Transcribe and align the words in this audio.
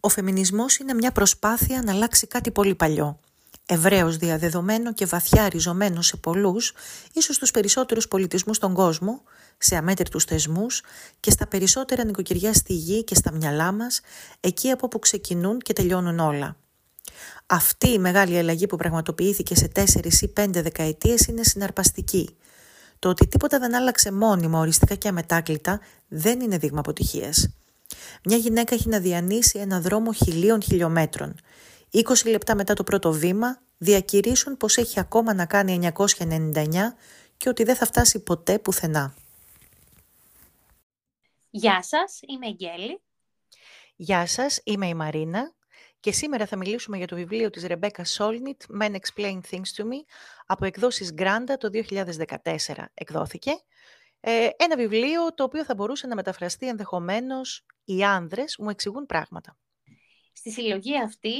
Ο 0.00 0.08
φεμινισμός 0.08 0.76
είναι 0.76 0.94
μια 0.94 1.12
προσπάθεια 1.12 1.82
να 1.82 1.92
αλλάξει 1.92 2.26
κάτι 2.26 2.50
πολύ 2.50 2.74
παλιό. 2.74 3.18
Ευρέως 3.66 4.16
διαδεδομένο 4.16 4.92
και 4.92 5.06
βαθιά 5.06 5.48
ριζωμένο 5.48 6.02
σε 6.02 6.16
πολλούς, 6.16 6.72
ίσως 7.12 7.38
τους 7.38 7.50
περισσότερους 7.50 8.08
πολιτισμούς 8.08 8.56
στον 8.56 8.74
κόσμο, 8.74 9.22
σε 9.58 9.76
αμέτρητους 9.76 10.24
θεσμούς 10.24 10.82
και 11.20 11.30
στα 11.30 11.46
περισσότερα 11.46 12.04
νοικοκυριά 12.04 12.52
στη 12.52 12.72
γη 12.72 13.04
και 13.04 13.14
στα 13.14 13.32
μυαλά 13.32 13.72
μας, 13.72 14.00
εκεί 14.40 14.70
από 14.70 14.88
που 14.88 14.98
ξεκινούν 14.98 15.58
και 15.58 15.72
τελειώνουν 15.72 16.18
όλα. 16.18 16.56
Αυτή 17.46 17.88
η 17.88 17.98
μεγάλη 17.98 18.38
αλλαγή 18.38 18.66
που 18.66 18.76
πραγματοποιήθηκε 18.76 19.54
σε 19.54 19.68
τέσσερις 19.68 20.22
ή 20.22 20.28
πέντε 20.28 20.62
δεκαετίες 20.62 21.26
είναι 21.26 21.42
συναρπαστική. 21.42 22.36
Το 22.98 23.08
ότι 23.08 23.26
τίποτα 23.26 23.58
δεν 23.58 23.74
άλλαξε 23.74 24.12
μόνιμα, 24.12 24.58
οριστικά 24.58 24.94
και 24.94 25.08
αμετάκλητα 25.08 25.80
δεν 26.08 26.40
είναι 26.40 26.58
δείγμα 26.58 26.78
αποτυχίας. 26.78 27.48
Μια 28.24 28.36
γυναίκα 28.36 28.74
έχει 28.74 28.88
να 28.88 29.00
διανύσει 29.00 29.58
ένα 29.58 29.80
δρόμο 29.80 30.12
χιλίων 30.12 30.62
χιλιόμετρων. 30.62 31.34
20 31.92 32.02
λεπτά 32.30 32.54
μετά 32.54 32.74
το 32.74 32.84
πρώτο 32.84 33.12
βήμα 33.12 33.62
διακηρύσουν 33.78 34.56
πως 34.56 34.76
έχει 34.76 35.00
ακόμα 35.00 35.34
να 35.34 35.46
κάνει 35.46 35.90
999 35.96 36.94
και 37.36 37.48
ότι 37.48 37.64
δεν 37.64 37.76
θα 37.76 37.86
φτάσει 37.86 38.18
ποτέ 38.22 38.58
πουθενά. 38.58 39.14
Γεια 41.50 41.82
σας, 41.82 42.20
είμαι 42.26 42.46
η 42.46 42.52
Γκέλη. 42.52 43.00
Γεια 43.96 44.26
σας, 44.26 44.60
είμαι 44.64 44.86
η 44.86 44.94
Μαρίνα 44.94 45.52
και 46.00 46.12
σήμερα 46.12 46.46
θα 46.46 46.56
μιλήσουμε 46.56 46.96
για 46.96 47.06
το 47.06 47.16
βιβλίο 47.16 47.50
της 47.50 47.66
Ρεμπέκα 47.66 48.04
Σόλνιτ 48.04 48.62
«Men 48.80 48.90
Explain 48.90 49.40
Things 49.50 49.70
to 49.76 49.82
Me» 49.82 50.04
από 50.46 50.64
εκδόσεις 50.64 51.12
Γκράντα 51.12 51.56
το 51.56 51.68
2014 51.72 52.84
εκδόθηκε. 52.94 53.50
Ε, 54.30 54.48
ένα 54.56 54.76
βιβλίο 54.76 55.34
το 55.34 55.44
οποίο 55.44 55.64
θα 55.64 55.74
μπορούσε 55.74 56.06
να 56.06 56.14
μεταφραστεί 56.14 56.68
ενδεχομένως 56.68 57.66
«Οι 57.84 58.04
άνδρες 58.04 58.56
μου 58.58 58.70
εξηγούν 58.70 59.06
πράγματα». 59.06 59.56
Στη 60.32 60.50
συλλογή 60.50 60.98
αυτή, 60.98 61.34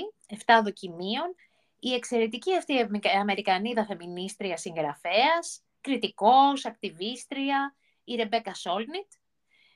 7 0.47 0.61
δοκιμίων, 0.65 1.35
η 1.79 1.95
εξαιρετική 1.95 2.57
αυτή 2.57 2.89
Αμερικανίδα 3.21 3.85
φεμινίστρια 3.85 4.57
συγγραφέας, 4.57 5.63
κριτικός, 5.81 6.65
ακτιβίστρια, 6.65 7.77
η 8.05 8.15
Ρεμπέκα 8.15 8.55
Σόλνιτ, 8.55 9.13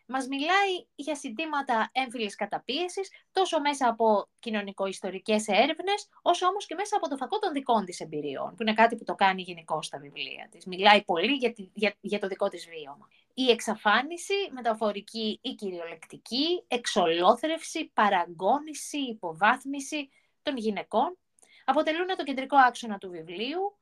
μας 0.07 0.27
μιλάει 0.27 0.87
για 0.95 1.15
συντήματα 1.15 1.91
έμφυλης 1.93 2.35
καταπίεσης, 2.35 3.11
τόσο 3.33 3.61
μέσα 3.61 3.89
από 3.89 4.29
κοινωνικο-ιστορικές 4.39 5.49
έρευνες, 5.49 6.09
όσο 6.23 6.47
όμως 6.47 6.67
και 6.67 6.75
μέσα 6.75 6.97
από 6.97 7.09
το 7.09 7.17
φακό 7.17 7.39
των 7.39 7.53
δικών 7.53 7.85
της 7.85 8.01
εμπειριών, 8.01 8.55
που 8.55 8.63
είναι 8.63 8.75
κάτι 8.75 8.97
που 8.97 9.05
το 9.05 9.15
κάνει 9.15 9.43
γενικώ 9.43 9.83
στα 9.83 9.99
βιβλία 9.99 10.49
της. 10.51 10.67
Μιλάει 10.67 11.05
πολύ 11.05 11.33
για, 11.33 11.55
για, 11.75 11.95
για 12.01 12.19
το 12.19 12.27
δικό 12.27 12.49
της 12.49 12.69
βίωμα. 12.69 13.09
Η 13.35 13.51
εξαφάνιση, 13.51 14.35
μεταφορική 14.51 15.39
ή 15.43 15.55
κυριολεκτική, 15.55 16.65
εξολόθρευση, 16.69 17.91
παραγώνιση, 17.95 18.99
υποβάθμιση 18.99 20.09
των 20.43 20.57
γυναικών 20.57 21.17
αποτελούν 21.65 22.07
το 22.07 22.23
κεντρικό 22.25 22.57
άξονα 22.57 22.99
του 22.99 23.11
βιβλίου, 23.11 23.77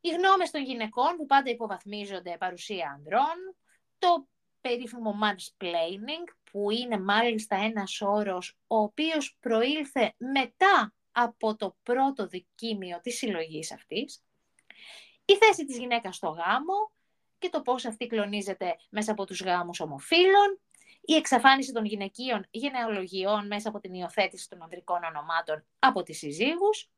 οι 0.00 0.08
γνώμες 0.08 0.50
των 0.50 0.62
γυναικών 0.62 1.16
που 1.16 1.26
πάντα 1.26 1.50
υποβαθμίζονται 1.50 2.36
παρουσία 2.38 2.90
ανδρών, 2.96 3.56
το 3.98 4.26
περίφημο 4.60 5.14
mansplaining, 5.22 6.34
που 6.50 6.70
είναι 6.70 6.98
μάλιστα 6.98 7.56
ένας 7.56 8.00
όρος 8.00 8.56
ο 8.66 8.76
οποίος 8.76 9.36
προήλθε 9.40 10.14
μετά 10.16 10.94
από 11.12 11.56
το 11.56 11.76
πρώτο 11.82 12.26
δικήμιο 12.26 13.00
της 13.02 13.16
συλλογής 13.16 13.72
αυτής, 13.72 14.22
η 15.24 15.36
θέση 15.36 15.64
της 15.64 15.78
γυναίκας 15.78 16.16
στο 16.16 16.28
γάμο 16.28 16.92
και 17.38 17.48
το 17.48 17.62
πώς 17.62 17.84
αυτή 17.84 18.06
κλονίζεται 18.06 18.76
μέσα 18.90 19.12
από 19.12 19.26
τους 19.26 19.42
γάμους 19.42 19.80
ομοφύλων, 19.80 20.60
η 21.00 21.14
εξαφάνιση 21.14 21.72
των 21.72 21.84
γυναικείων 21.84 22.46
γενεολογιών 22.50 23.46
μέσα 23.46 23.68
από 23.68 23.80
την 23.80 23.94
υιοθέτηση 23.94 24.48
των 24.48 24.62
ανδρικών 24.62 25.04
ονομάτων 25.04 25.64
από 25.78 26.02
τις 26.02 26.18
συζύγους, 26.18 26.90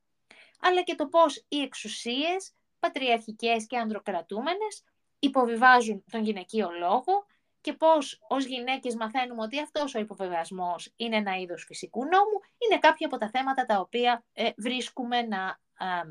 αλλά 0.60 0.82
και 0.82 0.94
το 0.94 1.06
πώς 1.06 1.44
οι 1.48 1.60
εξουσίες, 1.60 2.52
πατριαρχικές 2.78 3.66
και 3.66 3.78
ανδροκρατούμενες, 3.78 4.84
υποβιβάζουν 5.18 6.04
τον 6.10 6.22
γυναικείο 6.22 6.70
λόγο 6.70 7.26
και 7.62 7.72
πώς 7.72 8.18
ως 8.28 8.44
γυναίκες 8.44 8.94
μαθαίνουμε 8.94 9.42
ότι 9.42 9.60
αυτός 9.60 9.94
ο 9.94 9.98
υποβεβασμός 9.98 10.92
είναι 10.96 11.16
ένα 11.16 11.36
είδος 11.36 11.64
φυσικού 11.64 12.00
νόμου, 12.00 12.40
είναι 12.58 12.78
κάποια 12.78 13.06
από 13.06 13.18
τα 13.18 13.30
θέματα 13.30 13.66
τα 13.66 13.80
οποία 13.80 14.24
ε, 14.32 14.50
βρίσκουμε 14.56 15.22
να 15.22 15.60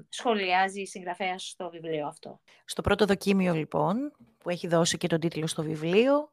σχολιάζει 0.10 0.82
η 0.82 0.88
συγγραφέα 0.88 1.38
στο 1.38 1.70
βιβλίο 1.70 2.08
αυτό. 2.08 2.40
Στο 2.66 2.82
πρώτο 2.82 3.06
δοκίμιο 3.06 3.54
λοιπόν, 3.54 4.12
που 4.38 4.50
έχει 4.50 4.68
δώσει 4.68 4.98
και 4.98 5.08
τον 5.08 5.20
τίτλο 5.20 5.48
στο 5.48 5.64
βιβλίο, 5.64 6.30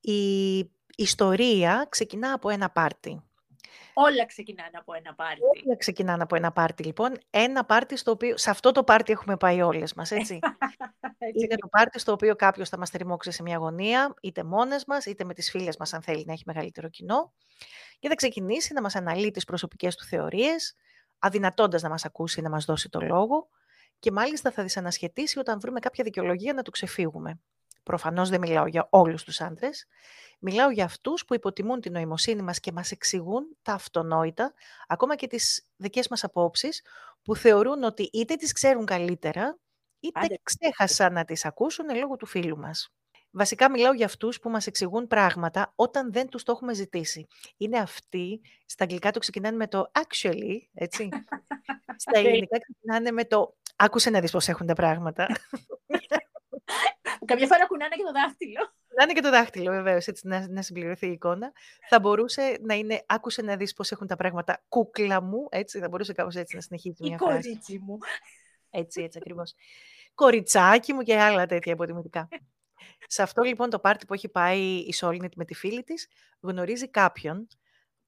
η 0.00 0.58
ιστορία 0.96 1.86
ξεκινά 1.88 2.32
από 2.32 2.48
ένα 2.48 2.70
πάρτι. 2.70 3.22
Όλα 3.98 4.26
ξεκινάνε 4.26 4.70
από 4.72 4.94
ένα 4.94 5.14
πάρτι. 5.14 5.40
Όλα 5.64 5.76
ξεκινάνε 5.76 6.22
από 6.22 6.36
ένα 6.36 6.52
πάρτι, 6.52 6.82
λοιπόν. 6.82 7.18
Ένα 7.30 7.64
πάρτι 7.64 7.96
στο 7.96 8.10
οποίο, 8.10 8.36
σε 8.36 8.50
αυτό 8.50 8.72
το 8.72 8.84
πάρτι 8.84 9.12
έχουμε 9.12 9.36
πάει 9.36 9.62
όλες 9.62 9.94
μας, 9.94 10.10
έτσι. 10.10 10.38
έτσι 11.18 11.44
είναι 11.44 11.54
το 11.54 11.68
πάρτι 11.68 11.98
στο 11.98 12.12
οποίο 12.12 12.36
κάποιος 12.36 12.68
θα 12.68 12.78
μας 12.78 12.90
τριμώξει 12.90 13.30
σε 13.30 13.42
μια 13.42 13.56
γωνία, 13.56 14.14
είτε 14.20 14.44
μόνες 14.44 14.84
μας, 14.84 15.06
είτε 15.06 15.24
με 15.24 15.34
τις 15.34 15.50
φίλες 15.50 15.76
μας, 15.76 15.92
αν 15.92 16.02
θέλει 16.02 16.24
να 16.26 16.32
έχει 16.32 16.42
μεγαλύτερο 16.46 16.88
κοινό. 16.88 17.32
Και 17.98 18.08
θα 18.08 18.14
ξεκινήσει 18.14 18.72
να 18.72 18.80
μας 18.80 18.94
αναλύει 18.94 19.30
τις 19.30 19.44
προσωπικές 19.44 19.96
του 19.96 20.04
θεωρίες, 20.04 20.74
αδυνατώντας 21.18 21.82
να 21.82 21.88
μας 21.88 22.04
ακούσει, 22.04 22.40
να 22.40 22.50
μας 22.50 22.64
δώσει 22.64 22.88
το 22.88 23.00
λόγο. 23.00 23.48
Και 23.98 24.12
μάλιστα 24.12 24.50
θα 24.50 24.62
δυσανασχετήσει 24.62 25.38
όταν 25.38 25.60
βρούμε 25.60 25.80
κάποια 25.80 26.04
δικαιολογία 26.04 26.52
να 26.52 26.62
του 26.62 26.70
ξεφύγουμε. 26.70 27.40
Προφανώς 27.86 28.28
δεν 28.28 28.40
μιλάω 28.40 28.66
για 28.66 28.86
όλους 28.90 29.24
τους 29.24 29.40
άντρες. 29.40 29.86
Μιλάω 30.38 30.70
για 30.70 30.84
αυτούς 30.84 31.24
που 31.24 31.34
υποτιμούν 31.34 31.80
την 31.80 31.92
νοημοσύνη 31.92 32.42
μας 32.42 32.60
και 32.60 32.72
μας 32.72 32.90
εξηγούν 32.90 33.56
τα 33.62 33.72
αυτονόητα, 33.72 34.54
ακόμα 34.86 35.16
και 35.16 35.26
τις 35.26 35.66
δικές 35.76 36.08
μας 36.08 36.24
απόψεις, 36.24 36.82
που 37.22 37.36
θεωρούν 37.36 37.82
ότι 37.82 38.02
είτε 38.12 38.34
τις 38.34 38.52
ξέρουν 38.52 38.84
καλύτερα, 38.84 39.58
είτε 40.00 40.20
Άντε. 40.20 40.38
ξέχασαν 40.42 41.12
να 41.12 41.24
τις 41.24 41.44
ακούσουν 41.44 41.96
λόγω 41.98 42.16
του 42.16 42.26
φίλου 42.26 42.58
μας. 42.58 42.90
Βασικά 43.30 43.70
μιλάω 43.70 43.92
για 43.92 44.06
αυτούς 44.06 44.38
που 44.40 44.50
μας 44.50 44.66
εξηγούν 44.66 45.06
πράγματα 45.06 45.72
όταν 45.76 46.12
δεν 46.12 46.28
τους 46.28 46.42
το 46.42 46.52
έχουμε 46.52 46.74
ζητήσει. 46.74 47.26
Είναι 47.56 47.78
αυτοί, 47.78 48.40
στα 48.66 48.84
αγγλικά 48.84 49.10
το 49.10 49.18
ξεκινάνε 49.18 49.56
με 49.56 49.66
το 49.66 49.90
actually, 49.92 50.58
έτσι. 50.74 51.08
στα 52.04 52.18
ελληνικά 52.18 52.58
ξεκινάνε 52.58 53.10
με 53.10 53.24
το 53.24 53.56
άκουσε 53.76 54.10
να 54.10 54.20
δεις 54.20 54.30
πώς 54.30 54.48
έχουν 54.48 54.66
τα 54.66 54.74
πράγματα. 54.74 55.26
Καμιά 57.26 57.46
φορά 57.46 57.66
κουνάνε 57.66 57.96
και 57.96 58.02
το 58.02 58.12
δάχτυλο. 58.12 58.72
Κουνάνε 58.88 59.12
και 59.12 59.20
το 59.20 59.30
δάχτυλο, 59.30 59.70
βεβαίως, 59.70 60.06
έτσι 60.06 60.26
να, 60.26 60.48
να 60.48 60.62
συμπληρωθεί 60.62 61.06
η 61.06 61.12
εικόνα. 61.12 61.52
Θα 61.88 62.00
μπορούσε 62.00 62.58
να 62.60 62.74
είναι, 62.74 63.04
άκουσε 63.06 63.42
να 63.42 63.56
δεις 63.56 63.72
πώς 63.72 63.90
έχουν 63.90 64.06
τα 64.06 64.16
πράγματα, 64.16 64.64
κούκλα 64.68 65.22
μου, 65.22 65.46
έτσι, 65.50 65.78
θα 65.78 65.88
μπορούσε 65.88 66.12
κάπως 66.12 66.34
έτσι 66.34 66.54
να 66.54 66.60
συνεχίσει 66.60 67.02
μια 67.02 67.18
φράση. 67.18 67.42
κορίτσι 67.42 67.78
μου. 67.78 67.98
Έτσι, 68.70 69.02
έτσι 69.02 69.18
ακριβώς. 69.18 69.54
Κοριτσάκι 70.14 70.92
μου 70.92 71.02
και 71.02 71.18
άλλα 71.18 71.46
τέτοια 71.46 71.72
υποτιμητικά. 71.72 72.28
Σε 73.06 73.22
αυτό 73.22 73.42
λοιπόν 73.42 73.70
το 73.70 73.78
πάρτι 73.78 74.06
που 74.06 74.14
έχει 74.14 74.28
πάει 74.28 74.60
η 74.60 74.92
Σόλνιτ 74.92 75.32
με 75.36 75.44
τη 75.44 75.54
φίλη 75.54 75.82
της, 75.82 76.08
γνωρίζει 76.40 76.88
κάποιον 76.88 77.46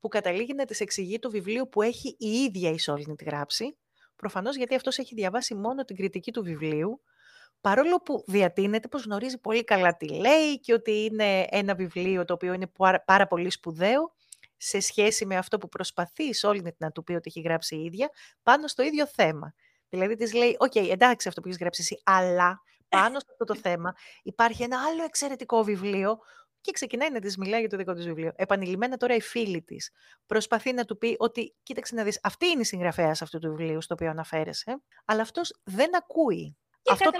που 0.00 0.08
καταλήγει 0.08 0.54
να 0.54 0.64
της 0.64 0.80
εξηγεί 0.80 1.18
το 1.18 1.30
βιβλίο 1.30 1.66
που 1.68 1.82
έχει 1.82 2.16
η 2.18 2.28
ίδια 2.28 2.70
η 2.70 2.78
Σόλνιτ 2.78 3.22
γράψει, 3.22 3.76
προφανώς 4.16 4.56
γιατί 4.56 4.74
αυτός 4.74 4.98
έχει 4.98 5.14
διαβάσει 5.14 5.54
μόνο 5.54 5.84
την 5.84 5.96
κριτική 5.96 6.32
του 6.32 6.42
βιβλίου, 6.42 7.02
παρόλο 7.60 7.96
που 7.96 8.24
διατείνεται 8.26 8.88
πως 8.88 9.04
γνωρίζει 9.04 9.38
πολύ 9.38 9.64
καλά 9.64 9.96
τι 9.96 10.08
λέει 10.08 10.60
και 10.60 10.72
ότι 10.72 11.04
είναι 11.04 11.46
ένα 11.50 11.74
βιβλίο 11.74 12.24
το 12.24 12.32
οποίο 12.32 12.52
είναι 12.52 12.70
πάρα 13.04 13.26
πολύ 13.26 13.50
σπουδαίο 13.50 14.12
σε 14.56 14.80
σχέση 14.80 15.26
με 15.26 15.36
αυτό 15.36 15.58
που 15.58 15.68
προσπαθεί 15.68 16.28
η 16.28 16.34
Σόλνιτ 16.34 16.74
να 16.78 16.90
του 16.90 17.04
πει 17.04 17.12
ότι 17.12 17.22
έχει 17.28 17.40
γράψει 17.40 17.76
η 17.76 17.84
ίδια, 17.84 18.10
πάνω 18.42 18.66
στο 18.66 18.82
ίδιο 18.82 19.06
θέμα. 19.06 19.54
Δηλαδή 19.88 20.16
της 20.16 20.34
λέει, 20.34 20.56
OK, 20.58 20.72
okay, 20.74 20.88
εντάξει 20.90 21.28
αυτό 21.28 21.40
που 21.40 21.48
έχεις 21.48 21.60
γράψει 21.60 21.82
εσύ, 21.82 22.00
αλλά 22.04 22.62
πάνω 22.88 23.18
σε 23.18 23.26
αυτό 23.30 23.44
το 23.44 23.54
θέμα 23.68 23.94
υπάρχει 24.22 24.62
ένα 24.62 24.82
άλλο 24.82 25.04
εξαιρετικό 25.04 25.62
βιβλίο 25.62 26.18
και 26.60 26.72
ξεκινάει 26.72 27.10
να 27.10 27.20
της 27.20 27.36
μιλάει 27.36 27.60
για 27.60 27.68
το 27.68 27.76
δικό 27.76 27.92
της 27.92 28.06
βιβλίο. 28.06 28.32
Επανειλημμένα 28.36 28.96
τώρα 28.96 29.14
η 29.14 29.20
φίλη 29.20 29.62
της 29.62 29.90
προσπαθεί 30.26 30.72
να 30.72 30.84
του 30.84 30.98
πει 30.98 31.16
ότι, 31.18 31.54
κοίταξε 31.62 31.94
να 31.94 32.02
δεις, 32.02 32.20
αυτή 32.22 32.46
είναι 32.46 32.60
η 32.60 32.64
συγγραφέας 32.64 33.10
αυτού 33.10 33.38
του 33.38 33.48
βιβλίου 33.48 33.82
στο 33.82 33.94
οποίο 33.94 34.10
αναφέρεσαι, 34.10 34.82
αλλά 35.04 35.22
αυτός 35.22 35.60
δεν 35.64 35.96
ακούει. 35.96 36.56
Και 36.88 36.94
αυτό 36.94 37.10
το 37.10 37.18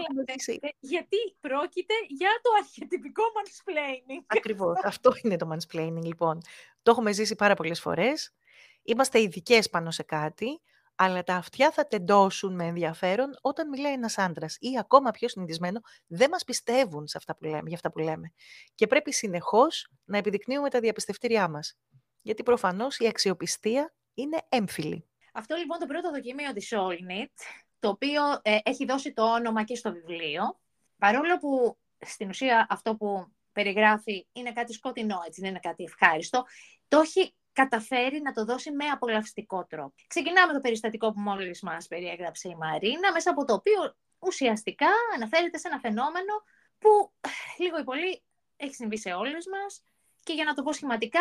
γιατί 0.79 1.17
πρόκειται 1.41 1.95
για 2.09 2.31
το 2.43 2.51
αρχετυπικό 2.59 3.23
mansplaining. 3.23 4.25
Ακριβώς. 4.27 4.79
αυτό 4.93 5.13
είναι 5.23 5.37
το 5.37 5.49
mansplaining, 5.53 6.03
λοιπόν. 6.03 6.41
Το 6.83 6.91
έχουμε 6.91 7.13
ζήσει 7.13 7.35
πάρα 7.35 7.55
πολλές 7.55 7.81
φορές. 7.81 8.35
Είμαστε 8.83 9.21
ειδικές 9.21 9.71
πάνω 9.71 9.91
σε 9.91 10.03
κάτι, 10.03 10.61
αλλά 10.95 11.23
τα 11.23 11.35
αυτιά 11.35 11.71
θα 11.71 11.87
τεντώσουν 11.87 12.55
με 12.55 12.65
ενδιαφέρον 12.65 13.39
όταν 13.41 13.69
μιλάει 13.69 13.93
ένας 13.93 14.19
άντρας 14.19 14.57
ή 14.61 14.79
ακόμα 14.79 15.11
πιο 15.11 15.29
συνηθισμένο, 15.29 15.81
δεν 16.07 16.29
μας 16.31 16.45
πιστεύουν 16.45 17.07
σε 17.07 17.17
αυτά 17.19 17.37
που 17.37 17.45
λέμε, 17.45 17.63
για 17.65 17.75
αυτά 17.75 17.91
που 17.91 17.99
λέμε. 17.99 18.33
Και 18.75 18.87
πρέπει 18.87 19.13
συνεχώς 19.13 19.91
να 20.05 20.19
επιδεικνύουμε 20.19 20.71
τα 20.71 20.81
διαπιστευτήριά 20.81 21.49
μας. 21.49 21.79
Γιατί 22.23 22.43
προφανώς 22.43 22.99
η 22.99 23.07
αξιοπιστία 23.07 23.95
είναι 24.15 24.39
έμφυλη. 24.49 25.09
Αυτό 25.33 25.57
λοιπόν 25.57 25.79
το 25.79 25.87
πρώτο 25.87 26.11
δοκιμίο 26.11 26.53
της 26.53 26.73
Solnit 26.75 27.35
το 27.79 27.89
οποίο 27.89 28.23
ε, 28.43 28.59
έχει 28.63 28.85
δώσει 28.85 29.13
το 29.13 29.33
όνομα 29.33 29.63
και 29.63 29.75
στο 29.75 29.93
βιβλίο, 29.93 30.61
παρόλο 30.99 31.39
που 31.39 31.79
στην 31.99 32.29
ουσία 32.29 32.67
αυτό 32.71 32.97
που 32.97 33.33
περιγράφει 33.53 34.27
είναι 34.33 34.53
κάτι 34.53 34.73
σκοτεινό, 34.73 35.19
έτσι, 35.27 35.41
δεν 35.41 35.51
είναι 35.51 35.59
κάτι 35.59 35.83
ευχάριστο, 35.85 36.45
το 36.89 36.99
έχει 36.99 37.35
καταφέρει 37.53 38.21
να 38.21 38.33
το 38.33 38.45
δώσει 38.45 38.71
με 38.71 38.85
απολαυστικό 38.85 39.67
τρόπο. 39.67 39.95
Ξεκινάμε 40.07 40.53
το 40.53 40.61
περιστατικό 40.61 41.13
που 41.13 41.21
μόλις 41.21 41.63
μας 41.63 41.87
περιέγραψε 41.87 42.49
η 42.49 42.55
Μαρίνα, 42.55 43.13
μέσα 43.13 43.31
από 43.31 43.45
το 43.45 43.55
οποίο 43.55 43.97
ουσιαστικά 44.19 44.89
αναφέρεται 45.15 45.59
σε 45.59 45.69
ένα 45.69 45.79
φαινόμενο 45.79 46.35
που 46.79 47.13
λίγο 47.59 47.79
ή 47.79 47.85
πολύ 47.85 48.23
έχει 48.57 48.75
συμβεί 48.75 48.99
σε 48.99 49.13
όλες 49.13 49.47
μας 49.47 49.83
και 50.23 50.33
για 50.33 50.45
να 50.45 50.55
το 50.55 50.63
πω 50.63 50.73
σχηματικά 50.73 51.21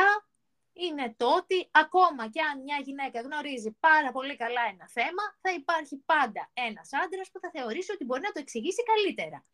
είναι 0.85 1.13
το 1.17 1.35
ότι 1.35 1.69
ακόμα 1.71 2.29
και 2.29 2.41
αν 2.41 2.61
μια 2.61 2.79
γυναίκα 2.83 3.21
γνωρίζει 3.21 3.71
πάρα 3.79 4.11
πολύ 4.11 4.35
καλά 4.35 4.61
ένα 4.73 4.87
θέμα, 4.89 5.23
θα 5.41 5.51
υπάρχει 5.51 5.95
πάντα 6.05 6.49
ένας 6.53 6.89
άντρας 7.03 7.31
που 7.31 7.39
θα 7.39 7.49
θεωρήσει 7.49 7.91
ότι 7.91 8.05
μπορεί 8.05 8.21
να 8.21 8.31
το 8.31 8.39
εξηγήσει 8.39 8.83
καλύτερα. 8.83 9.45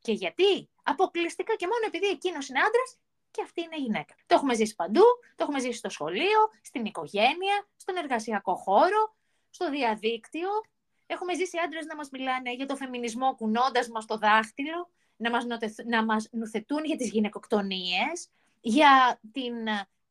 Και 0.00 0.12
γιατί; 0.12 0.70
Αποκλειστικά 0.82 1.54
και 1.56 1.66
μόνο 1.66 1.84
επειδή 1.86 2.06
εκείνος 2.06 2.48
είναι 2.48 2.58
άντρας 2.58 2.98
και 3.30 3.42
αυτή 3.42 3.62
είναι 3.62 3.78
γυναίκα. 3.78 4.14
Το 4.26 4.34
έχουμε 4.34 4.54
ζήσει 4.54 4.74
παντού, 4.74 5.04
το 5.36 5.42
έχουμε 5.44 5.60
ζήσει 5.60 5.78
στο 5.78 5.88
σχολείο, 5.88 6.40
στην 6.62 6.84
οικογένεια, 6.84 7.68
στον 7.76 7.96
εργασιακό 7.96 8.54
χώρο, 8.54 9.14
στο 9.50 9.70
διαδίκτυο. 9.70 10.48
Έχουμε 11.06 11.34
ζήσει 11.34 11.58
άντρες 11.58 11.86
να 11.86 11.96
μας 11.96 12.08
μιλάνε 12.10 12.54
για 12.54 12.66
το 12.66 12.76
φεμινισμό 12.76 13.34
κουνώντας 13.34 13.88
μας 13.88 14.06
το 14.06 14.18
δάχτυλο, 14.18 14.90
να 15.16 15.30
μας, 15.30 15.44
να 15.86 16.04
μας 16.04 16.28
νουθετούν 16.32 16.84
για 16.84 16.96
τις 16.96 17.10
γυναικοκτονίες, 17.10 18.28
για 18.60 19.20
την 19.32 19.54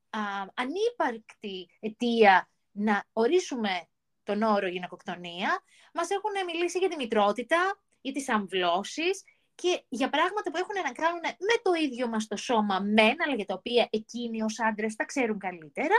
α, 0.10 0.20
ανύπαρκτη 0.54 1.70
αιτία 1.80 2.50
να 2.72 3.06
ορίσουμε 3.14 3.88
τον 4.24 4.42
όρο 4.42 4.68
γυναικοκτονία. 4.68 5.64
Μας 5.94 6.10
έχουν 6.10 6.46
μιλήσει 6.46 6.78
για 6.78 6.90
τη 6.90 6.96
μητρότητα, 6.96 7.80
για 8.02 8.14
τις 8.14 8.30
αμβλώσεις 8.30 9.24
και 9.56 9.84
για 9.90 10.10
πράγματα 10.10 10.52
που 10.52 10.58
έχουν 10.58 10.76
να 10.84 10.92
κάνουν 10.92 11.22
με 11.22 11.62
το 11.62 11.74
ίδιο 11.74 12.08
μας 12.08 12.28
το 12.28 12.36
σώμα 12.38 12.80
μεν, 12.80 13.16
αλλά 13.26 13.36
για 13.36 13.46
τα 13.46 13.54
οποία 13.54 13.88
εκείνοι 13.92 14.44
ως 14.44 14.60
άντρες 14.60 14.96
τα 14.96 15.06
ξέρουν 15.06 15.40
καλύτερα. 15.40 15.96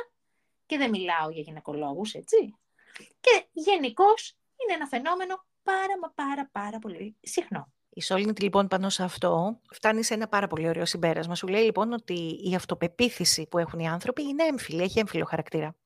Και 0.66 0.76
δεν 0.76 0.90
μιλάω 0.90 1.30
για 1.30 1.42
γυναικολόγους, 1.42 2.14
έτσι. 2.14 2.54
Και 3.20 3.46
γενικώς 3.52 4.36
είναι 4.56 4.74
ένα 4.74 4.86
φαινόμενο 4.86 5.44
πάρα 5.62 5.98
μα 5.98 6.12
πάρα 6.14 6.48
πάρα 6.52 6.78
πολύ 6.78 7.16
συχνό. 7.20 7.72
Η 7.92 8.02
Σόλνιτ 8.02 8.42
λοιπόν 8.42 8.68
πάνω 8.68 8.88
σε 8.88 9.02
αυτό 9.02 9.60
φτάνει 9.72 10.02
σε 10.04 10.14
ένα 10.14 10.28
πάρα 10.28 10.46
πολύ 10.46 10.68
ωραίο 10.68 10.84
συμπέρασμα. 10.84 11.34
Σου 11.34 11.46
λέει 11.46 11.62
λοιπόν 11.62 11.92
ότι 11.92 12.40
η 12.42 12.54
αυτοπεποίθηση 12.54 13.46
που 13.46 13.58
έχουν 13.58 13.78
οι 13.78 13.88
άνθρωποι 13.88 14.22
είναι 14.22 14.44
έμφυλη, 14.44 14.82
έχει 14.82 14.98
έμφυλο 14.98 15.24
χαρακτήρα. 15.24 15.76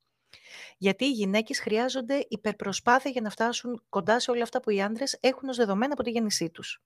Γιατί 0.78 1.04
οι 1.04 1.10
γυναίκες 1.10 1.60
χρειάζονται 1.60 2.26
υπερπροσπάθεια 2.28 3.10
για 3.10 3.20
να 3.20 3.30
φτάσουν 3.30 3.82
κοντά 3.88 4.20
σε 4.20 4.30
όλα 4.30 4.42
αυτά 4.42 4.60
που 4.60 4.70
οι 4.70 4.82
άντρες 4.82 5.18
έχουν 5.20 5.48
ως 5.48 5.56
δεδομένα 5.56 5.92
από 5.92 6.02
τη 6.02 6.10
γέννησή 6.10 6.50
τους. 6.50 6.82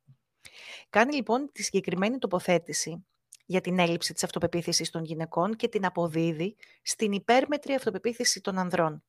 Κάνει 0.90 1.14
λοιπόν 1.14 1.50
τη 1.52 1.62
συγκεκριμένη 1.62 2.18
τοποθέτηση 2.18 3.06
για 3.46 3.60
την 3.60 3.78
έλλειψη 3.78 4.12
της 4.12 4.24
αυτοπεποίθησης 4.24 4.90
των 4.90 5.04
γυναικών 5.04 5.56
και 5.56 5.68
την 5.68 5.84
αποδίδει 5.84 6.56
στην 6.82 7.12
υπέρμετρη 7.12 7.74
αυτοπεποίθηση 7.74 8.40
των 8.40 8.58
ανδρών. 8.58 9.04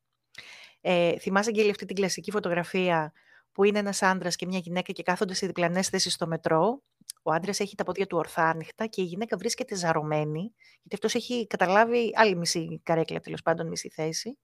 Ε, 0.82 1.18
θυμάσαι, 1.18 1.50
Αγγέλη, 1.50 1.70
αυτή 1.70 1.86
την 1.86 1.96
κλασική 1.96 2.32
φωτογραφία 2.32 3.14
που 3.52 3.64
είναι 3.64 3.80
ένας 3.80 4.02
άντρας 4.02 4.36
και 4.36 4.46
μια 4.46 4.60
γυναίκα 4.60 4.92
και 4.92 5.04
κάθονται 5.04 5.34
σε 5.34 5.46
διπλανές 5.46 5.88
θέσεις 5.88 6.14
στο 6.14 6.28
μετρό. 6.28 6.82
Ο 7.24 7.32
άντρας 7.32 7.60
έχει 7.60 7.76
τα 7.76 7.84
πόδια 7.84 8.08
του 8.08 8.18
ορθά 8.18 8.44
άνοιχτα 8.44 8.86
και 8.86 9.02
η 9.02 9.06
γυναίκα 9.06 9.38
βρίσκεται 9.38 9.76
ζαρωμένη, 9.76 10.54
γιατί 10.82 10.94
αυτός 10.94 11.16
έχει 11.16 11.48
καταλάβει 11.48 12.12
άλλη 12.16 12.36
μισή 12.36 12.82
καρέκλα, 12.84 13.20
τέλος 13.20 13.42
πάντων, 13.42 13.68
μισή 13.68 13.90
θέση. 13.90 14.38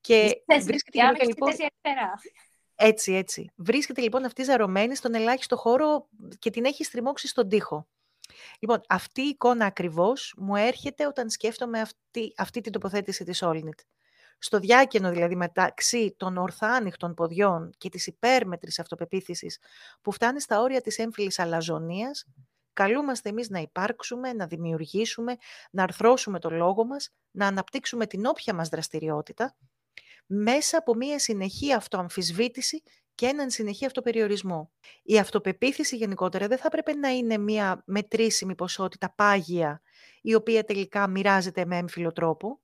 Και 0.00 0.42
βρίσκεται 0.46 0.98
η 0.98 1.00
γυναίκα, 1.00 1.24
λοιπόν... 1.24 1.50
Έτσι, 2.76 3.12
έτσι. 3.12 3.50
Βρίσκεται 3.56 4.00
λοιπόν 4.00 4.24
αυτή 4.24 4.42
ζαρωμένη 4.42 4.94
στον 4.94 5.14
ελάχιστο 5.14 5.56
χώρο 5.56 6.08
και 6.38 6.50
την 6.50 6.64
έχει 6.64 6.84
στριμώξει 6.84 7.28
στον 7.28 7.48
τοίχο. 7.48 7.88
Λοιπόν, 8.58 8.80
αυτή 8.88 9.20
η 9.20 9.28
εικόνα 9.28 9.66
ακριβώς 9.66 10.34
μου 10.36 10.56
έρχεται 10.56 11.06
όταν 11.06 11.30
σκέφτομαι 11.30 11.80
αυτή, 11.80 12.32
αυτή 12.36 12.60
την 12.60 12.72
τοποθέτηση 12.72 13.24
της 13.24 13.42
Όλνιτ 13.42 13.80
στο 14.44 14.58
διάκαινο 14.58 15.10
δηλαδή 15.10 15.36
μεταξύ 15.36 16.14
των 16.16 16.36
ορθάνυχτων 16.36 17.14
ποδιών 17.14 17.70
και 17.78 17.88
της 17.88 18.06
υπέρμετρης 18.06 18.78
αυτοπεποίθησης 18.78 19.58
που 20.02 20.12
φτάνει 20.12 20.40
στα 20.40 20.60
όρια 20.60 20.80
της 20.80 20.98
έμφυλης 20.98 21.38
αλαζονίας, 21.38 22.24
καλούμαστε 22.72 23.28
εμείς 23.28 23.50
να 23.50 23.58
υπάρξουμε, 23.58 24.32
να 24.32 24.46
δημιουργήσουμε, 24.46 25.36
να 25.70 25.82
αρθρώσουμε 25.82 26.38
το 26.38 26.50
λόγο 26.50 26.84
μας, 26.84 27.10
να 27.30 27.46
αναπτύξουμε 27.46 28.06
την 28.06 28.26
όποια 28.26 28.54
μας 28.54 28.68
δραστηριότητα, 28.68 29.56
μέσα 30.26 30.78
από 30.78 30.94
μία 30.94 31.18
συνεχή 31.18 31.72
αυτοαμφισβήτηση 31.72 32.82
και 33.14 33.26
έναν 33.26 33.50
συνεχή 33.50 33.86
αυτοπεριορισμό. 33.86 34.72
Η 35.02 35.18
αυτοπεποίθηση 35.18 35.96
γενικότερα 35.96 36.46
δεν 36.46 36.58
θα 36.58 36.68
πρέπει 36.68 36.96
να 36.96 37.08
είναι 37.08 37.38
μία 37.38 37.82
μετρήσιμη 37.86 38.54
ποσότητα 38.54 39.12
πάγια, 39.16 39.82
η 40.20 40.34
οποία 40.34 40.64
τελικά 40.64 41.08
μοιράζεται 41.08 41.64
με 41.64 41.76
έμφυλο 41.76 42.12
τρόπο, 42.12 42.58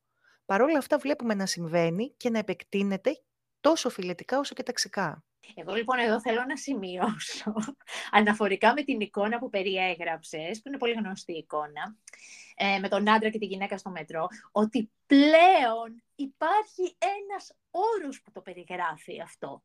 Παρ' 0.50 0.62
όλα 0.62 0.79
αυτά 0.79 0.99
βλέπουμε 0.99 1.35
να 1.35 1.47
συμβαίνει 1.47 2.14
και 2.17 2.31
να 2.31 2.38
επεκτείνεται 2.38 3.20
τόσο 3.61 3.91
φιλετικά 3.91 4.38
όσο 4.38 4.55
και 4.55 4.62
ταξικά. 4.62 5.25
Εγώ 5.55 5.75
λοιπόν 5.75 5.99
εδώ 5.99 6.20
θέλω 6.20 6.44
να 6.44 6.56
σημειώσω, 6.56 7.52
αναφορικά 8.19 8.73
με 8.73 8.82
την 8.82 9.00
εικόνα 9.00 9.38
που 9.38 9.50
περιέγραψες, 9.50 10.62
που 10.62 10.69
είναι 10.69 10.79
πολύ 10.79 10.93
γνωστή 10.93 11.32
εικόνα, 11.32 11.97
ε, 12.56 12.79
με 12.79 12.88
τον 12.88 13.08
άντρα 13.11 13.31
και 13.31 13.38
τη 13.38 13.47
γυναίκα 13.47 13.79
στο 13.79 13.91
μετρό, 13.91 14.26
ότι 14.52 14.91
πλέον 15.06 16.02
υπάρχει 16.14 16.96
ένας 17.19 17.56
όρος 17.70 18.23
που 18.23 18.31
το 18.32 18.41
περιγράφει 18.41 19.20
αυτό. 19.20 19.62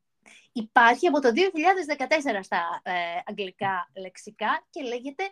Υπάρχει 0.51 1.07
από 1.07 1.19
το 1.19 1.29
2014 1.31 2.39
στα 2.41 2.81
ε, 2.83 2.91
αγγλικά 3.25 3.89
λεξικά 3.95 4.65
και 4.69 4.81
λέγεται 4.81 5.23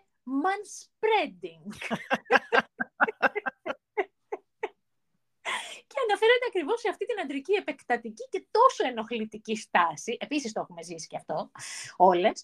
manspreading. 0.43 1.75
και 6.03 6.11
αναφέρεται 6.11 6.45
ακριβώς 6.47 6.79
σε 6.79 6.89
αυτή 6.89 7.05
την 7.05 7.19
αντρική 7.19 7.53
επεκτατική 7.53 8.27
και 8.29 8.45
τόσο 8.51 8.87
ενοχλητική 8.87 9.55
στάση, 9.55 10.17
επίσης 10.19 10.51
το 10.51 10.59
έχουμε 10.59 10.83
ζήσει 10.83 11.07
και 11.07 11.17
αυτό 11.17 11.51
όλες, 11.97 12.43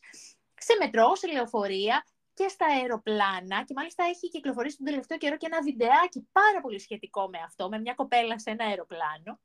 σε 0.55 0.73
μετρό, 0.79 1.15
σε 1.15 1.27
λεωφορεία 1.31 2.05
και 2.33 2.47
στα 2.47 2.65
αεροπλάνα 2.65 3.63
και 3.65 3.73
μάλιστα 3.75 4.03
έχει 4.03 4.29
κυκλοφορήσει 4.29 4.77
τον 4.77 4.85
τελευταίο 4.85 5.17
καιρό 5.17 5.37
και 5.37 5.45
ένα 5.45 5.61
βιντεάκι 5.61 6.27
πάρα 6.31 6.61
πολύ 6.61 6.79
σχετικό 6.79 7.29
με 7.29 7.39
αυτό, 7.45 7.69
με 7.69 7.79
μια 7.79 7.93
κοπέλα 7.93 8.39
σε 8.39 8.49
ένα 8.49 8.65
αεροπλάνο. 8.65 9.39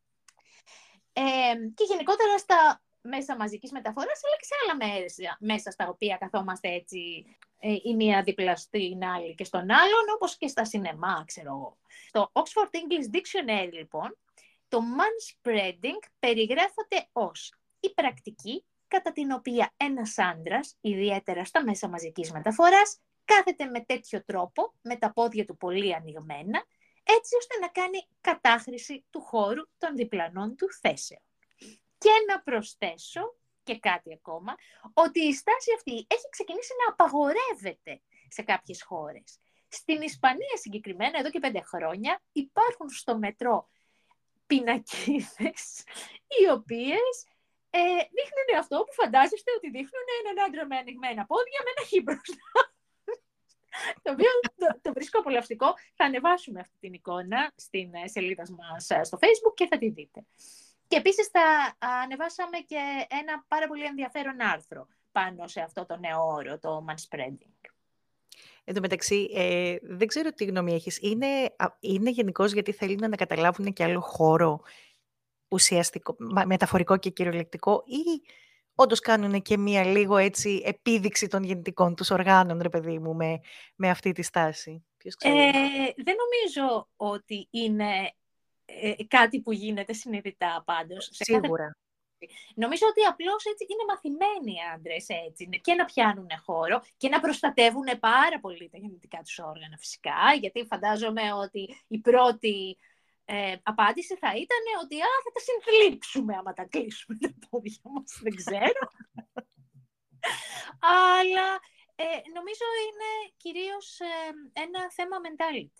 Ε, 1.12 1.22
και 1.74 1.84
γενικότερα 1.84 2.38
στα 2.38 2.83
μέσα 3.04 3.36
μαζικής 3.36 3.72
μεταφοράς, 3.72 4.20
αλλά 4.24 4.36
και 4.36 4.44
σε 4.44 4.54
άλλα 4.62 5.00
μέσα, 5.00 5.36
μέσα 5.40 5.70
στα 5.70 5.88
οποία 5.88 6.16
καθόμαστε 6.16 6.68
έτσι 6.68 7.26
ε, 7.60 7.76
η 7.82 7.94
μία 7.94 8.22
δίπλα 8.22 8.56
στην 8.56 9.04
άλλη 9.04 9.34
και 9.34 9.44
στον 9.44 9.70
άλλον, 9.70 10.04
όπως 10.14 10.36
και 10.36 10.48
στα 10.48 10.64
σινεμά, 10.64 11.24
ξέρω 11.26 11.48
εγώ. 11.48 11.78
Στο 12.08 12.30
Oxford 12.32 12.70
English 12.76 13.16
Dictionary, 13.16 13.72
λοιπόν, 13.72 14.16
το 14.68 14.78
manspreading 14.98 16.08
περιγράφεται 16.18 17.08
ως 17.12 17.54
η 17.80 17.94
πρακτική 17.94 18.64
κατά 18.88 19.12
την 19.12 19.30
οποία 19.32 19.72
ένας 19.76 20.18
άντρας, 20.18 20.76
ιδιαίτερα 20.80 21.44
στα 21.44 21.64
μέσα 21.64 21.88
μαζικής 21.88 22.32
μεταφοράς, 22.32 23.00
κάθεται 23.24 23.64
με 23.64 23.80
τέτοιο 23.80 24.24
τρόπο, 24.24 24.74
με 24.82 24.96
τα 24.96 25.12
πόδια 25.12 25.44
του 25.44 25.56
πολύ 25.56 25.94
ανοιγμένα, 25.94 26.64
έτσι 27.02 27.36
ώστε 27.36 27.58
να 27.60 27.68
κάνει 27.68 28.06
κατάχρηση 28.20 29.04
του 29.10 29.20
χώρου 29.20 29.62
των 29.78 29.96
διπλανών 29.96 30.56
του 30.56 30.66
θέσεων. 30.80 31.20
Και 32.04 32.14
να 32.28 32.42
προσθέσω 32.42 33.34
και 33.62 33.78
κάτι 33.78 34.12
ακόμα, 34.12 34.54
ότι 34.92 35.20
η 35.20 35.34
στάση 35.34 35.70
αυτή 35.76 36.06
έχει 36.14 36.28
ξεκινήσει 36.30 36.72
να 36.80 36.92
απαγορεύεται 36.92 38.02
σε 38.28 38.42
κάποιες 38.42 38.82
χώρες. 38.82 39.38
Στην 39.68 40.02
Ισπανία 40.02 40.56
συγκεκριμένα, 40.62 41.18
εδώ 41.18 41.30
και 41.30 41.38
πέντε 41.38 41.60
χρόνια, 41.60 42.22
υπάρχουν 42.32 42.88
στο 42.88 43.18
μετρό 43.18 43.68
πινακίδες, 44.46 45.66
οι 46.34 46.44
οποίες 46.56 47.14
ε, 47.70 47.80
δείχνουν 48.16 48.48
αυτό 48.58 48.76
που 48.86 48.92
φαντάζεστε 48.92 49.50
ότι 49.56 49.70
δείχνουν 49.70 50.06
έναν 50.20 50.46
άντρα 50.46 50.66
με 50.66 50.76
ανοιγμένα 50.76 51.26
πόδια 51.26 51.60
με 51.64 51.70
ένα 51.74 51.84
χ 51.88 51.92
το 54.02 54.12
οποίο 54.12 54.30
το, 54.56 54.78
το 54.82 54.92
βρίσκω 54.92 55.18
απολαυστικό. 55.18 55.74
Θα 55.94 56.04
ανεβάσουμε 56.04 56.60
αυτή 56.60 56.76
την 56.80 56.92
εικόνα 56.92 57.52
στην 57.56 57.94
ε, 57.94 58.08
σελίδα 58.08 58.44
μας 58.50 58.90
ε, 58.90 59.04
στο 59.04 59.18
facebook 59.20 59.54
και 59.54 59.66
θα 59.66 59.78
τη 59.78 59.90
δείτε. 59.90 60.24
Και 60.94 61.00
επίσης 61.00 61.26
θα 61.26 61.76
ανεβάσαμε 62.02 62.58
και 62.58 63.06
ένα 63.08 63.44
πάρα 63.48 63.66
πολύ 63.66 63.84
ενδιαφέρον 63.84 64.40
άρθρο 64.40 64.86
πάνω 65.12 65.46
σε 65.46 65.60
αυτό 65.60 65.86
το 65.86 65.96
νέο 65.96 66.26
όρο, 66.26 66.58
το 66.58 66.84
manspreading. 66.88 67.70
Εν 68.64 68.74
τω 68.74 68.80
μεταξύ, 68.80 69.30
ε, 69.34 69.76
δεν 69.82 70.06
ξέρω 70.06 70.30
τι 70.30 70.44
γνώμη 70.44 70.74
έχεις. 70.74 70.98
Είναι, 71.02 71.26
είναι 71.80 72.10
γενικώ 72.10 72.44
γιατί 72.44 72.72
θέλουν 72.72 73.10
να 73.10 73.16
καταλάβουν 73.16 73.72
και 73.72 73.84
άλλο 73.84 74.00
χώρο 74.00 74.60
ουσιαστικό, 75.48 76.16
μεταφορικό 76.44 76.96
και 76.96 77.10
κυριολεκτικό 77.10 77.84
ή 77.86 78.28
όντως 78.74 79.00
κάνουν 79.00 79.42
και 79.42 79.58
μία 79.58 79.84
λίγο 79.84 80.16
έτσι 80.16 80.62
επίδειξη 80.64 81.26
των 81.26 81.42
γεννητικών 81.42 81.94
τους 81.94 82.10
οργάνων, 82.10 82.60
ρε 82.62 82.68
παιδί 82.68 82.98
μου, 82.98 83.14
με, 83.14 83.40
με 83.74 83.90
αυτή 83.90 84.12
τη 84.12 84.22
στάση; 84.22 84.84
Ε, 85.18 85.50
δεν 85.96 86.14
νομίζω 86.16 86.88
ότι 86.96 87.48
είναι 87.50 88.14
ε, 88.64 89.04
κάτι 89.08 89.40
που 89.40 89.52
γίνεται 89.52 89.92
συνειδητά 89.92 90.62
πάντως. 90.66 91.08
Σίγουρα. 91.12 91.76
Νομίζω 92.54 92.86
ότι 92.88 93.02
απλώς 93.02 93.44
έτσι 93.44 93.66
είναι 93.68 93.84
μαθημένοι 93.88 94.52
οι 94.52 94.62
άντρες 94.74 95.06
έτσι, 95.08 95.48
και 95.62 95.74
να 95.74 95.84
πιάνουν 95.84 96.28
χώρο 96.44 96.82
και 96.96 97.08
να 97.08 97.20
προστατεύουν 97.20 97.98
πάρα 98.00 98.40
πολύ 98.40 98.68
τα 98.68 98.78
γενετικά 98.78 99.20
τους 99.24 99.38
όργανα 99.38 99.76
φυσικά, 99.78 100.20
γιατί 100.40 100.66
φαντάζομαι 100.66 101.32
ότι 101.32 101.84
η 101.88 101.98
πρώτη 101.98 102.78
ε, 103.24 103.56
απάντηση 103.62 104.16
θα 104.16 104.28
ήταν 104.28 104.62
ότι 104.82 104.96
α, 105.00 105.12
θα 105.24 105.30
τα 105.34 105.40
συνθλίψουμε 105.48 106.36
άμα 106.36 106.52
τα 106.52 106.64
κλείσουμε 106.64 107.18
τα 107.18 107.32
πόδια 107.50 107.80
μας, 107.82 108.18
δεν 108.22 108.34
ξέρω. 108.34 108.82
Αλλά 111.08 111.48
ε, 111.94 112.04
νομίζω 112.34 112.66
είναι 112.84 113.32
κυρίως 113.36 114.00
ε, 114.00 114.06
ένα 114.52 114.90
θέμα 114.90 115.16
mentality. 115.24 115.78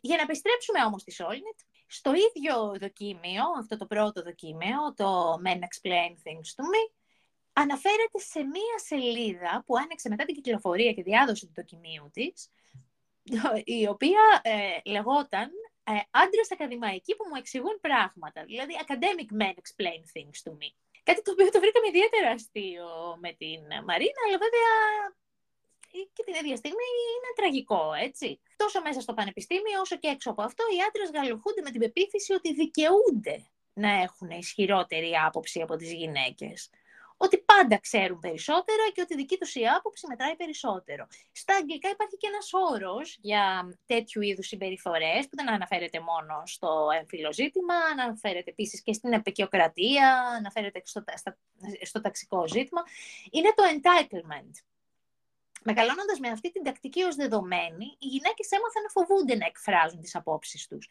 Για 0.00 0.16
να 0.16 0.22
επιστρέψουμε 0.22 0.84
όμως 0.84 1.00
στη 1.00 1.14
Solnit, 1.18 1.58
στο 1.92 2.12
ίδιο 2.14 2.76
δοκίμιο, 2.80 3.44
αυτό 3.58 3.76
το 3.76 3.86
πρώτο 3.86 4.22
δοκίμιο, 4.22 4.94
το 4.96 5.40
Men 5.44 5.58
Explain 5.68 6.12
Things 6.24 6.50
to 6.56 6.64
Me, 6.72 6.82
αναφέρεται 7.52 8.18
σε 8.18 8.42
μία 8.42 8.76
σελίδα 8.84 9.62
που 9.66 9.76
άνοιξε 9.76 10.08
μετά 10.08 10.24
την 10.24 10.34
κυκλοφορία 10.34 10.92
και 10.92 11.02
διάδοση 11.02 11.46
του 11.46 11.52
δοκιμίου 11.56 12.10
της, 12.12 12.50
η 13.64 13.86
οποία 13.88 14.40
ε, 14.42 14.90
λεγόταν 14.90 15.50
ε, 15.84 15.92
άντρες 16.10 16.52
ακαδημαϊκοί 16.52 17.16
που 17.16 17.24
μου 17.28 17.36
εξηγούν 17.36 17.80
πράγματα. 17.80 18.44
Δηλαδή, 18.44 18.72
academic 18.86 19.42
men 19.42 19.54
explain 19.62 20.02
things 20.14 20.38
to 20.44 20.52
me. 20.60 20.70
Κάτι 21.02 21.22
το 21.22 21.32
οποίο 21.32 21.48
το 21.50 21.60
βρήκαμε 21.60 21.86
ιδιαίτερα 21.88 22.30
αστείο 22.30 22.88
με 23.20 23.32
την 23.32 23.60
Μαρίνα, 23.86 24.20
αλλά 24.26 24.38
βέβαια 24.46 24.70
και 26.12 26.22
την 26.26 26.34
ίδια 26.34 26.56
στιγμή 26.56 26.88
είναι 27.14 27.30
τραγικό, 27.34 27.92
έτσι. 28.06 28.40
Τόσο 28.56 28.80
μέσα 28.82 29.00
στο 29.00 29.14
πανεπιστήμιο, 29.14 29.80
όσο 29.80 29.96
και 29.96 30.08
έξω 30.08 30.30
από 30.30 30.42
αυτό, 30.42 30.64
οι 30.74 30.78
άντρες 30.88 31.10
γαλουχούνται 31.14 31.62
με 31.62 31.70
την 31.70 31.80
πεποίθηση 31.80 32.32
ότι 32.32 32.54
δικαιούνται 32.54 33.46
να 33.72 33.90
έχουν 33.90 34.30
ισχυρότερη 34.30 35.12
άποψη 35.26 35.60
από 35.60 35.76
τις 35.76 35.92
γυναίκες 35.92 36.70
ότι 37.24 37.38
πάντα 37.38 37.78
ξέρουν 37.78 38.18
περισσότερα 38.18 38.84
και 38.94 39.00
ότι 39.00 39.14
δική 39.14 39.36
τους 39.38 39.54
η 39.54 39.66
άποψη 39.66 40.06
μετράει 40.08 40.36
περισσότερο. 40.36 41.06
Στα 41.32 41.54
αγγλικά 41.54 41.88
υπάρχει 41.88 42.16
και 42.16 42.26
ένας 42.26 42.50
όρος 42.52 43.18
για 43.20 43.44
τέτοιου 43.86 44.22
είδους 44.22 44.46
συμπεριφορές 44.46 45.28
που 45.28 45.36
δεν 45.36 45.50
αναφέρεται 45.50 46.00
μόνο 46.00 46.42
στο 46.46 46.88
έμφυλο 47.00 47.32
ζήτημα, 47.32 47.74
αναφέρεται 47.74 48.50
επίσης 48.50 48.82
και 48.82 48.92
στην 48.92 49.12
επικαιοκρατία, 49.12 50.20
αναφέρεται 50.38 50.82
στο, 50.84 51.04
στο 51.82 52.00
ταξικό 52.00 52.48
ζήτημα. 52.48 52.82
Είναι 53.30 53.52
το 53.56 53.62
entitlement. 53.74 54.71
Μεγαλώνοντας 55.62 56.18
με 56.18 56.28
αυτή 56.28 56.50
την 56.52 56.62
τακτική 56.62 57.02
ως 57.02 57.14
δεδομένη, 57.14 57.96
οι 57.98 58.06
γυναίκες 58.06 58.50
έμαθαν 58.50 58.82
να 58.82 58.88
φοβούνται 58.88 59.34
να 59.34 59.46
εκφράζουν 59.46 60.00
τις 60.00 60.14
απόψεις 60.14 60.66
τους. 60.66 60.88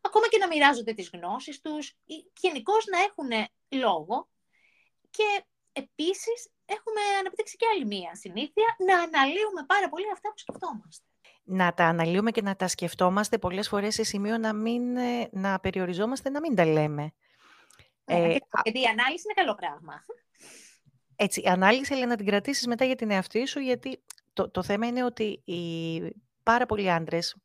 Ακόμα 0.00 0.28
και 0.28 0.38
να 0.38 0.46
μοιράζονται 0.46 0.92
τις 0.92 1.10
γνώσεις 1.12 1.60
τους, 1.60 1.96
γενικώς 2.40 2.86
να 2.86 2.98
έχουν 2.98 3.50
λόγο 3.68 4.28
και 5.10 5.44
επίσης 5.72 6.48
έχουμε 6.66 7.00
αναπτύξει 7.20 7.56
και 7.56 7.66
άλλη 7.74 7.84
μία 7.84 8.14
συνήθεια, 8.14 8.76
να 8.86 8.94
αναλύουμε 9.02 9.64
πάρα 9.66 9.88
πολύ 9.88 10.10
αυτά 10.12 10.28
που 10.28 10.38
σκεφτόμαστε. 10.38 11.04
Να 11.44 11.74
τα 11.74 11.84
αναλύουμε 11.84 12.30
και 12.30 12.42
να 12.42 12.56
τα 12.56 12.68
σκεφτόμαστε 12.68 13.38
πολλές 13.38 13.68
φορές 13.68 13.94
σε 13.94 14.04
σημείο 14.04 14.38
να, 14.38 14.52
μην, 14.52 14.96
ε, 14.96 15.28
να 15.32 15.60
περιοριζόμαστε, 15.60 16.30
να 16.30 16.40
μην 16.40 16.54
τα 16.54 16.64
λέμε. 16.64 17.12
Ναι, 18.04 18.16
ε, 18.16 18.38
γιατί 18.62 18.80
η 18.80 18.84
ανάλυση 18.84 19.24
είναι 19.24 19.34
καλό 19.34 19.54
πράγμα. 19.54 20.04
Έτσι, 21.16 21.40
η 21.40 21.46
ανάλυση, 21.46 21.94
αλλά 21.94 22.06
να 22.06 22.16
την 22.16 22.26
κρατήσεις 22.26 22.66
μετά 22.66 22.84
για 22.84 22.96
την 22.96 23.10
εαυτή 23.10 23.46
σου, 23.46 23.60
γιατί 23.60 24.02
το, 24.32 24.50
το 24.50 24.62
θέμα 24.62 24.86
είναι 24.86 25.04
ότι 25.04 25.42
οι 25.44 26.00
πάρα 26.42 26.66
πολλοί 26.66 26.90
άντρες 26.90 27.36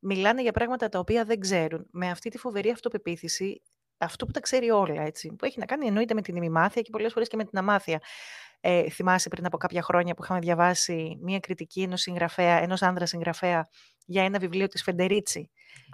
μιλάνε 0.00 0.42
για 0.42 0.52
πράγματα 0.52 0.88
τα 0.88 0.98
οποία 0.98 1.24
δεν 1.24 1.40
ξέρουν. 1.40 1.86
Με 1.90 2.10
αυτή 2.10 2.30
τη 2.30 2.38
φοβερή 2.38 2.70
αυτοπεποίθηση 2.70 3.62
αυτό 3.98 4.26
που 4.26 4.32
τα 4.32 4.40
ξέρει 4.40 4.70
όλα, 4.70 5.02
έτσι, 5.02 5.34
που 5.38 5.44
έχει 5.44 5.58
να 5.58 5.64
κάνει 5.64 5.86
εννοείται 5.86 6.14
με 6.14 6.22
την 6.22 6.36
ημιμάθεια 6.36 6.82
και 6.82 6.90
πολλές 6.90 7.12
φορές 7.12 7.28
και 7.28 7.36
με 7.36 7.44
την 7.44 7.58
αμάθεια. 7.58 8.02
Ε, 8.60 8.90
θυμάσαι 8.90 9.28
πριν 9.28 9.46
από 9.46 9.56
κάποια 9.56 9.82
χρόνια 9.82 10.14
που 10.14 10.24
είχαμε 10.24 10.40
διαβάσει 10.40 11.18
μία 11.20 11.38
κριτική 11.38 11.82
ενός 11.82 12.00
συγγραφέα, 12.00 12.62
ενός 12.62 12.82
άνδρα 12.82 13.06
συγγραφέα 13.06 13.68
για 14.06 14.24
ένα 14.24 14.38
βιβλίο 14.38 14.66
της 14.66 14.82
Φεντερίτσι. 14.82 15.50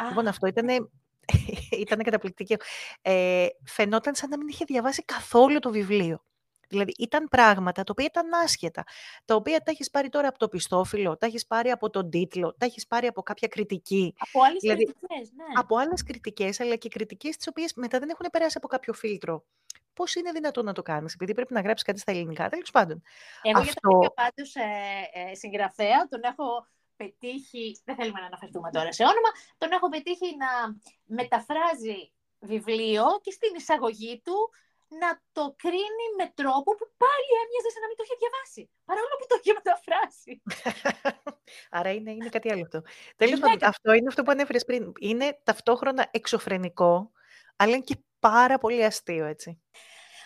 Λοιπόν, 0.09 0.27
αυτό 0.27 0.47
ήταν 0.47 0.91
ήταν 1.83 2.03
καταπληκτικό. 2.03 2.55
Ε, 3.03 3.47
φαινόταν 3.65 4.15
σαν 4.15 4.29
να 4.29 4.37
μην 4.37 4.49
είχε 4.49 4.65
διαβάσει 4.65 5.05
καθόλου 5.05 5.59
το 5.59 5.71
βιβλίο. 5.71 6.25
Δηλαδή 6.69 6.93
ήταν 6.99 7.29
πράγματα 7.29 7.83
τα 7.83 7.93
οποία 7.93 8.05
ήταν 8.05 8.35
άσχετα, 8.35 8.85
τα 9.25 9.35
οποία 9.35 9.59
τα 9.63 9.71
έχεις 9.71 9.91
πάρει 9.91 10.09
τώρα 10.09 10.29
από 10.29 10.39
το 10.39 10.49
πιστόφυλλο, 10.49 11.17
τα 11.17 11.27
έχεις 11.27 11.47
πάρει 11.47 11.71
από 11.71 11.91
τον 11.91 12.11
τίτλο, 12.11 12.55
τα 12.59 12.67
έχεις 12.67 12.87
πάρει 12.87 13.07
από 13.07 13.23
κάποια 13.23 13.49
κριτική. 13.49 14.15
Από 14.19 14.45
άλλες 14.45 14.61
δηλαδή, 14.61 14.85
κριτικές, 14.85 15.33
ναι. 15.33 15.45
Από 15.55 15.77
άλλες 15.77 16.03
κριτικές, 16.03 16.61
αλλά 16.61 16.77
και 16.77 16.89
κριτικές 16.89 17.37
τις 17.37 17.47
οποίες 17.47 17.75
μετά 17.75 17.99
δεν 17.99 18.09
έχουν 18.09 18.27
περάσει 18.33 18.55
από 18.57 18.69
κάποιο 18.69 18.93
φίλτρο. 18.93 19.45
Πώς 19.95 20.15
είναι 20.15 20.31
δυνατόν 20.31 20.65
να 20.65 20.73
το 20.73 20.83
κάνεις, 20.83 21.15
επειδή 21.15 21.35
πρέπει 21.35 21.53
να 21.53 21.61
γράψεις 21.61 21.87
κάτι 21.87 21.99
στα 22.01 22.13
ελληνικά, 22.13 22.49
τέλος 22.49 22.71
πάντων. 22.71 23.03
Εγώ 23.43 23.59
Αυτό... 23.59 23.89
για 24.01 24.09
το 24.09 24.15
πάντως 24.15 24.55
ε, 24.55 25.31
ε, 25.31 25.35
συγγραφέα, 25.35 26.09
τον 26.09 26.23
έχω 26.23 26.67
πετύχει, 26.97 27.81
δεν 27.85 27.97
θέλουμε 27.97 28.21
να 28.21 28.27
αναφερθούμε 28.27 28.71
τώρα 28.71 28.93
σε 28.93 29.03
όνομα, 29.03 29.31
τον 29.59 29.73
έχω 29.73 29.89
πετύχει 29.89 30.37
να 30.37 30.77
μεταφράζει 31.05 32.13
βιβλίο 32.39 33.05
και 33.23 33.31
στην 33.31 33.55
εισαγωγή 33.57 34.21
του 34.25 34.51
να 34.89 35.23
το 35.33 35.55
κρίνει 35.63 36.07
με 36.19 36.27
τρόπο 36.35 36.71
που 36.79 36.87
πάλι 37.03 37.31
έμοιαζε 37.43 37.71
σαν 37.73 37.83
να 37.83 37.89
μην 37.89 37.97
το 37.97 38.05
είχε 38.07 38.17
διαβάσει. 38.23 38.63
Παρόλο 38.85 39.15
που 39.19 39.27
το 39.31 39.37
είχε 39.41 39.53
μεταφράσει. 39.59 40.33
Άρα 41.79 41.91
είναι, 41.93 42.11
είναι 42.11 42.29
κάτι 42.29 42.53
άλλο 42.53 42.63
αυτό. 42.63 42.83
Τέλος 43.17 43.39
ναι, 43.39 43.47
πάντων, 43.47 43.69
αυτό 43.69 43.93
είναι 43.93 44.09
αυτό 44.09 44.23
που 44.23 44.31
ανέφερες 44.31 44.65
πριν. 44.65 44.93
Είναι 44.99 45.41
ταυτόχρονα 45.43 46.09
εξωφρενικό, 46.11 47.11
αλλά 47.57 47.73
είναι 47.73 47.85
και 47.85 47.99
πάρα 48.21 48.59
πολύ 48.59 48.85
αστείο, 48.85 49.25
έτσι. 49.25 49.63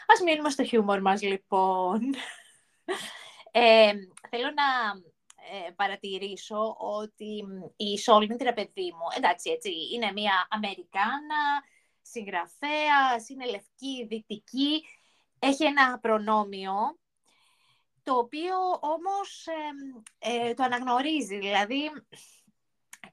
Ας 0.07 0.21
μείνουμε 0.21 0.50
στο 0.50 0.64
χιούμορ 0.64 1.00
μας, 1.00 1.23
λοιπόν. 1.23 2.00
Ε, 3.54 3.92
θέλω 4.31 4.50
να 4.54 4.69
ε, 5.50 5.71
παρατηρήσω 5.76 6.76
ότι 6.78 7.45
η 7.76 7.99
Σόλνιτ, 7.99 8.42
παιδί 8.42 8.92
μου, 8.92 9.07
εντάξει, 9.16 9.50
έτσι, 9.50 9.71
είναι 9.95 10.12
μια 10.12 10.47
Αμερικάνα, 10.50 11.62
συγγραφέα, 12.02 13.25
είναι 13.28 13.50
λευκή, 13.50 14.06
δυτική, 14.09 14.85
έχει 15.38 15.64
ένα 15.64 15.99
προνόμιο, 15.99 16.99
το 18.02 18.14
οποίο 18.14 18.54
όμως 18.80 19.47
ε, 20.18 20.54
το 20.54 20.62
αναγνωρίζει, 20.62 21.38
δηλαδή 21.38 21.90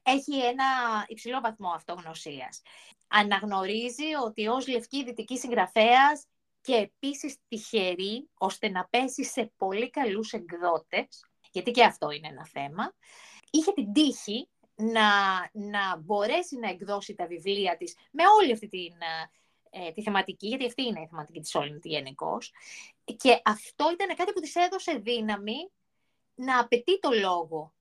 έχει 0.02 0.38
ένα 0.38 0.64
υψηλό 1.06 1.40
βαθμό 1.40 1.70
αυτογνωσίας. 1.70 2.62
Αναγνωρίζει 3.08 4.14
ότι 4.24 4.46
ως 4.46 4.68
λευκή 4.68 5.04
δυτική 5.04 5.38
συγγραφέας 5.38 6.26
και 6.60 6.74
επίσης 6.74 7.36
τυχερή, 7.48 8.28
ώστε 8.34 8.68
να 8.68 8.86
πέσει 8.90 9.24
σε 9.24 9.52
πολύ 9.56 9.90
καλούς 9.90 10.32
εκδότες, 10.32 11.24
γιατί 11.52 11.70
και 11.70 11.84
αυτό 11.84 12.10
είναι 12.10 12.28
ένα 12.28 12.46
θέμα, 12.46 12.94
είχε 13.50 13.72
την 13.72 13.92
τύχη 13.92 14.48
να, 14.80 15.10
να 15.52 15.96
μπορέσει 15.96 16.58
να 16.58 16.68
εκδώσει 16.68 17.14
τα 17.14 17.26
βιβλία 17.26 17.76
της 17.76 17.96
με 18.10 18.22
όλη 18.40 18.52
αυτή 18.52 18.68
την, 18.68 18.92
ε, 19.70 19.92
τη 19.92 20.02
θεματική, 20.02 20.46
γιατί 20.46 20.66
αυτή 20.66 20.82
είναι 20.82 21.00
η 21.00 21.06
θεματική 21.06 21.40
της 21.40 21.54
όλη 21.54 21.80
γενικώς. 21.82 22.52
Και 23.16 23.40
αυτό 23.44 23.90
ήταν 23.92 24.16
κάτι 24.16 24.32
που 24.32 24.40
της 24.40 24.54
έδωσε 24.54 24.92
δύναμη 24.92 25.70
να 26.34 26.58
απαιτεί 26.58 26.98
το 26.98 27.10
λόγο. 27.10 27.72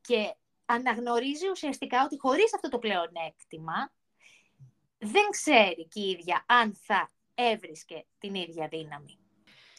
Και 0.00 0.34
αναγνωρίζει 0.64 1.48
ουσιαστικά 1.50 2.04
ότι 2.04 2.18
χωρίς 2.18 2.54
αυτό 2.54 2.68
το 2.68 2.78
πλεονέκτημα 2.78 3.92
δεν 4.98 5.30
ξέρει 5.30 5.88
και 5.88 6.00
η 6.00 6.10
ίδια 6.10 6.44
αν 6.48 6.74
θα 6.74 7.10
έβρισκε 7.34 8.06
την 8.18 8.34
ίδια 8.34 8.68
δύναμη. 8.68 9.18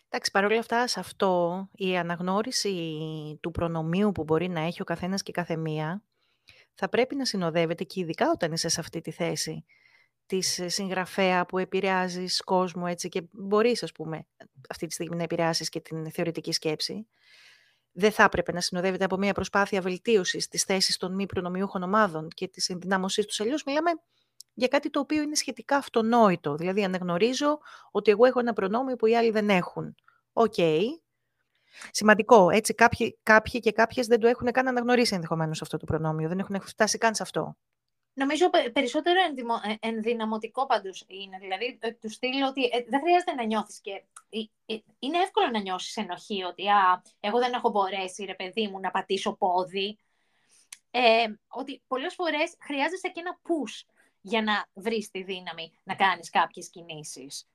Εντάξει, 0.10 0.32
παρόλα 0.32 0.60
αυτά, 0.60 0.88
σε 0.88 1.00
αυτό 1.00 1.70
η 1.76 1.98
αναγνώριση 1.98 3.00
του 3.42 3.52
προνομίου 3.52 4.12
που 4.12 4.24
μπορεί 4.24 4.50
να 4.50 4.60
έχει 4.60 4.82
ο 4.82 4.86
καθένας 4.86 5.24
και 5.24 5.32
κάθε 5.32 5.56
μία 5.56 6.04
θα 6.74 6.90
πρέπει 6.90 7.16
να 7.16 7.26
συνοδεύεται 7.26 7.84
και 7.84 8.00
ειδικά 8.00 8.32
όταν 8.32 8.52
είσαι 8.52 8.70
σε 8.70 8.80
αυτή 8.80 9.02
τη 9.02 9.12
θέση 9.12 9.66
της 10.26 10.62
συγγραφέα 10.66 11.46
που 11.46 11.58
επηρεάζεις 11.58 12.42
κόσμο 12.44 12.84
έτσι 12.88 13.10
και 13.10 13.24
μπορείς 13.32 13.84
ας 13.84 13.92
πούμε 13.92 14.26
αυτή 14.70 14.88
τη 14.88 14.94
στιγμή 14.94 15.16
να 15.16 15.24
επηρεάσεις 15.24 15.70
και 15.70 15.80
την 15.80 16.12
θεωρητική 16.12 16.52
σκέψη. 16.52 17.08
Δεν 17.92 18.12
θα 18.12 18.24
έπρεπε 18.24 18.52
να 18.52 18.62
συνοδεύεται 18.62 19.04
από 19.04 19.18
μια 19.18 19.34
προσπάθεια 19.34 19.82
βελτίωσης 19.82 20.48
της 20.48 20.64
θέσης 20.64 20.98
των 20.98 21.16
μη 21.16 21.26
προνομιούχων 21.26 21.84
ομάδων 21.84 22.28
και 22.28 22.48
της 22.48 22.70
ενδυνάμωσής 22.70 23.26
τους. 23.26 23.40
Αλλιώς 23.40 23.64
μιλάμε 23.64 23.92
για 24.54 24.68
κάτι 24.68 24.90
το 24.90 25.00
οποίο 25.00 25.22
είναι 25.22 25.36
σχετικά 25.36 25.78
αυτονόητο. 25.78 26.56
Δηλαδή, 26.56 26.84
αναγνωρίζω 26.84 27.60
ότι 27.92 28.12
εγώ 28.12 28.26
έχω 28.26 28.40
ένα 28.40 28.54
προνόμιο 28.54 28.96
που 28.96 29.06
οι 29.06 29.16
άλλοι 29.16 29.32
δεν 29.32 29.50
έχουν. 29.50 29.96
ΟΚ, 30.34 30.58
Σημαντικό, 31.92 32.50
έτσι, 32.50 32.74
κάποιοι, 32.74 33.18
κάποιοι 33.24 33.60
και 33.60 33.72
κάποιες 33.72 34.08
δεν 34.08 34.20
το 34.20 34.28
έχουν 34.28 34.52
καν 34.52 34.68
αναγνωρίσει 34.68 35.16
ενδεχομένως 35.16 35.62
αυτό 35.62 35.78
το 35.78 35.86
προνόμιο, 35.86 36.28
δεν 36.28 36.40
έχουν 36.40 36.62
φτάσει 36.62 36.98
καν 36.98 37.16
σε 37.16 37.24
αυτό. 37.24 37.56
Νομίζω 38.14 38.50
περισσότερο 38.74 39.20
ε, 39.20 39.88
ενδυναμωτικό 39.88 40.66
πάντως 40.66 41.06
είναι, 41.08 41.38
δηλαδή 41.38 41.78
ε, 41.82 41.92
το 41.92 42.10
στυλ 42.10 42.48
ότι 42.48 42.64
ε, 42.64 42.84
δεν 42.88 43.00
χρειάζεται 43.00 43.34
να 43.34 43.44
νιώθεις 43.44 43.82
και 43.82 44.04
είναι 45.00 45.18
εύκολο 45.18 45.48
να 45.48 45.60
νιώσεις 45.60 45.96
ενοχή 45.98 46.44
ότι 46.44 46.68
α, 46.68 47.02
εγώ 47.20 47.40
δεν 47.40 47.54
έχω 47.54 47.70
μπορέσει 47.70 48.24
ρε 48.26 48.36
παιδί 48.36 48.68
μου 48.68 48.80
να 48.80 48.92
πατήσω 48.92 49.34
πόδι. 49.34 49.98
Ε, 50.92 51.26
ότι 51.48 51.82
πολλές 51.88 52.14
φορές 52.14 52.56
χρειάζεσαι 52.60 53.08
και 53.08 53.20
ένα 53.20 53.40
push 53.44 53.88
για 54.22 54.42
να 54.42 54.68
βρεις 54.74 55.10
τη 55.10 55.24
δύναμη 55.24 55.72
να 55.84 55.96
κάνεις 55.96 56.30
κάποιες 56.30 56.70
κινήσεις. 56.70 57.48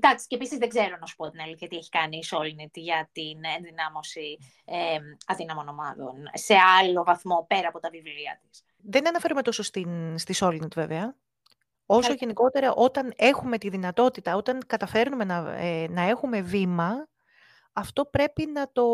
Ε, 0.00 0.06
Εντάξει, 0.06 0.26
και 0.26 0.34
επίσης 0.34 0.58
δεν 0.58 0.68
ξέρω 0.68 0.96
να 1.00 1.06
σου 1.06 1.16
πω 1.16 1.30
την 1.30 1.40
αλήθεια 1.40 1.68
τι 1.68 1.76
έχει 1.76 1.88
κάνει 1.88 2.16
η 2.16 2.24
Solnit 2.30 2.70
για 2.72 3.08
την 3.12 3.40
ενδυνάμωση 3.56 4.38
ε, 4.64 4.98
αδύναμων 5.26 5.68
ομάδων 5.68 6.14
σε 6.32 6.54
άλλο 6.80 7.04
βαθμό 7.04 7.44
πέρα 7.48 7.68
από 7.68 7.80
τα 7.80 7.90
βιβλία 7.90 8.40
της. 8.40 8.64
Δεν 8.76 9.08
αναφέρομαι 9.08 9.42
τόσο 9.42 9.62
στην, 9.62 10.18
στη 10.18 10.34
Solid 10.38 10.72
βέβαια, 10.74 11.16
όσο 11.86 12.12
γενικότερα 12.12 12.72
όταν 12.72 13.12
έχουμε 13.16 13.58
τη 13.58 13.68
δυνατότητα, 13.68 14.36
όταν 14.36 14.60
καταφέρνουμε 14.66 15.24
να, 15.24 15.56
ε, 15.56 15.88
να 15.88 16.02
έχουμε 16.02 16.40
βήμα, 16.40 17.08
αυτό 17.72 18.04
πρέπει 18.04 18.46
να 18.46 18.72
το 18.72 18.84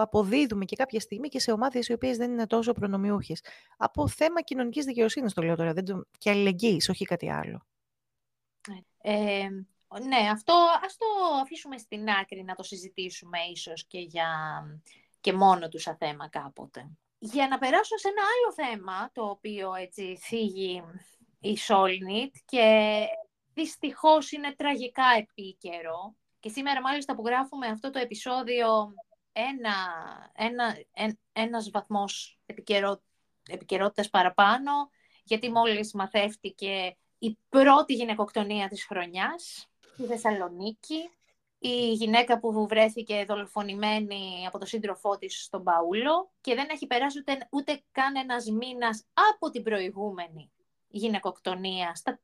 αποδίδουμε 0.00 0.64
και 0.64 0.76
κάποια 0.76 1.00
στιγμή 1.00 1.28
και 1.28 1.40
σε 1.40 1.52
ομάδες 1.52 1.88
οι 1.88 1.92
οποίες 1.92 2.16
δεν 2.16 2.30
είναι 2.30 2.46
τόσο 2.46 2.72
προνομιούχες. 2.72 3.42
Από 3.76 4.08
θέμα 4.08 4.40
κοινωνικής 4.42 4.84
δικαιοσύνης 4.84 5.32
το 5.32 5.42
λέω 5.42 5.56
τώρα, 5.56 5.72
δεν 5.72 5.84
το... 5.84 6.04
και 6.18 6.30
αλληλεγγύης, 6.30 6.88
όχι 6.88 7.04
κάτι 7.04 7.30
άλλο. 7.30 7.66
Ε, 8.98 9.48
ναι, 10.02 10.28
αυτό 10.30 10.54
ας 10.84 10.96
το 10.96 11.06
αφήσουμε 11.42 11.78
στην 11.78 12.08
άκρη 12.08 12.44
να 12.44 12.54
το 12.54 12.62
συζητήσουμε 12.62 13.38
ίσως 13.52 13.86
και, 13.86 13.98
για, 13.98 14.28
και 15.20 15.32
μόνο 15.32 15.68
του 15.68 15.78
σαν 15.78 15.96
θέμα 15.96 16.28
κάποτε. 16.28 16.90
Για 17.18 17.48
να 17.48 17.58
περάσω 17.58 17.96
σε 17.96 18.08
ένα 18.08 18.22
άλλο 18.22 18.68
θέμα, 18.68 19.10
το 19.12 19.24
οποίο 19.24 19.74
έτσι 19.74 20.18
θίγει 20.20 20.82
η 21.40 21.58
Solnit 21.68 22.30
και 22.44 22.98
δυστυχώς 23.54 24.32
είναι 24.32 24.54
τραγικά 24.54 25.04
επίκαιρο. 25.18 26.14
Και 26.40 26.48
σήμερα 26.48 26.80
μάλιστα 26.80 27.14
που 27.14 27.26
γράφουμε 27.26 27.66
αυτό 27.66 27.90
το 27.90 27.98
επεισόδιο 27.98 28.94
ένα, 29.32 29.74
ένα, 30.32 30.78
ένας 31.32 31.70
βαθμός 31.70 32.38
επικαιρό, 32.46 33.02
επικαιρότητας 33.50 34.10
παραπάνω, 34.10 34.72
γιατί 35.24 35.50
μόλις 35.50 35.92
μαθεύτηκε 35.92 36.96
η 37.18 37.38
πρώτη 37.48 37.94
γυναικοκτονία 37.94 38.68
της 38.68 38.84
χρονιάς 38.84 39.68
στη 39.94 40.06
Θεσσαλονίκη. 40.06 41.10
Η 41.58 41.92
γυναίκα 41.92 42.38
που 42.38 42.66
βρέθηκε 42.66 43.24
δολοφονημένη 43.28 44.46
από 44.46 44.58
το 44.58 44.66
σύντροφό 44.66 45.18
της 45.18 45.44
στον 45.44 45.62
Παούλο 45.62 46.30
και 46.40 46.54
δεν 46.54 46.66
έχει 46.70 46.86
περάσει 46.86 47.18
ούτε, 47.18 47.48
ούτε 47.50 47.82
καν 47.92 48.16
ένας 48.16 48.46
μήνας 48.50 49.04
από 49.32 49.50
την 49.50 49.62
προηγούμενη 49.62 50.52
γυναικοκτονία 50.88 51.94
στα, 51.94 52.20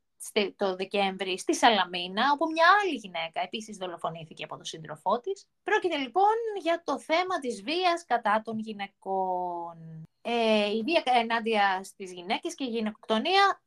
το 0.55 0.75
Δεκέμβρη 0.75 1.39
στη 1.39 1.55
Σαλαμίνα, 1.55 2.31
όπου 2.33 2.51
μια 2.51 2.65
άλλη 2.81 2.95
γυναίκα 2.95 3.41
επίσης 3.41 3.77
δολοφονήθηκε 3.77 4.43
από 4.43 4.55
τον 4.55 4.65
σύντροφό 4.65 5.19
της. 5.19 5.47
Πρόκειται 5.63 5.97
λοιπόν 5.97 6.35
για 6.61 6.81
το 6.85 6.99
θέμα 6.99 7.39
της 7.39 7.63
βίας 7.63 8.05
κατά 8.05 8.41
των 8.43 8.59
γυναικών. 8.59 10.05
Ε, 10.21 10.69
η 10.69 10.81
βία 10.83 11.03
ενάντια 11.05 11.83
στις 11.83 12.11
γυναίκες 12.11 12.55
και 12.55 12.63
η 12.63 12.67
γυναικοκτονία 12.67 13.61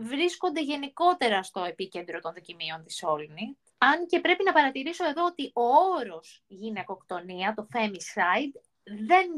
βρίσκονται 0.00 0.62
γενικότερα 0.62 1.42
στο 1.42 1.64
επίκεντρο 1.64 2.20
των 2.20 2.32
δοκιμίων 2.32 2.84
της 2.84 3.02
Όλνη. 3.02 3.58
Αν 3.78 4.06
και 4.06 4.20
πρέπει 4.20 4.44
να 4.44 4.52
παρατηρήσω 4.52 5.04
εδώ 5.08 5.24
ότι 5.24 5.50
ο 5.54 5.62
όρος 5.98 6.42
γυναικοκτονία, 6.46 7.54
το 7.56 7.68
femicide, 7.72 8.60
δεν 8.82 9.28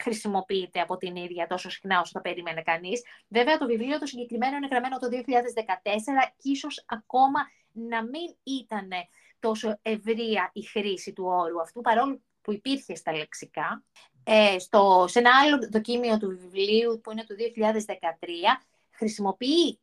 χρησιμοποιείται 0.00 0.80
από 0.80 0.96
την 0.96 1.16
ίδια 1.16 1.46
τόσο 1.46 1.70
συχνά 1.70 2.00
όσο 2.00 2.10
θα 2.12 2.20
περίμενε 2.20 2.62
κανείς. 2.62 3.02
Βέβαια 3.28 3.58
το 3.58 3.66
βιβλίο 3.66 3.98
το 3.98 4.06
συγκεκριμένο 4.06 4.56
είναι 4.56 4.66
γραμμένο 4.66 4.98
το 4.98 5.08
2014 5.10 5.16
και 6.36 6.50
ίσως 6.50 6.84
ακόμα 6.86 7.40
να 7.72 8.02
μην 8.02 8.36
ήταν 8.42 8.88
τόσο 9.40 9.78
ευρεία 9.82 10.50
η 10.52 10.62
χρήση 10.62 11.12
του 11.12 11.24
όρου 11.26 11.60
αυτού, 11.60 11.80
παρόλο 11.80 12.20
που 12.42 12.52
υπήρχε 12.52 12.94
στα 12.94 13.12
λεξικά. 13.16 13.84
Ε, 14.24 14.58
στο, 14.58 15.04
σε 15.08 15.18
ένα 15.18 15.30
άλλο 15.42 15.68
δοκίμιο 15.70 16.18
του 16.18 16.28
βιβλίου 16.28 17.00
που 17.02 17.10
είναι 17.10 17.24
του 17.24 17.34
2013, 17.34 17.86
χρησιμοποιεί 18.90 19.80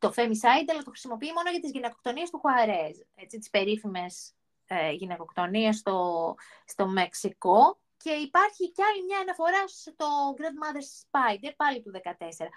το 0.00 0.12
femicide, 0.16 0.68
αλλά 0.70 0.82
το 0.82 0.90
χρησιμοποιεί 0.90 1.32
μόνο 1.32 1.50
για 1.50 1.60
τις 1.60 1.70
γυναικοκτονίες 1.70 2.30
του 2.30 2.38
Χουαρέζ, 2.38 2.96
έτσι, 3.14 3.38
τις 3.38 3.50
περίφημες 3.50 4.34
ε, 4.66 4.90
γυναικοκτονίες 4.90 5.76
στο, 5.76 6.34
στο 6.64 6.86
Μεξικό. 6.86 7.80
Και 7.96 8.10
υπάρχει 8.10 8.72
κι 8.72 8.82
άλλη 8.82 9.04
μια 9.04 9.18
αναφορά 9.18 9.68
στο 9.68 10.06
Grandmother 10.38 10.84
Spider, 11.02 11.52
πάλι 11.56 11.82
του 11.82 11.90
2014. 11.94 11.98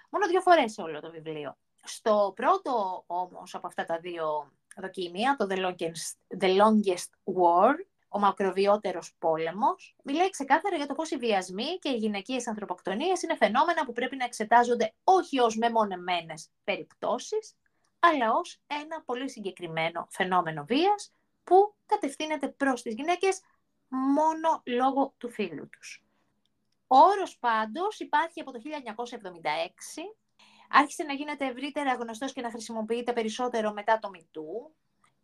Μόνο 0.09 0.27
δύο 0.27 0.41
φορές 0.41 0.71
σε 0.71 0.81
όλο 0.81 0.99
το 0.99 1.11
βιβλίο. 1.11 1.57
Στο 1.83 2.33
πρώτο 2.35 3.03
όμως 3.07 3.55
από 3.55 3.67
αυτά 3.67 3.85
τα 3.85 3.99
δύο 3.99 4.51
δοκίμια, 4.75 5.35
το 5.35 5.47
The 5.49 5.57
Longest, 5.57 6.37
The 6.39 6.57
Longest 6.61 7.09
War, 7.23 7.73
ο 8.13 8.19
μακροβιότερος 8.19 9.15
πόλεμος, 9.19 9.95
μιλάει 10.03 10.29
ξεκάθαρα 10.29 10.75
για 10.75 10.85
το 10.85 10.93
πώς 10.93 11.11
οι 11.11 11.17
βιασμοί 11.17 11.77
και 11.79 11.89
οι 11.89 11.95
γυναικείες 11.95 12.47
ανθρωποκτονίες 12.47 13.21
είναι 13.21 13.35
φαινόμενα 13.35 13.85
που 13.85 13.91
πρέπει 13.91 14.15
να 14.15 14.25
εξετάζονται 14.25 14.93
όχι 15.03 15.39
ως 15.39 15.55
μεμονεμένες 15.55 16.49
περιπτώσεις, 16.63 17.55
αλλά 17.99 18.33
ως 18.33 18.61
ένα 18.67 19.03
πολύ 19.05 19.29
συγκεκριμένο 19.29 20.07
φαινόμενο 20.09 20.65
βίας 20.65 21.13
που 21.43 21.75
κατευθύνεται 21.85 22.47
προς 22.47 22.81
τις 22.81 22.93
γυναίκες 22.93 23.41
μόνο 23.87 24.61
λόγω 24.65 25.13
του 25.17 25.29
φίλου 25.29 25.69
τους. 25.69 26.03
Ο 26.87 26.97
όρος 26.97 27.37
πάντως 27.39 27.99
υπάρχει 27.99 28.41
από 28.41 28.51
το 28.51 28.59
1976, 28.59 30.01
άρχισε 30.69 31.03
να 31.03 31.13
γίνεται 31.13 31.45
ευρύτερα 31.45 31.93
γνωστός 31.93 32.33
και 32.33 32.41
να 32.41 32.49
χρησιμοποιείται 32.49 33.13
περισσότερο 33.13 33.73
μετά 33.73 33.99
το 33.99 34.09
Μητού 34.09 34.73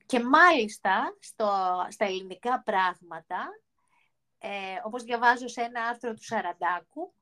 και 0.10 0.20
μάλιστα 0.20 1.18
στο, 1.20 1.52
στα 1.90 2.06
ελληνικά 2.06 2.62
πράγματα, 2.64 3.48
ε, 4.38 4.50
όπως 4.84 5.04
διαβάζω 5.04 5.48
σε 5.48 5.62
ένα 5.62 5.84
άρθρο 5.84 6.14
του 6.14 6.24
Σαραντάκου, 6.24 7.14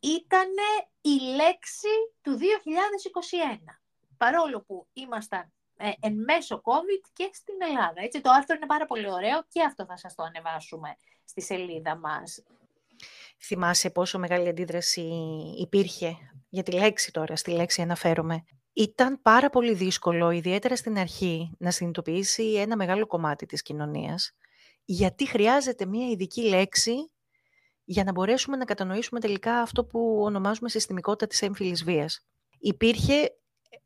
ήταν 0.00 0.48
η 1.00 1.10
λέξη 1.10 1.94
του 2.22 2.38
2021. 2.38 2.42
Παρόλο 4.16 4.60
που 4.60 4.86
ήμασταν 4.92 5.52
ε, 5.76 5.90
εν 6.00 6.14
μέσω 6.14 6.62
COVID 6.64 7.10
και 7.12 7.30
στην 7.32 7.54
Ελλάδα. 7.68 8.00
Έτσι, 8.02 8.20
το 8.20 8.30
άρθρο 8.30 8.56
είναι 8.56 8.66
πάρα 8.66 8.86
πολύ 8.86 9.10
ωραίο 9.10 9.44
και 9.48 9.62
αυτό 9.62 9.84
θα 9.84 9.96
σας 9.96 10.14
το 10.14 10.22
ανεβάσουμε 10.22 10.96
στη 11.24 11.42
σελίδα 11.42 11.96
μας. 11.96 12.42
Θυμάσαι 13.38 13.90
πόσο 13.90 14.18
μεγάλη 14.18 14.48
αντίδραση 14.48 15.10
υπήρχε 15.58 16.16
για 16.48 16.62
τη 16.62 16.72
λέξη 16.72 17.12
τώρα, 17.12 17.36
στη 17.36 17.50
λέξη 17.50 17.82
αναφέρομαι. 17.82 18.44
Ήταν 18.72 19.22
πάρα 19.22 19.50
πολύ 19.50 19.74
δύσκολο, 19.74 20.30
ιδιαίτερα 20.30 20.76
στην 20.76 20.98
αρχή, 20.98 21.50
να 21.58 21.70
συνειδητοποιήσει 21.70 22.52
ένα 22.52 22.76
μεγάλο 22.76 23.06
κομμάτι 23.06 23.46
της 23.46 23.62
κοινωνίας, 23.62 24.32
γιατί 24.84 25.26
χρειάζεται 25.26 25.86
μια 25.86 26.08
ειδική 26.08 26.42
λέξη 26.42 26.94
για 27.84 28.04
να 28.04 28.12
μπορέσουμε 28.12 28.56
να 28.56 28.64
κατανοήσουμε 28.64 29.20
τελικά 29.20 29.60
αυτό 29.60 29.84
που 29.84 30.20
ονομάζουμε 30.22 30.68
συστημικότητα 30.68 31.26
της 31.26 31.42
έμφυλης 31.42 31.84
βίας. 31.84 32.26
Υπήρχε 32.58 33.36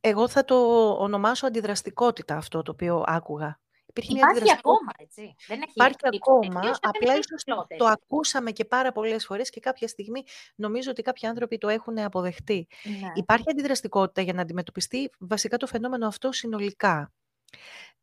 εγώ 0.01 0.29
θα 0.29 0.45
το 0.45 0.57
ονομάσω 0.91 1.47
αντιδραστικότητα 1.47 2.37
αυτό 2.37 2.63
το 2.63 2.71
οποίο 2.71 3.05
άκουγα. 3.07 3.61
Υπήρχε 3.97 4.13
Υπάρχει 4.13 4.53
ακόμα, 4.53 4.93
έτσι. 4.99 5.35
Δεν 5.47 5.63
έχει 5.63 5.73
Υπάρχει 5.75 5.97
ακόμα, 6.17 6.79
απλά 6.81 7.17
ίσως 7.17 7.43
το 7.77 7.85
ακούσαμε 7.85 8.51
και 8.51 8.65
πάρα 8.65 8.93
πολλές 8.93 9.25
φορές 9.25 9.51
και 9.51 9.61
κάποια 9.61 9.89
στιγμή 9.89 10.23
νομίζω 10.55 10.91
ότι 10.91 11.03
κάποιοι 11.03 11.29
άνθρωποι 11.29 11.59
το 11.59 11.69
έχουν 11.69 11.99
αποδεχτεί. 11.99 12.67
Ναι. 12.85 13.13
Υπάρχει 13.15 13.45
αντιδραστικότητα 13.51 14.21
για 14.21 14.33
να 14.33 14.43
αντιμετωπιστεί 14.43 15.11
βασικά 15.19 15.57
το 15.57 15.67
φαινόμενο 15.67 16.07
αυτό 16.07 16.33
συνολικά 16.33 17.13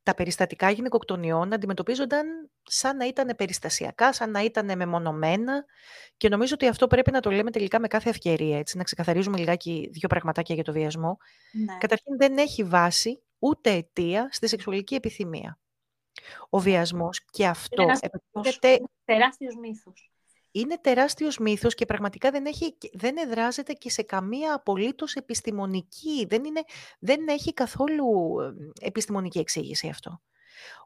τα 0.04 0.14
περιστατικά 0.14 0.70
γυναικοκτονιών 0.70 1.54
αντιμετωπίζονταν 1.54 2.50
σαν 2.64 2.98
να 2.98 3.06
ήταν 3.06 3.36
περιστασιακά, 3.38 4.14
σαν 4.14 4.32
να 4.32 4.44
ήταν 4.44 4.78
μεμονωμένα 4.78 5.66
και 6.18 6.30
νομίζω 6.30 6.54
ότι 6.54 6.68
αυτό 6.68 6.88
πρέπει 6.88 7.12
να 7.12 7.20
το 7.20 7.32
λέμε 7.32 7.52
τελικά 7.52 7.80
με 7.80 7.88
κάθε 7.88 8.10
ευκαιρία, 8.10 8.58
έτσι, 8.58 8.78
να 8.78 8.84
ξεκαθαρίζουμε 8.84 9.38
λιγάκι 9.38 9.90
δύο 9.92 10.08
πραγματάκια 10.08 10.56
για 10.56 10.64
το 10.64 10.72
βιασμό. 10.72 11.18
Ναι. 11.52 11.78
Καταρχήν 11.78 12.18
δεν 12.18 12.38
έχει 12.38 12.64
βάση 12.64 13.24
ούτε 13.40 13.72
αιτία 13.72 14.30
στη 14.32 14.48
σεξουαλική 14.48 14.96
επιθυμία. 14.96 15.58
Ο 16.50 16.60
βιασμός 16.60 17.26
και 17.26 17.48
αυτό... 17.48 17.82
Είναι 17.82 17.92
ένας 18.32 18.60
τεράστιος 19.06 19.56
μύθος 19.56 20.14
είναι 20.56 20.78
τεράστιος 20.78 21.38
μύθος 21.38 21.76
και 21.76 21.86
πραγματικά 21.86 22.32
δεν, 22.32 22.46
έχει, 22.46 22.78
δεν 22.94 23.18
εδράζεται 23.18 23.74
και 23.74 23.90
σε 23.90 24.04
καμία 24.04 24.54
απολύτως 24.54 25.14
επιστημονική, 25.14 26.26
δεν, 26.30 26.44
είναι, 26.44 26.64
δεν 27.00 27.28
έχει 27.28 27.54
καθόλου 27.54 28.06
επιστημονική 28.82 29.40
εξήγηση 29.40 29.88
αυτό. 29.88 30.22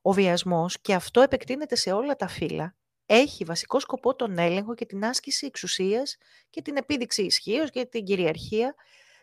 Ο 0.01 0.11
βιασμός, 0.11 0.81
και 0.81 0.93
αυτό 0.93 1.21
επεκτείνεται 1.21 1.75
σε 1.75 1.91
όλα 1.91 2.15
τα 2.15 2.27
φύλλα, 2.27 2.75
έχει 3.05 3.43
βασικό 3.43 3.79
σκοπό 3.79 4.15
τον 4.15 4.37
έλεγχο 4.37 4.75
και 4.75 4.85
την 4.85 5.05
άσκηση 5.05 5.45
εξουσίας 5.45 6.17
και 6.49 6.61
την 6.61 6.77
επίδειξη 6.77 7.23
ισχύως 7.23 7.69
και 7.69 7.85
την 7.85 8.03
κυριαρχία. 8.03 8.75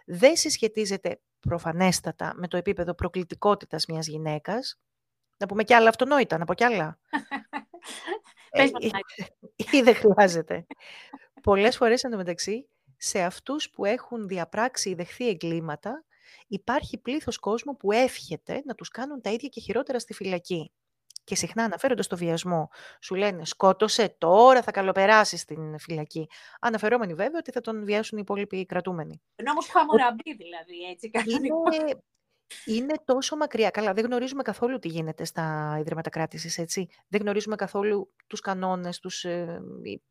Δεν 0.07 0.37
συσχετίζεται 0.37 1.21
προφανέστατα 1.41 2.33
με 2.37 2.49
το 2.49 2.57
επίπεδο 2.57 2.95
προκλητικότητας 2.95 3.87
μιας 3.87 4.07
γυναίκας. 4.07 4.81
Να 5.37 5.47
πούμε 5.47 5.63
κι 5.65 5.75
άλλα 5.75 5.89
αυτονόητα, 5.89 6.39
να 6.39 6.45
πω 6.45 6.55
κι 6.55 6.65
άλλα. 6.65 6.99
Ε, 8.51 8.69
ή 9.73 9.81
δεν 9.83 9.95
χρειάζεται. 9.95 10.67
Πολλές 11.43 11.77
φορές, 11.77 12.05
εντωμεταξύ, 12.05 12.69
σε 12.97 13.23
αυτούς 13.23 13.71
που 13.71 13.85
έχουν 13.85 14.29
διαπράξει 14.29 14.91
ή 14.91 14.95
δεχθεί 14.95 15.29
εγκλήματα, 15.29 16.05
υπάρχει 16.47 16.99
πλήθος 16.99 17.39
κόσμου 17.39 17.77
που 17.77 17.93
εύχεται 17.93 18.63
να 18.65 18.75
τους 18.75 18.89
κάνουν 18.89 19.21
τα 19.21 19.31
ίδια 19.31 19.49
και 19.49 19.61
χειρότερα 19.61 19.99
στη 19.99 20.15
φυλακή. 20.15 20.73
Και 21.25 21.35
συχνά 21.35 21.65
αναφέρονται 21.65 22.03
στο 22.03 22.17
βιασμό. 22.17 22.71
Σου 23.01 23.15
λένε 23.15 23.45
σκότωσε, 23.45 24.15
τώρα 24.19 24.63
θα 24.63 24.71
καλοπεράσεις 24.71 25.41
στην 25.41 25.79
φυλακή. 25.79 26.27
Αναφερόμενοι 26.61 27.15
βέβαια 27.15 27.39
ότι 27.39 27.51
θα 27.51 27.61
τον 27.61 27.85
βιάσουν 27.85 28.19
οι 28.19 28.21
υπόλοιποι 28.25 28.67
κρατούμενοι. 28.67 29.23
Ενώ 29.37 29.51
όμως 29.51 29.69
χαμοραμπή 29.69 30.35
δηλαδή, 30.37 30.83
έτσι. 30.91 31.11
Είναι, 31.25 31.49
είναι 32.65 32.95
τόσο 33.05 33.37
μακριά. 33.37 33.71
Καλά, 33.71 33.93
δεν 33.93 34.05
γνωρίζουμε 34.05 34.43
καθόλου 34.43 34.79
τι 34.79 34.89
γίνεται 34.89 35.25
στα 35.25 35.77
Ιδρύματα 35.81 36.11
κράτηση, 36.11 36.63
έτσι. 36.63 36.89
Δεν 37.09 37.21
γνωρίζουμε 37.21 37.57
καθόλου 37.57 38.13
τους 38.27 38.41
κανόνες 38.41 38.99
τους, 39.01 39.25
ε, 39.25 39.61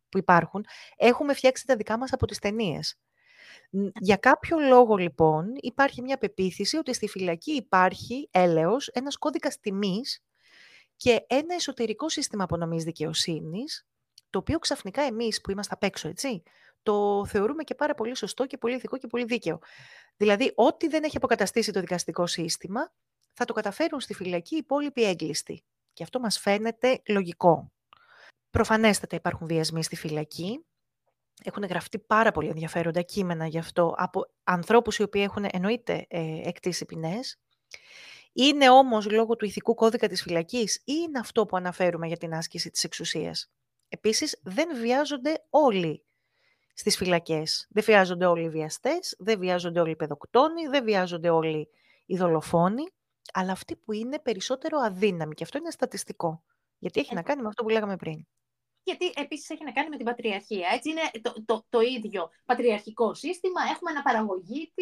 που 0.10 0.17
υπάρχουν. 0.17 0.65
Έχουμε 0.96 1.34
φτιάξει 1.34 1.65
τα 1.65 1.76
δικά 1.76 1.98
μας 1.98 2.13
από 2.13 2.26
τις 2.26 2.39
ταινίες. 2.39 2.98
Για 4.00 4.15
κάποιο 4.15 4.60
λόγο, 4.60 4.96
λοιπόν, 4.96 5.46
υπάρχει 5.56 6.02
μια 6.02 6.17
πεποίθηση 6.17 6.78
ότι 6.78 6.93
στη 6.93 7.08
φυλακή 7.08 7.52
υπάρχει 7.52 8.30
έλεος, 8.32 8.88
ένας 8.88 9.17
κώδικας 9.17 9.60
τιμής 9.60 10.24
και 10.96 11.26
ένα 11.28 11.56
εσωτερικό 11.56 12.10
σύστημα 12.10 12.43
απονομής 12.43 12.84
δικαιοσύνης, 12.84 13.88
το 14.30 14.39
οποίο 14.39 14.60
ξαφνικά 14.60 15.02
εμείς 15.02 15.41
που 15.41 15.52
είμαστε 15.52 15.74
απ' 15.74 15.84
έξω, 15.84 16.08
έτσι, 16.08 16.43
το 16.84 17.26
θεωρούμε 17.26 17.63
και 17.63 17.76
πάρα 17.76 17.93
πολύ 17.93 18.15
σωστό 18.15 18.46
και 18.46 18.58
πολύ 18.58 18.76
ηθικό 18.76 18.98
και 18.98 19.08
πολύ 19.08 19.26
δίκαιο. 19.26 19.60
Δηλαδή, 20.17 20.52
ό,τι 20.56 20.88
δεν 20.88 21.04
έχει 21.04 21.17
αποκαταστήσει 21.17 21.72
το 21.72 21.80
δικαστικό 21.80 22.28
σύστημα, 22.28 22.91
θα 23.34 23.46
το 23.46 23.54
καταφέρουν 23.54 24.00
στη 24.00 24.13
φυλακή 24.13 24.56
οι 24.56 24.58
υπόλοιποι 24.58 25.04
έγκλειστοι. 25.04 25.63
Και 25.93 26.04
αυτό 26.04 26.19
μας 26.19 26.39
φαίνεται 26.39 27.02
λογικό. 27.08 27.72
Προφανέστατα 28.50 29.15
υπάρχουν 29.15 29.48
βιασμοί 29.48 29.84
στη 29.84 29.96
φυλακή. 29.96 30.65
Έχουν 31.43 31.63
γραφτεί 31.63 32.00
πάρα 32.00 32.32
πολύ 32.32 32.48
ενδιαφέροντα 32.48 33.02
κείμενα 33.02 33.48
γι' 33.48 33.58
αυτό 33.58 33.96
από 33.98 34.26
ανθρώπους 34.43 34.98
οι 34.98 35.04
οποίοι 35.04 35.22
έχουν 35.26 35.46
εννοείται 35.52 36.06
ε, 36.10 36.41
εκτίσει 36.48 36.86
ποινές. 36.86 37.38
Είναι 38.34 38.69
όμως 38.69 39.12
λόγω 39.12 39.36
του 39.36 39.46
ηθικού 39.46 39.74
κώδικα 39.74 40.08
της 40.08 40.22
φυλακής 40.22 40.76
ή 40.76 40.82
είναι 40.86 41.19
αυτό 41.19 41.46
που 41.46 41.58
αναφέρουμε 41.58 42.08
για 42.08 42.17
την 42.17 42.34
άσκηση 42.34 42.69
της 42.69 42.84
εξουσίας; 42.84 43.52
Επίσης, 43.88 44.39
δεν 44.43 44.78
βιάζονται 44.78 45.46
όλοι 45.50 46.06
στις 46.74 46.98
φυλακές. 46.98 47.68
Δεν 47.70 47.84
βιάζονται 47.84 48.26
όλοι 48.26 48.44
οι 48.44 48.50
βιαστές, 48.50 49.16
δεν 49.20 49.40
βιάζονται 49.40 49.80
όλοι 49.80 49.92
οι 49.92 49.96
παιδοκτόνοι, 49.96 50.68
δεν 50.68 50.84
βιάζονται 50.84 51.30
όλοι 51.30 51.70
οι 52.06 52.18
δολοφόνοι, 52.18 52.84
αλλά 53.34 53.52
αυτοί 53.52 53.76
που 53.76 53.92
είναι 53.92 54.20
περισσότερο 54.20 54.78
αδύναμοι. 54.80 55.34
Και 55.34 55.44
αυτό 55.44 55.58
είναι 55.58 55.72
στατιστικό. 55.72 56.44
Γιατί 56.78 57.00
έχει 57.00 57.12
ε, 57.12 57.16
να 57.16 57.22
κάνει 57.22 57.42
με 57.42 57.48
αυτό 57.48 57.64
που 57.64 57.70
λέγαμε 57.70 57.96
πριν. 57.96 58.28
Γιατί 58.84 59.12
επίσης 59.16 59.50
έχει 59.50 59.64
να 59.64 59.72
κάνει 59.72 59.90
με 59.90 59.96
την 59.96 60.06
πατριαρχία. 60.06 60.68
Έτσι 60.74 60.90
είναι 60.90 61.02
το, 61.22 61.44
το, 61.46 61.66
το 61.70 61.80
ίδιο 61.80 62.30
πατριαρχικό 62.46 63.14
σύστημα. 63.14 63.62
Έχουμε 63.74 63.92
αναπαραγωγή, 63.92 64.74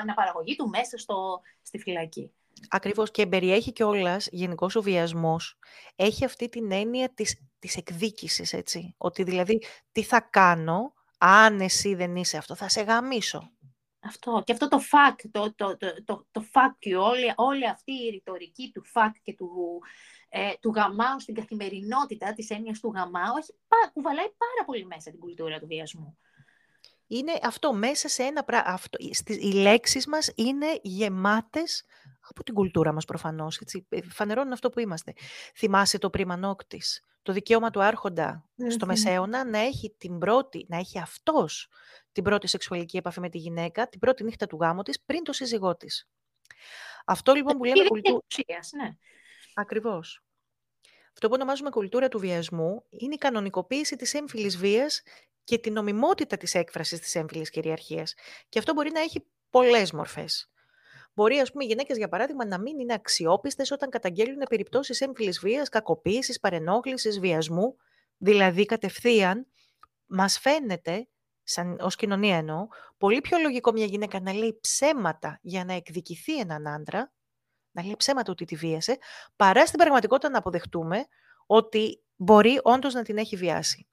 αναπαραγωγή 0.00 0.56
του 0.56 0.68
μέσα 0.68 0.98
στο, 0.98 1.40
στη 1.62 1.78
φυλακή. 1.78 2.32
Ακριβώς 2.68 3.10
και 3.10 3.26
περιέχει 3.26 3.72
κιόλας 3.72 4.28
γενικώ 4.30 4.68
ο 4.74 4.80
βιασμός. 4.80 5.58
Έχει 5.96 6.24
αυτή 6.24 6.48
την 6.48 6.72
έννοια 6.72 7.14
της, 7.14 7.48
της 7.58 7.76
εκδίκησης, 7.76 8.52
έτσι. 8.52 8.94
Ότι 8.96 9.22
δηλαδή 9.22 9.62
τι 9.92 10.02
θα 10.02 10.20
κάνω 10.20 10.94
αν 11.18 11.60
εσύ 11.60 11.94
δεν 11.94 12.16
είσαι 12.16 12.36
αυτό, 12.36 12.54
θα 12.54 12.68
σε 12.68 12.82
γαμίσω. 12.82 13.50
Αυτό. 14.00 14.42
Και 14.46 14.52
αυτό 14.52 14.68
το 14.68 14.78
fuck, 14.90 15.14
το, 15.30 15.54
το, 15.54 15.76
το, 15.76 16.04
το, 16.04 16.26
το 16.30 16.44
fuck 16.52 16.88
you, 16.88 17.00
όλη, 17.00 17.32
όλη 17.36 17.68
αυτή 17.68 17.92
η 17.92 18.10
ρητορική 18.10 18.70
του 18.74 18.84
fuck 18.94 19.10
και 19.22 19.34
του, 19.34 19.82
ε, 20.28 20.52
του 20.60 20.72
γαμάου 20.76 21.20
στην 21.20 21.34
καθημερινότητα, 21.34 22.32
της 22.32 22.50
έννοιας 22.50 22.80
του 22.80 22.92
γαμάου, 22.94 23.36
έχει, 23.38 23.52
κουβαλάει 23.92 24.28
πάρα 24.36 24.64
πολύ 24.66 24.86
μέσα 24.86 25.10
την 25.10 25.20
κουλτούρα 25.20 25.58
του 25.58 25.66
βιασμού. 25.66 26.18
Είναι 27.06 27.32
αυτό, 27.42 27.72
μέσα 27.72 28.08
σε 28.08 28.22
ένα 28.22 28.44
πράγμα. 28.44 28.78
Οι 29.26 29.52
λέξεις 29.52 30.06
μας 30.06 30.32
είναι 30.34 30.78
γεμάτες 30.82 31.84
από 32.28 32.42
την 32.42 32.54
κουλτούρα 32.54 32.92
μας 32.92 33.04
προφανώς. 33.04 33.58
Έτσι. 33.58 33.86
Ε, 33.88 34.02
φανερώνουν 34.02 34.52
αυτό 34.52 34.70
που 34.70 34.80
είμαστε. 34.80 35.12
Θυμάσαι 35.54 35.98
το 35.98 36.10
πρίμα 36.10 36.36
νόκτης, 36.36 37.04
το 37.22 37.32
δικαίωμα 37.32 37.70
του 37.70 37.82
άρχοντα 37.82 38.48
στο 38.68 38.86
Μεσαίωνα 38.86 39.44
να 39.48 39.58
έχει 39.58 39.94
την 39.98 40.18
πρώτη, 40.18 40.66
να 40.68 40.76
έχει 40.76 40.98
αυτός 40.98 41.68
την 42.12 42.24
πρώτη 42.24 42.46
σεξουαλική 42.46 42.96
επαφή 42.96 43.20
με 43.20 43.28
τη 43.28 43.38
γυναίκα, 43.38 43.88
την 43.88 44.00
πρώτη 44.00 44.24
νύχτα 44.24 44.46
του 44.46 44.56
γάμου 44.60 44.82
της, 44.82 45.00
πριν 45.00 45.22
το 45.22 45.32
σύζυγό 45.32 45.76
της. 45.76 46.08
Αυτό 47.04 47.34
λοιπόν 47.34 47.56
που 47.56 47.64
λέμε 47.64 47.88
κουλτούρα... 47.88 48.20
Ναι. 48.76 48.96
Ακριβώς. 49.54 50.20
Αυτό 51.12 51.28
που 51.28 51.34
ονομάζουμε 51.34 51.70
κουλτούρα 51.70 52.08
του 52.08 52.18
βιασμού 52.18 52.84
είναι 52.88 53.14
η 53.14 53.18
κανονικοποίηση 53.18 53.96
της 53.96 54.14
έμφυλης 54.14 54.56
βίας 54.56 55.02
και 55.44 55.58
την 55.58 55.72
νομιμότητα 55.72 56.36
της 56.36 56.54
έκφρασης 56.54 57.00
της 57.00 57.14
έμφυλης 57.14 57.50
κυριαρχίας. 57.50 58.14
Και 58.48 58.58
αυτό 58.58 58.72
μπορεί 58.72 58.90
να 58.90 59.00
έχει 59.00 59.26
πολλές 59.50 59.92
μορφές. 59.92 60.50
Μπορεί, 61.16 61.38
ας 61.38 61.52
πούμε, 61.52 61.64
οι 61.64 61.66
γυναίκες, 61.66 61.96
για 61.96 62.08
παράδειγμα, 62.08 62.46
να 62.46 62.58
μην 62.58 62.78
είναι 62.78 62.94
αξιόπιστες 62.94 63.70
όταν 63.70 63.90
καταγγέλνουν 63.90 64.42
περιπτώσεις 64.48 65.00
έμφυλης 65.00 65.38
βίας, 65.38 65.68
κακοποίησης, 65.68 66.40
παρενόχλησης, 66.40 67.20
βιασμού. 67.20 67.76
Δηλαδή, 68.16 68.64
κατευθείαν, 68.64 69.46
μας 70.06 70.38
φαίνεται, 70.38 71.08
σαν, 71.42 71.78
ως 71.80 71.96
κοινωνία 71.96 72.36
εννοώ, 72.36 72.66
πολύ 72.98 73.20
πιο 73.20 73.38
λογικό 73.38 73.72
μια 73.72 73.84
γυναίκα 73.84 74.20
να 74.20 74.32
λέει 74.32 74.58
ψέματα 74.60 75.38
για 75.42 75.64
να 75.64 75.72
εκδικηθεί 75.72 76.38
έναν 76.38 76.66
άντρα, 76.68 77.12
να 77.70 77.82
λέει 77.82 77.94
ψέματα 77.96 78.32
ότι 78.32 78.44
τη 78.44 78.56
βίασε, 78.56 78.98
παρά 79.36 79.66
στην 79.66 79.78
πραγματικότητα 79.78 80.28
να 80.28 80.38
αποδεχτούμε 80.38 81.06
ότι 81.46 82.02
μπορεί 82.16 82.60
όντως 82.62 82.94
να 82.94 83.02
την 83.02 83.18
έχει 83.18 83.36
βιάσει. 83.36 83.86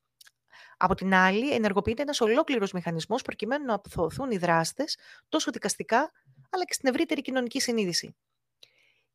Από 0.77 0.95
την 0.95 1.13
άλλη, 1.13 1.53
ενεργοποιείται 1.53 2.01
ένας 2.01 2.21
ολόκληρος 2.21 2.71
μηχανισμός 2.71 3.21
προκειμένου 3.21 3.65
να 3.65 3.73
αποθωθούν 3.73 4.31
οι 4.31 4.37
δράστες 4.37 4.97
τόσο 5.29 5.51
δικαστικά 5.51 6.11
αλλά 6.53 6.65
και 6.65 6.73
στην 6.73 6.89
ευρύτερη 6.89 7.21
κοινωνική 7.21 7.59
συνείδηση. 7.59 8.15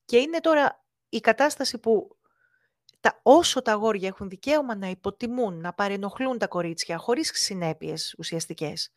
Και 0.04 0.18
είναι 0.18 0.40
τώρα 0.40 0.84
η 1.08 1.20
κατάσταση 1.20 1.78
που 1.78 2.16
τα, 3.00 3.20
όσο 3.22 3.62
τα 3.62 3.72
αγόρια 3.72 4.08
έχουν 4.08 4.28
δικαίωμα 4.28 4.76
να 4.76 4.88
υποτιμούν, 4.88 5.60
να 5.60 5.72
παρενοχλούν 5.72 6.38
τα 6.38 6.46
κορίτσια 6.46 6.96
χωρίς 6.96 7.30
συνέπειες 7.34 8.14
ουσιαστικές, 8.18 8.92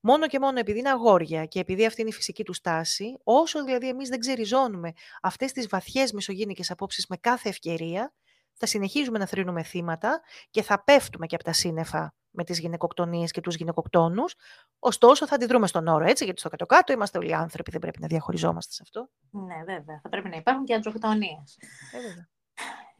μόνο 0.00 0.26
και 0.26 0.38
μόνο 0.38 0.58
επειδή 0.58 0.78
είναι 0.78 0.90
αγόρια 0.90 1.44
και 1.44 1.60
επειδή 1.60 1.86
αυτή 1.86 2.00
είναι 2.00 2.10
η 2.10 2.12
φυσική 2.12 2.44
τους 2.44 2.56
στάση, 2.56 3.18
όσο 3.24 3.64
δηλαδή 3.64 3.88
εμείς 3.88 4.08
δεν 4.08 4.18
ξεριζώνουμε 4.18 4.92
αυτές 5.22 5.52
τις 5.52 5.66
βαθιές 5.66 6.12
μισογίνικες 6.12 6.70
απόψεις 6.70 7.06
με 7.06 7.16
κάθε 7.16 7.48
ευκαιρία, 7.48 8.12
θα 8.52 8.66
συνεχίζουμε 8.66 9.18
να 9.18 9.26
θρύνουμε 9.26 9.62
θύματα 9.62 10.22
και 10.50 10.62
θα 10.62 10.84
πέφτουμε 10.84 11.26
και 11.26 11.34
από 11.34 11.44
τα 11.44 11.52
σύννεφα 11.52 12.14
με 12.32 12.44
τις 12.44 12.58
γυναικοκτονίες 12.58 13.30
και 13.30 13.40
τους 13.40 13.54
γυναικοκτόνους, 13.54 14.34
ωστόσο 14.78 15.26
θα 15.26 15.34
αντιδρούμε 15.34 15.66
στον 15.66 15.86
όρο, 15.86 16.04
έτσι, 16.04 16.24
γιατί 16.24 16.40
στο 16.40 16.48
κάτω-κάτω 16.48 16.92
είμαστε 16.92 17.18
όλοι 17.18 17.34
άνθρωποι, 17.34 17.70
δεν 17.70 17.80
πρέπει 17.80 18.00
να 18.00 18.06
διαχωριζόμαστε 18.06 18.72
σε 18.72 18.80
αυτό. 18.82 19.08
Ναι, 19.30 19.64
βέβαια. 19.64 20.00
Θα 20.02 20.08
πρέπει 20.08 20.28
να 20.28 20.36
υπάρχουν 20.36 20.64
και 20.64 20.74
αντροκτονίες. 20.74 21.58
Ε, 21.92 22.28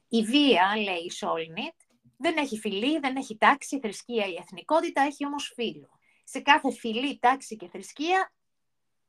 η 0.09 0.23
βία, 0.23 0.73
λέει 0.77 1.05
η 1.05 1.11
Σόλνιτ, 1.11 1.75
δεν 2.17 2.37
έχει 2.37 2.59
φυλή, 2.59 2.99
δεν 2.99 3.17
έχει 3.17 3.37
τάξη, 3.37 3.81
θρησκεία 3.81 4.27
ή 4.27 4.35
εθνικότητα, 4.35 5.03
έχει 5.03 5.27
όμως 5.27 5.53
φίλο. 5.55 5.89
Σε 6.25 6.41
κάθε 6.41 6.73
φυλή, 6.73 7.19
τάξη 7.19 7.57
και 7.57 7.69
θρησκεία, 7.69 8.33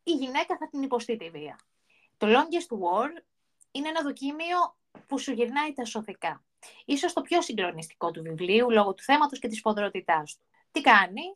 η 0.04 0.12
γυναίκα 0.12 0.58
θα 0.58 0.70
την 0.70 0.82
υποστεί 0.82 1.18
τη 1.18 1.30
βία. 1.30 1.60
Το 2.18 2.28
Longest 2.28 2.74
War 2.74 3.24
είναι 3.72 3.88
ένα 3.88 4.02
δοκίμιο 4.02 4.78
που 5.08 5.20
σου 5.20 5.32
γυρνάει 5.32 5.74
τα 5.74 5.86
σωθικά. 5.86 6.44
Ίσως 6.86 7.14
το 7.14 7.22
πιο 7.22 7.42
συγκλονιστικό 7.42 8.12
του 8.12 8.22
βιβλίου, 8.22 8.72
λόγω 8.72 8.94
του 8.94 9.04
θέματος 9.04 9.40
και 9.40 9.48
της 9.48 9.62
ποδρότητάς 9.62 10.36
του. 10.38 10.46
Τι 10.72 10.82
κάνει; 10.82 11.36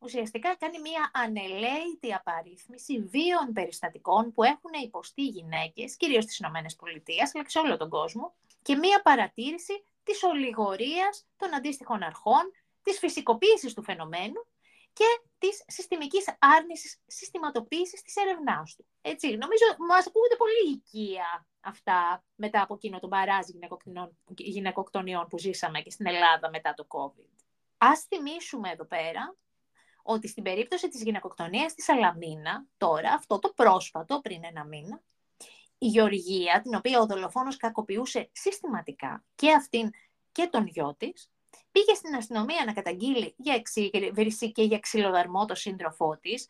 Ουσιαστικά 0.00 0.56
κάνει 0.56 0.80
μια 0.80 1.10
ανελαίτη 1.14 2.14
απαρίθμηση 2.14 3.00
βίων 3.00 3.52
περιστατικών 3.52 4.32
που 4.32 4.42
έχουν 4.42 4.72
υποστεί 4.84 5.22
γυναίκες, 5.22 5.96
κυρίως 5.96 6.24
στις 6.24 6.38
Ηνωμένες 6.38 6.76
Πολιτείες, 6.76 7.34
αλλά 7.34 7.44
και 7.44 7.50
σε 7.50 7.58
όλο 7.58 7.76
τον 7.76 7.88
κόσμο, 7.88 8.34
και 8.62 8.76
μια 8.76 9.02
παρατήρηση 9.02 9.84
της 10.02 10.22
ολιγορίας 10.22 11.26
των 11.36 11.54
αντίστοιχων 11.54 12.02
αρχών, 12.02 12.52
της 12.82 12.98
φυσικοποίησης 12.98 13.74
του 13.74 13.82
φαινομένου 13.82 14.46
και 14.92 15.04
της 15.38 15.64
συστημικής 15.66 16.36
άρνησης 16.38 17.00
συστηματοποίησης 17.06 18.02
της 18.02 18.16
έρευνάς 18.16 18.74
του. 18.76 18.84
Έτσι, 19.00 19.26
νομίζω 19.28 19.64
μας 19.88 20.06
ακούγονται 20.06 20.36
πολύ 20.36 20.72
οικία 20.72 21.46
αυτά 21.68 22.24
μετά 22.34 22.62
από 22.62 22.74
εκείνο 22.74 22.98
τον 22.98 23.10
παράζ 23.10 23.46
γυναικοκτονιών 24.36 25.26
που 25.28 25.38
ζήσαμε 25.38 25.80
και 25.80 25.90
στην 25.90 26.06
Ελλάδα 26.06 26.50
μετά 26.50 26.74
το 26.74 26.86
COVID. 26.88 27.28
Ας 27.78 28.00
θυμίσουμε 28.00 28.70
εδώ 28.70 28.84
πέρα 28.84 29.36
ότι 30.02 30.28
στην 30.28 30.42
περίπτωση 30.42 30.88
της 30.88 31.02
γυναικοκτονίας 31.02 31.74
της 31.74 31.84
Σαλαμίνα, 31.84 32.66
τώρα, 32.76 33.12
αυτό 33.12 33.38
το 33.38 33.52
πρόσφατο, 33.56 34.20
πριν 34.20 34.44
ένα 34.44 34.64
μήνα, 34.64 35.02
η 35.78 35.86
Γεωργία, 35.86 36.60
την 36.60 36.74
οποία 36.74 37.00
ο 37.00 37.06
δολοφόνος 37.06 37.56
κακοποιούσε 37.56 38.28
συστηματικά 38.32 39.24
και 39.34 39.52
αυτήν 39.52 39.90
και 40.32 40.46
τον 40.46 40.66
γιο 40.66 40.94
της, 40.98 41.30
πήγε 41.70 41.94
στην 41.94 42.14
αστυνομία 42.14 42.64
να 42.64 42.72
καταγγείλει 42.72 43.34
για 43.36 43.54
εξήγηση 43.54 44.52
και 44.52 44.62
για 44.62 44.78
ξυλοδαρμό 44.78 45.44
το 45.44 45.54
σύντροφό 45.54 46.18
της, 46.20 46.46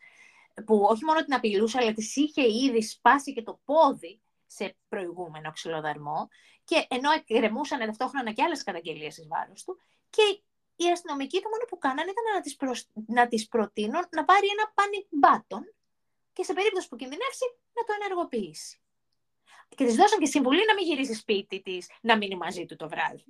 που 0.65 0.81
όχι 0.89 1.05
μόνο 1.05 1.23
την 1.23 1.33
απειλούσε, 1.33 1.77
αλλά 1.77 1.93
της 1.93 2.15
είχε 2.15 2.41
ήδη 2.41 2.81
σπάσει 2.81 3.33
και 3.33 3.41
το 3.41 3.59
πόδι 3.65 4.21
σε 4.51 4.75
προηγούμενο 4.89 5.51
ξυλοδαρμό 5.51 6.27
και 6.63 6.85
ενώ 6.89 7.11
εκκρεμούσαν 7.11 7.79
ταυτόχρονα 7.79 8.31
και 8.31 8.43
άλλες 8.43 8.63
καταγγελίες 8.63 9.17
εις 9.17 9.27
βάρος 9.27 9.63
του 9.63 9.79
και 10.09 10.41
οι 10.75 10.91
αστυνομικοί 10.91 11.41
το 11.41 11.49
μόνο 11.49 11.63
που 11.67 11.77
κάνανε 11.77 12.11
ήταν 12.11 12.25
να 12.33 12.41
τις, 12.41 12.87
να 13.07 13.27
τις 13.27 13.47
προτείνουν 13.47 14.07
να 14.09 14.25
πάρει 14.25 14.47
ένα 14.55 14.65
panic 14.77 15.07
button 15.23 15.63
και 16.33 16.43
σε 16.43 16.53
περίπτωση 16.53 16.87
που 16.87 16.95
κινδυνεύσει 16.95 17.45
να 17.73 17.83
το 17.83 17.93
ενεργοποιήσει. 18.01 18.79
Και 19.75 19.85
της 19.85 19.95
δώσαν 19.95 20.19
και 20.19 20.25
συμβουλή 20.25 20.65
να 20.65 20.73
μην 20.73 20.85
γυρίσει 20.85 21.13
σπίτι 21.13 21.61
της, 21.61 21.89
να 22.01 22.17
μείνει 22.17 22.35
μαζί 22.35 22.65
του 22.65 22.75
το 22.75 22.89
βράδυ. 22.89 23.25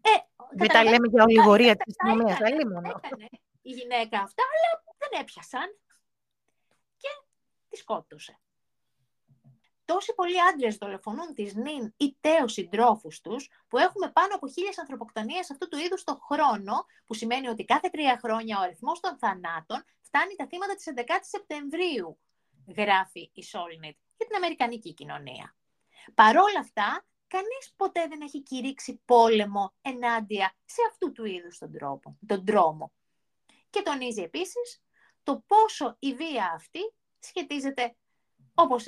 Ε, 0.00 0.10
δεν 0.50 0.68
τα 0.68 0.84
λέμε 0.84 1.08
για 1.08 1.22
ολιγορία 1.22 1.76
της 1.76 1.94
αστυνομίας, 1.96 2.38
μόνο. 2.72 3.00
Η 3.62 3.70
γυναίκα 3.70 4.20
αυτά, 4.20 4.42
αλλά 4.42 4.84
δεν 4.98 5.20
έπιασαν. 5.20 5.78
Και 6.96 7.08
τη 7.68 7.76
σκότωσε. 7.76 8.38
Τόσοι 9.88 10.14
πολλοί 10.14 10.42
άντρες 10.42 10.76
δολοφονούν 10.76 11.34
τις 11.34 11.54
νυν 11.54 11.94
ή 11.96 12.16
τέος 12.20 12.52
συντρόφους 12.52 13.20
τους, 13.20 13.50
που 13.68 13.78
έχουμε 13.78 14.10
πάνω 14.10 14.34
από 14.34 14.48
χίλιες 14.48 14.78
ανθρωποκτονίες 14.78 15.50
αυτού 15.50 15.68
του 15.68 15.78
είδους 15.78 16.04
το 16.04 16.14
χρόνο, 16.28 16.86
που 17.06 17.14
σημαίνει 17.14 17.48
ότι 17.48 17.64
κάθε 17.64 17.88
τρία 17.88 18.18
χρόνια 18.22 18.58
ο 18.58 18.60
αριθμός 18.60 19.00
των 19.00 19.18
θανάτων 19.18 19.84
φτάνει 20.00 20.34
τα 20.36 20.46
θύματα 20.46 20.74
της 20.74 20.86
11 20.86 21.00
η 21.00 21.24
Σεπτεμβρίου, 21.24 22.18
γράφει 22.76 23.30
η 23.34 23.44
Solnit 23.52 23.96
για 24.16 24.26
την 24.26 24.36
Αμερικανική 24.36 24.94
κοινωνία. 24.94 25.56
Παρόλα 26.14 26.60
αυτά, 26.60 27.06
κανείς 27.26 27.72
ποτέ 27.76 28.06
δεν 28.08 28.20
έχει 28.20 28.42
κηρύξει 28.42 29.00
πόλεμο 29.04 29.74
ενάντια 29.82 30.54
σε 30.64 30.80
αυτού 30.90 31.12
του 31.12 31.24
είδους 31.24 31.58
τον, 31.58 31.72
τρόπο, 31.72 32.18
τον 32.26 32.44
τρόμο. 32.44 32.92
Και 33.70 33.82
τονίζει 33.82 34.22
επίσης 34.22 34.82
το 35.22 35.44
πόσο 35.46 35.96
η 35.98 36.14
βία 36.14 36.52
αυτή 36.54 36.80
σχετίζεται, 37.18 37.96
όπως 38.54 38.86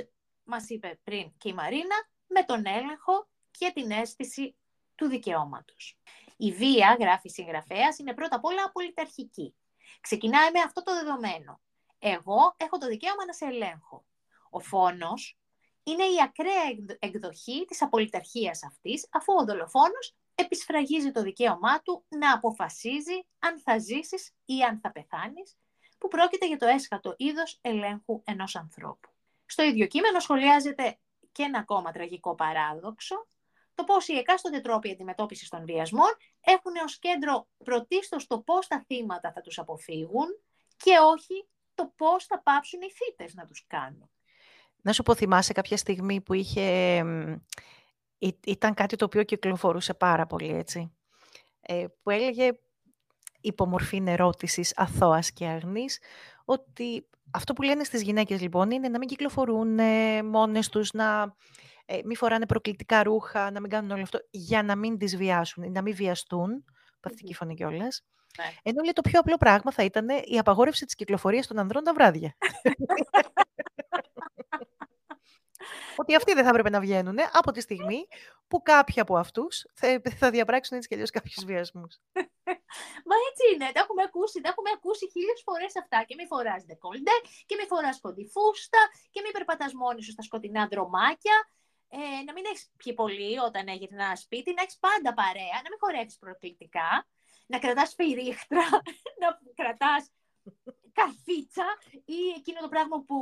μας 0.50 0.68
είπε 0.68 1.00
πριν 1.04 1.32
και 1.38 1.48
η 1.48 1.52
Μαρίνα, 1.52 2.08
με 2.26 2.44
τον 2.44 2.66
έλεγχο 2.66 3.28
και 3.50 3.70
την 3.74 3.90
αίσθηση 3.90 4.56
του 4.94 5.06
δικαιώματος. 5.06 5.98
Η 6.36 6.52
βία, 6.52 6.96
γράφει 7.00 7.26
η 7.26 7.30
συγγραφέας, 7.30 7.98
είναι 7.98 8.14
πρώτα 8.14 8.36
απ' 8.36 8.44
όλα 8.44 8.64
απολυταρχική. 8.64 9.54
Ξεκινάει 10.00 10.50
με 10.50 10.60
αυτό 10.60 10.82
το 10.82 10.94
δεδομένο. 10.94 11.60
Εγώ 11.98 12.54
έχω 12.56 12.78
το 12.78 12.86
δικαίωμα 12.86 13.24
να 13.26 13.32
σε 13.32 13.44
ελέγχω. 13.44 14.04
Ο 14.50 14.60
φόνος 14.60 15.38
είναι 15.82 16.04
η 16.04 16.16
ακραία 16.22 16.96
εκδοχή 16.98 17.64
της 17.64 17.82
απολυταρχίας 17.82 18.64
αυτής, 18.64 19.08
αφού 19.10 19.32
ο 19.32 19.44
δολοφόνος 19.44 20.14
επισφραγίζει 20.34 21.10
το 21.10 21.22
δικαίωμά 21.22 21.82
του 21.82 22.04
να 22.08 22.32
αποφασίζει 22.32 23.26
αν 23.38 23.60
θα 23.60 23.78
ζήσεις 23.78 24.34
ή 24.44 24.62
αν 24.62 24.80
θα 24.80 24.92
πεθάνεις, 24.92 25.56
που 25.98 26.08
πρόκειται 26.08 26.46
για 26.46 26.58
το 26.58 26.66
έσχατο 26.66 27.14
είδος 27.16 27.58
ελέγχου 27.60 28.22
ενός 28.24 28.56
ανθρώπου. 28.56 29.09
Στο 29.50 29.62
ίδιο 29.62 29.86
κείμενο 29.86 30.20
σχολιάζεται 30.20 30.98
και 31.32 31.42
ένα 31.42 31.58
ακόμα 31.58 31.90
τραγικό 31.90 32.34
παράδοξο, 32.34 33.28
το 33.74 33.84
πώς 33.84 34.08
οι 34.08 34.16
εκάστοτε 34.16 34.60
τρόποι 34.60 34.90
αντιμετώπισης 34.90 35.48
των 35.48 35.64
βιασμών 35.64 36.16
έχουν 36.40 36.76
ως 36.84 36.98
κέντρο 36.98 37.48
πρωτίστως 37.64 38.26
το 38.26 38.40
πώς 38.40 38.66
τα 38.66 38.84
θύματα 38.86 39.32
θα 39.32 39.40
τους 39.40 39.58
αποφύγουν 39.58 40.26
και 40.76 40.90
όχι 41.12 41.48
το 41.74 41.92
πώς 41.96 42.26
θα 42.26 42.42
πάψουν 42.42 42.80
οι 42.80 42.90
θύτες 42.90 43.34
να 43.34 43.44
τους 43.44 43.64
κάνουν. 43.66 44.10
Να 44.82 44.92
σου 44.92 45.02
πω, 45.02 45.14
θυμάσαι 45.14 45.52
κάποια 45.52 45.76
στιγμή 45.76 46.20
που 46.20 46.32
είχε... 46.32 47.04
Ήταν 48.46 48.74
κάτι 48.74 48.96
το 48.96 49.04
οποίο 49.04 49.22
κυκλοφορούσε 49.22 49.94
πάρα 49.94 50.26
πολύ, 50.26 50.50
έτσι. 50.50 50.92
Ε, 51.60 51.86
που 52.02 52.10
έλεγε 52.10 52.50
υπομορφή 53.40 54.02
ερώτησης 54.06 54.72
αθώας 54.76 55.32
και 55.32 55.46
αγνής, 55.46 55.98
ότι 56.44 57.06
αυτό 57.30 57.52
που 57.52 57.62
λένε 57.62 57.84
στις 57.84 58.02
γυναίκες 58.02 58.40
λοιπόν 58.40 58.70
είναι 58.70 58.88
να 58.88 58.98
μην 58.98 59.08
κυκλοφορούν 59.08 59.78
ε, 59.78 60.22
μόνες 60.22 60.68
τους, 60.68 60.92
να 60.92 61.34
ε, 61.86 61.98
μην 62.04 62.16
φοράνε 62.16 62.46
προκλητικά 62.46 63.02
ρούχα, 63.02 63.50
να 63.50 63.60
μην 63.60 63.70
κάνουν 63.70 63.90
όλο 63.90 64.02
αυτό, 64.02 64.18
για 64.30 64.62
να 64.62 64.76
μην 64.76 64.98
τις 64.98 65.16
βιάσουν, 65.16 65.72
να 65.72 65.82
μην 65.82 65.94
βιαστούν, 65.94 66.64
παθητική 67.00 67.34
φωνή 67.34 67.54
κιόλας. 67.54 68.04
Ναι. 68.38 68.44
Ενώ 68.62 68.82
λέει 68.82 68.92
το 68.92 69.00
πιο 69.00 69.20
απλό 69.20 69.36
πράγμα 69.36 69.72
θα 69.72 69.84
ήταν 69.84 70.06
η 70.24 70.38
απαγόρευση 70.38 70.84
της 70.84 70.94
κυκλοφορίας 70.94 71.46
των 71.46 71.58
ανδρών 71.58 71.84
τα 71.84 71.94
βράδια. 71.94 72.36
ότι 75.96 76.14
αυτοί 76.14 76.32
δεν 76.34 76.44
θα 76.44 76.48
έπρεπε 76.48 76.70
να 76.70 76.80
βγαίνουν 76.80 77.18
από 77.32 77.52
τη 77.52 77.60
στιγμή 77.60 78.06
που 78.48 78.62
κάποιοι 78.62 79.00
από 79.00 79.16
αυτούς 79.16 79.66
θα, 79.74 80.02
θα 80.18 80.30
διαπράξουν 80.30 80.76
έτσι 80.76 80.88
κι 80.88 80.94
αλλιώς 80.94 81.10
κάποιους 81.10 81.44
βιασμούς. 81.44 82.00
Μα 83.08 83.16
έτσι 83.28 83.42
είναι. 83.52 83.66
Τα 83.74 83.80
έχουμε 83.80 84.02
ακούσει, 84.08 84.40
τα 84.40 84.48
έχουμε 84.48 84.70
ακούσει 84.74 85.04
χίλιες 85.10 85.40
φορές 85.44 85.72
αυτά. 85.82 85.98
Και 86.06 86.14
μη 86.18 86.26
φοράς 86.26 86.64
δεκόλντε, 86.64 87.14
και 87.46 87.56
μη 87.58 87.66
φοράς 87.72 88.00
κοντιφούστα, 88.00 88.80
και 89.10 89.20
μη 89.24 89.30
περπατάς 89.30 89.72
μόνη 89.72 90.02
σου 90.02 90.10
στα 90.10 90.22
σκοτεινά 90.22 90.62
δρομάκια. 90.72 91.36
Ε, 91.92 92.22
να 92.26 92.32
μην 92.32 92.44
έχεις 92.50 92.70
πιει 92.76 92.94
πολύ 92.94 93.38
όταν 93.38 93.64
ένα 93.68 94.16
σπίτι, 94.16 94.50
να 94.54 94.62
έχεις 94.62 94.78
πάντα 94.78 95.10
παρέα, 95.20 95.58
να 95.64 95.68
μην 95.70 95.78
χορεύεις 95.82 96.18
προκλητικά, 96.18 96.90
να 97.46 97.58
κρατάς 97.58 97.94
φυρίχτρα, 97.94 98.64
να 99.20 99.28
κρατάς 99.54 100.02
καρφίτσα 101.00 101.68
ή 102.04 102.20
εκείνο 102.38 102.60
το 102.60 102.68
πράγμα 102.74 102.96
που 103.06 103.18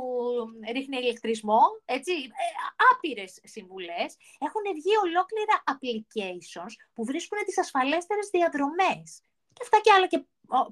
ρίχνει 0.75 0.97
ηλεκτρισμό, 0.97 1.61
έτσι, 1.85 2.13
ε, 2.43 2.47
άπειρες 2.89 3.31
συμβουλές. 3.43 4.09
Έχουν 4.47 4.65
βγει 4.77 4.93
ολόκληρα 5.05 5.55
applications 5.71 6.73
που 6.93 7.05
βρίσκουν 7.09 7.37
τις 7.45 7.57
ασφαλέστερες 7.63 8.27
διαδρομές. 8.35 9.07
Και 9.53 9.63
αυτά 9.65 9.77
και 9.83 9.91
άλλα 9.91 10.07
και 10.07 10.19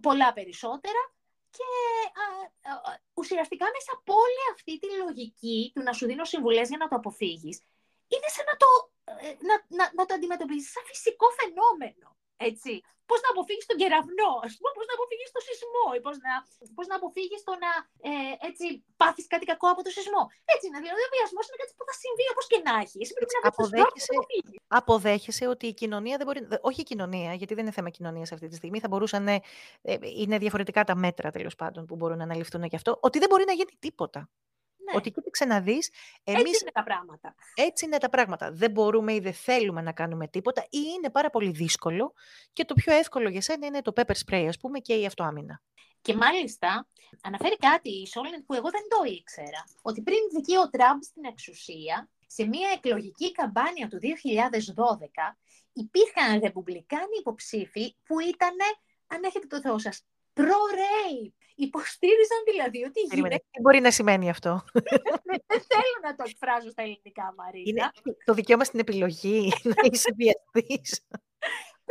πολλά 0.01 0.33
περισσότερα. 0.33 1.01
Και 1.57 1.69
ουσιαστικά 3.13 3.65
μέσα 3.75 3.91
από 3.97 4.13
όλη 4.13 4.43
αυτή 4.53 4.79
τη 4.79 4.87
λογική 5.03 5.71
του 5.73 5.81
να 5.81 5.93
σου 5.93 6.05
δίνω 6.05 6.25
συμβουλές 6.25 6.67
για 6.69 6.77
να 6.77 6.87
το 6.87 6.95
αποφύγεις, 6.95 7.57
είναι 8.07 8.29
σαν 8.35 8.45
να 8.51 8.55
το, 8.61 8.69
ε, 9.25 9.35
να, 9.47 9.55
να, 9.77 9.91
να 9.93 10.05
το 10.05 10.13
αντιμετωπίζεις 10.13 10.71
σαν 10.71 10.83
φυσικό 10.85 11.27
φαινόμενο. 11.39 12.07
Έτσι. 12.37 12.73
Πώς 13.09 13.19
να 13.25 13.29
αποφύγεις 13.33 13.65
τον 13.69 13.77
κεραυνό, 13.81 14.31
ας 14.47 14.53
πούμε, 14.57 14.69
πώς 14.77 14.85
να 14.89 14.93
αποφύγεις 14.97 15.29
τον 15.35 15.43
σεισμό, 15.47 15.85
ή 15.97 15.99
πώς 16.05 16.15
να, 16.25 16.33
πώς 16.77 16.85
να 16.91 16.95
αποφύγεις 16.99 17.41
το 17.47 17.53
να 17.63 17.71
ε, 18.09 18.33
έτσι, 18.49 18.65
πάθεις 19.01 19.25
κάτι 19.33 19.45
κακό 19.51 19.67
από 19.73 19.81
το 19.85 19.91
σεισμό. 19.95 20.21
Έτσι 20.53 20.63
είναι. 20.67 20.79
Δηλαδή, 20.83 21.01
ο 21.07 21.09
βιασμός 21.15 21.45
είναι 21.47 21.59
κάτι 21.61 21.73
που 21.77 21.85
θα 21.89 21.95
συμβεί 22.03 22.25
όπως 22.33 22.45
και 22.51 22.59
να 22.67 22.73
έχει. 22.83 22.97
Εσύ 23.03 23.13
πρέπει 23.17 23.33
να 23.37 23.49
αποδέχεσαι, 23.51 24.15
αποδέχεσαι 24.79 25.45
ότι 25.53 25.65
η 25.67 25.75
κοινωνία 25.81 26.15
δεν 26.19 26.25
μπορεί. 26.27 26.41
Όχι 26.69 26.81
η 26.85 26.87
κοινωνία, 26.91 27.31
γιατί 27.39 27.53
δεν 27.55 27.63
είναι 27.65 27.77
θέμα 27.79 27.89
κοινωνίας 27.97 28.29
αυτή 28.35 28.47
τη 28.51 28.55
στιγμή. 28.59 28.79
Θα 28.83 28.89
μπορούσαν. 28.91 29.27
Ε, 29.27 29.39
είναι 30.21 30.37
διαφορετικά 30.43 30.81
τα 30.89 30.95
μέτρα 30.95 31.27
τέλος 31.37 31.55
πάντων 31.61 31.81
που 31.85 31.95
μπορούν 31.95 32.17
να 32.17 32.25
αναλυφθούν 32.27 32.63
γι' 32.63 32.79
αυτό. 32.79 32.91
Ότι 33.01 33.17
δεν 33.19 33.29
μπορεί 33.29 33.43
να 33.51 33.55
γίνει 33.59 33.73
τίποτα. 33.79 34.29
Ναι. 34.91 34.97
Ότι 34.97 35.11
κοίταξε 35.11 35.45
να 35.45 35.59
δει. 35.61 35.77
Έτσι 36.23 36.59
είναι 36.61 36.71
τα 36.73 36.83
πράγματα. 36.83 37.35
Έτσι 37.55 37.85
είναι 37.85 37.97
τα 37.97 38.09
πράγματα. 38.09 38.51
Δεν 38.51 38.71
μπορούμε 38.71 39.13
ή 39.13 39.19
δεν 39.19 39.33
θέλουμε 39.33 39.81
να 39.81 39.91
κάνουμε 39.91 40.27
τίποτα 40.27 40.61
ή 40.61 40.79
είναι 40.95 41.09
πάρα 41.09 41.29
πολύ 41.29 41.51
δύσκολο 41.51 42.13
και 42.53 42.65
το 42.65 42.73
πιο 42.73 42.93
εύκολο 42.93 43.29
για 43.29 43.41
σένα 43.41 43.65
είναι 43.65 43.81
το 43.81 43.93
pepper 43.95 44.15
spray, 44.25 44.45
ας 44.47 44.57
πούμε, 44.57 44.79
και 44.79 44.93
η 44.93 45.05
αυτοάμυνα. 45.05 45.61
Και 46.01 46.15
μάλιστα 46.15 46.87
αναφέρει 47.21 47.57
κάτι 47.57 47.89
η 47.89 48.07
Σόλεν 48.07 48.45
που 48.45 48.53
εγώ 48.53 48.69
δεν 48.69 48.81
το 48.89 49.11
ήξερα. 49.11 49.63
Ότι 49.81 50.01
πριν 50.01 50.17
βγει 50.41 50.57
ο 50.57 50.69
Τραμπ 50.69 51.01
στην 51.01 51.25
εξουσία, 51.25 52.09
σε 52.27 52.45
μια 52.45 52.69
εκλογική 52.75 53.31
καμπάνια 53.31 53.87
του 53.87 53.99
2012, 53.99 55.37
υπήρχαν 55.73 56.39
ρεπουμπλικάνοι 56.39 57.17
υποψήφοι 57.19 57.95
που 58.05 58.19
ήταν, 58.19 58.55
αν 59.07 59.23
έχετε 59.23 59.47
το 59.47 59.61
Θεό 59.61 59.79
σας, 59.79 60.05
προ-rape. 60.33 61.33
Υποστήριζαν 61.59 62.41
δηλαδή 62.51 62.83
ότι 62.83 62.99
οι 62.99 63.07
γυναίκες... 63.15 63.47
Τι 63.51 63.61
μπορεί 63.61 63.79
να 63.79 63.91
σημαίνει 63.91 64.29
αυτό. 64.29 64.63
Δεν 65.23 65.61
θέλω 65.71 65.97
να 66.03 66.15
το 66.15 66.23
εκφράζω 66.27 66.69
στα 66.69 66.81
ελληνικά, 66.81 67.33
Μαρίνα. 67.37 67.69
Είναι 67.69 67.91
το 68.25 68.33
δικαίωμα 68.33 68.63
στην 68.63 68.79
επιλογή, 68.79 69.51
να 69.73 69.81
είσαι 69.91 70.11
βιαστής. 70.21 70.89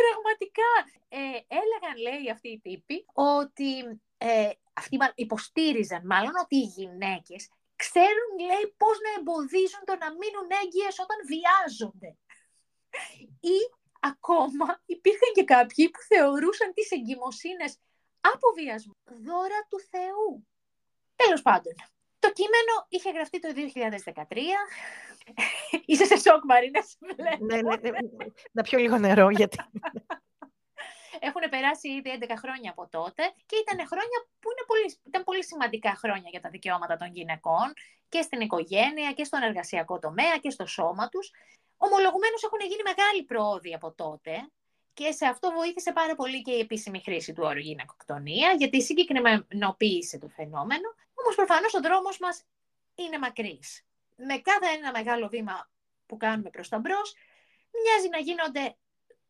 Πραγματικά. 0.01 0.73
Ε, 1.09 1.19
έλεγαν, 1.61 1.97
λέει, 2.07 2.31
αυτοί 2.31 2.49
οι 2.49 2.61
τύποι, 2.61 3.05
ότι 3.13 3.71
ε, 4.19 4.51
αυτοί 4.73 4.97
υποστήριζαν 5.15 6.03
μάλλον 6.07 6.35
ότι 6.43 6.57
οι 6.57 6.71
γυναίκες 6.77 7.49
ξέρουν, 7.77 8.33
λέει, 8.49 8.75
πώς 8.77 8.97
να 9.05 9.11
εμποδίζουν 9.19 9.83
το 9.89 9.95
να 10.03 10.09
μείνουν 10.21 10.49
έγκυες 10.63 10.95
όταν 11.05 11.19
βιάζονται. 11.33 12.11
Ή 13.55 13.59
ακόμα 14.01 14.67
υπήρχαν 14.87 15.31
και 15.35 15.45
κάποιοι 15.45 15.91
που 15.91 16.01
θεωρούσαν 16.13 16.73
τις 16.75 16.91
εγκυμοσύνες 16.91 17.73
από 18.35 18.47
βιασμό. 18.57 18.93
Δώρα 19.27 19.61
του 19.69 19.81
Θεού. 19.91 20.47
Τέλος 21.17 21.43
πάντων, 21.43 21.75
το 22.19 22.33
κείμενο 22.33 22.75
είχε 22.89 23.11
γραφτεί 23.11 23.39
το 23.41 23.49
2013. 24.27 24.37
Είσαι 25.91 26.05
σε 26.05 26.17
σοκ, 26.17 26.45
Μαρίνα, 26.45 26.83
ναι, 27.17 27.37
ναι, 27.41 27.61
ναι, 27.63 27.91
Να 28.53 28.63
πιω 28.63 28.79
λίγο 28.79 28.99
νερό, 28.99 29.31
γιατί... 29.31 29.57
Έχουν 31.21 31.43
περάσει 31.51 31.89
ήδη 31.89 32.19
11 32.21 32.33
χρόνια 32.39 32.71
από 32.71 32.89
τότε 32.89 33.23
και 33.47 33.57
ήταν 33.57 33.87
χρόνια 33.87 34.19
που 34.41 34.49
είναι 34.51 34.65
πολύ, 34.67 34.99
ήταν 35.07 35.25
πολύ 35.25 35.45
σημαντικά 35.45 35.95
χρόνια 36.03 36.29
για 36.31 36.41
τα 36.41 36.49
δικαιώματα 36.49 36.97
των 36.97 37.09
γυναικών 37.13 37.73
και 38.09 38.23
στην 38.23 38.41
οικογένεια 38.41 39.13
και 39.13 39.25
στον 39.25 39.43
εργασιακό 39.43 39.99
τομέα 39.99 40.37
και 40.37 40.51
στο 40.51 40.67
σώμα 40.67 41.09
τους. 41.09 41.31
Ομολογουμένως 41.77 42.43
έχουν 42.43 42.59
γίνει 42.61 42.83
μεγάλη 42.83 43.25
πρόοδοι 43.25 43.75
από 43.75 43.93
τότε 43.93 44.51
και 44.97 45.13
σε 45.13 45.27
αυτό 45.27 45.51
βοήθησε 45.51 45.93
πάρα 45.93 46.15
πολύ 46.15 46.43
και 46.43 46.53
η 46.53 46.59
επίσημη 46.59 47.01
χρήση 47.03 47.33
του 47.33 47.43
όρου 47.45 47.59
γυναικοκτονία, 47.59 48.53
γιατί 48.53 48.83
συγκεκριμενοποίησε 48.83 50.19
το 50.19 50.29
φαινόμενο. 50.29 50.89
Όμως 51.15 51.35
προφανώς 51.35 51.75
ο 51.75 51.81
δρόμος 51.81 52.19
μας 52.19 52.43
είναι 52.95 53.19
μακρύς. 53.19 53.85
Με 54.17 54.39
κάθε 54.39 54.67
ένα 54.77 54.91
μεγάλο 54.91 55.29
βήμα 55.29 55.71
που 56.07 56.17
κάνουμε 56.17 56.51
προς 56.51 56.69
τα 56.69 56.79
μπρος, 56.79 57.15
μοιάζει 57.83 58.09
να 58.09 58.19
γίνονται 58.19 58.77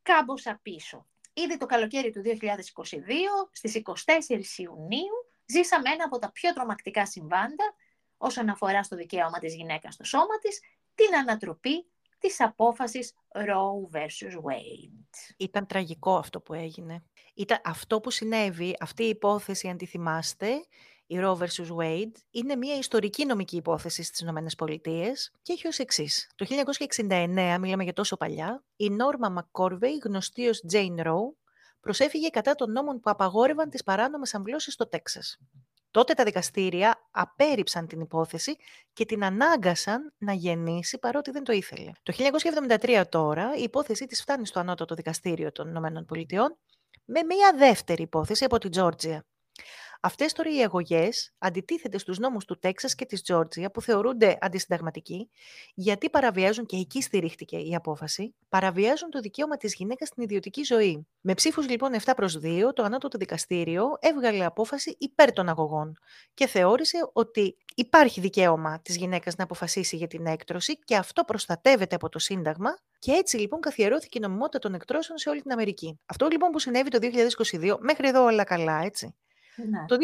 κάμποσα 0.03 0.59
πίσω. 0.63 1.07
Ήδη 1.33 1.57
το 1.57 1.67
καλοκαίρι 1.67 2.11
του 2.11 2.23
2022, 2.23 3.49
στις 3.53 3.75
24 3.75 4.59
Ιουνίου, 4.59 5.17
ζήσαμε 5.47 5.91
ένα 5.91 6.05
από 6.05 6.19
τα 6.19 6.33
πιο 6.33 6.53
τρομακτικά 6.53 7.07
συμβάντα 7.07 7.75
όσον 8.17 8.49
αφορά 8.49 8.83
στο 8.83 8.97
δικαίωμα 8.97 9.39
της 9.39 9.55
γυναίκας 9.55 9.95
στο 9.95 10.05
σώμα 10.05 10.39
της, 10.41 10.61
την 10.95 11.17
ανατροπή 11.17 11.87
της 12.19 12.41
απόφασης 12.41 13.13
Roe 13.35 13.97
vs. 13.97 14.33
Wade. 14.35 15.35
Ήταν 15.37 15.67
τραγικό 15.67 16.17
αυτό 16.17 16.41
που 16.41 16.55
έγινε. 16.55 17.05
Ήταν 17.35 17.61
αυτό 17.65 18.01
που 18.01 18.11
συνέβη, 18.11 18.77
αυτή 18.81 19.05
η 19.05 19.09
υπόθεση, 19.09 19.69
αν 19.69 19.77
τη 19.77 19.87
θυμάστε, 19.87 20.49
η 21.07 21.17
Roe 21.21 21.37
vs. 21.37 21.77
Wade 21.79 22.13
είναι 22.31 22.57
μια 22.57 22.79
ιστορική 22.79 23.25
νομική 23.25 23.57
υπόθεση 23.57 24.03
στις 24.03 24.21
Ηνωμένες 24.21 24.55
Πολιτείες 24.55 25.33
και 25.43 25.53
έχει 25.53 25.67
ως 25.67 25.79
εξής. 25.79 26.31
Το 26.35 26.47
1969, 26.99 27.59
μιλάμε 27.61 27.83
για 27.83 27.93
τόσο 27.93 28.17
παλιά, 28.17 28.65
η 28.77 28.91
Νόρμα 28.91 29.29
Μακκόρβεϊ, 29.29 29.99
γνωστή 30.05 30.49
ως 30.49 30.63
Jane 30.73 31.07
Roe, 31.07 31.33
προσέφυγε 31.81 32.29
κατά 32.29 32.55
των 32.55 32.73
νόμων 32.73 33.01
που 33.01 33.11
απαγόρευαν 33.11 33.71
τις 33.71 33.83
παράνομες 33.83 34.35
αμβλώσεις 34.35 34.73
στο 34.73 34.89
Τέξας. 34.89 35.39
Τότε 35.97 36.15
τα 36.15 36.25
δικαστήρια 36.25 37.09
απέρριψαν 37.11 37.87
την 37.87 38.01
υπόθεση 38.01 38.57
και 38.93 39.05
την 39.05 39.25
ανάγκασαν 39.25 40.15
να 40.19 40.33
γεννήσει 40.33 40.99
παρότι 40.99 41.31
δεν 41.31 41.45
το 41.45 41.53
ήθελε. 41.53 41.91
Το 42.03 42.15
1973 42.81 43.03
τώρα 43.09 43.55
η 43.57 43.63
υπόθεσή 43.63 44.07
της 44.07 44.21
φτάνει 44.21 44.47
στο 44.47 44.61
ανώτατο 44.61 44.95
δικαστήριο 44.95 45.53
των 45.53 45.69
ΗΠΑ 45.69 46.57
με 47.05 47.23
μια 47.23 47.55
δεύτερη 47.57 48.03
υπόθεση 48.03 48.45
από 48.45 48.59
την 48.59 48.71
Τζόρτζια. 48.71 49.27
Αυτές 50.01 50.33
τώρα 50.33 50.51
οι 50.57 50.63
αγωγές 50.63 51.35
αντιτίθεται 51.39 51.99
στους 51.99 52.19
νόμους 52.19 52.45
του 52.45 52.59
Τέξας 52.59 52.95
και 52.95 53.07
της 53.07 53.23
Τζόρτζια 53.23 53.71
που 53.71 53.83
θεωρούνται 53.83 54.39
αντισυνταγματικοί 54.41 55.31
γιατί 55.75 56.11
παραβιάζουν, 56.11 56.67
και 56.67 56.77
εκεί 56.77 57.03
στηρίχτηκε 57.03 57.57
η 57.57 57.75
απόφαση, 57.75 58.35
παραβιάζουν 58.49 59.11
το 59.11 59.21
δικαίωμα 59.21 59.57
της 59.57 59.75
γυναίκας 59.75 60.09
στην 60.09 60.23
ιδιωτική 60.23 60.63
ζωή. 60.63 61.07
Με 61.21 61.35
ψήφους 61.35 61.69
λοιπόν 61.69 61.93
7 62.05 62.13
προς 62.17 62.39
2, 62.43 62.63
το 62.75 62.83
ανώτατο 62.83 63.19
δικαστήριο 63.19 63.85
έβγαλε 64.01 64.45
απόφαση 64.45 64.97
υπέρ 64.99 65.33
των 65.33 65.49
αγωγών 65.49 65.99
και 66.35 66.47
θεώρησε 66.47 67.11
ότι 67.13 67.57
υπάρχει 67.75 68.21
δικαίωμα 68.21 68.81
της 68.81 68.97
γυναίκας 68.97 69.37
να 69.37 69.45
αποφασίσει 69.45 69.97
για 69.97 70.07
την 70.07 70.27
έκτρωση 70.27 70.79
και 70.79 70.97
αυτό 70.97 71.25
προστατεύεται 71.25 71.95
από 71.95 72.09
το 72.09 72.19
Σύνταγμα 72.19 72.79
και 72.99 73.13
έτσι 73.13 73.37
λοιπόν 73.37 73.61
καθιερώθηκε 73.61 74.19
η 74.19 74.21
νομιμότητα 74.21 74.59
των 74.59 74.75
εκτρώσεων 74.75 75.19
σε 75.19 75.29
όλη 75.29 75.43
την 75.43 75.53
Αμερική. 75.53 76.01
Αυτό 76.07 76.29
λοιπόν 76.31 76.51
που 76.51 76.59
συνέβη 76.59 76.91
το 76.91 76.99
2022, 77.53 77.77
μέχρι 77.81 78.09
εδώ 78.09 78.25
όλα 78.25 78.45
καλά, 78.45 78.81
έτσι. 78.85 79.15
Ναι. 79.57 79.85
Το 79.87 79.97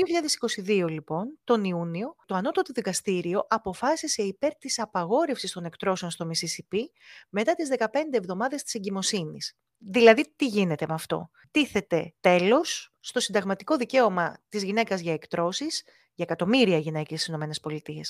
2022 0.67 0.89
λοιπόν, 0.89 1.39
τον 1.45 1.65
Ιούνιο, 1.65 2.17
το 2.27 2.35
Ανώτατο 2.35 2.73
Δικαστήριο 2.73 3.47
αποφάσισε 3.49 4.23
υπέρ 4.23 4.55
της 4.57 4.79
απαγόρευσης 4.79 5.53
των 5.53 5.65
εκτρώσεων 5.65 6.11
στο 6.11 6.25
Μισισιπί 6.25 6.93
μετά 7.29 7.55
τις 7.55 7.69
15 7.69 7.87
εβδομάδες 8.11 8.63
της 8.63 8.75
εγκυμοσύνης. 8.75 9.57
Δηλαδή, 9.79 10.33
τι 10.37 10.47
γίνεται 10.47 10.87
με 10.89 10.95
αυτό; 10.95 11.31
Τίθεται 11.51 12.15
τέλος 12.21 12.93
στο 13.01 13.21
συνταγματικό 13.21 13.77
δικαίωμα 13.77 14.43
της 14.49 14.63
γυναίκας 14.63 15.01
για 15.01 15.13
εκτρώσεις 15.13 15.83
για 16.15 16.25
εκατομμύρια 16.25 16.79
γυναίκες 16.79 17.23
στις 17.23 17.35
ΗΠΑ. 17.35 18.01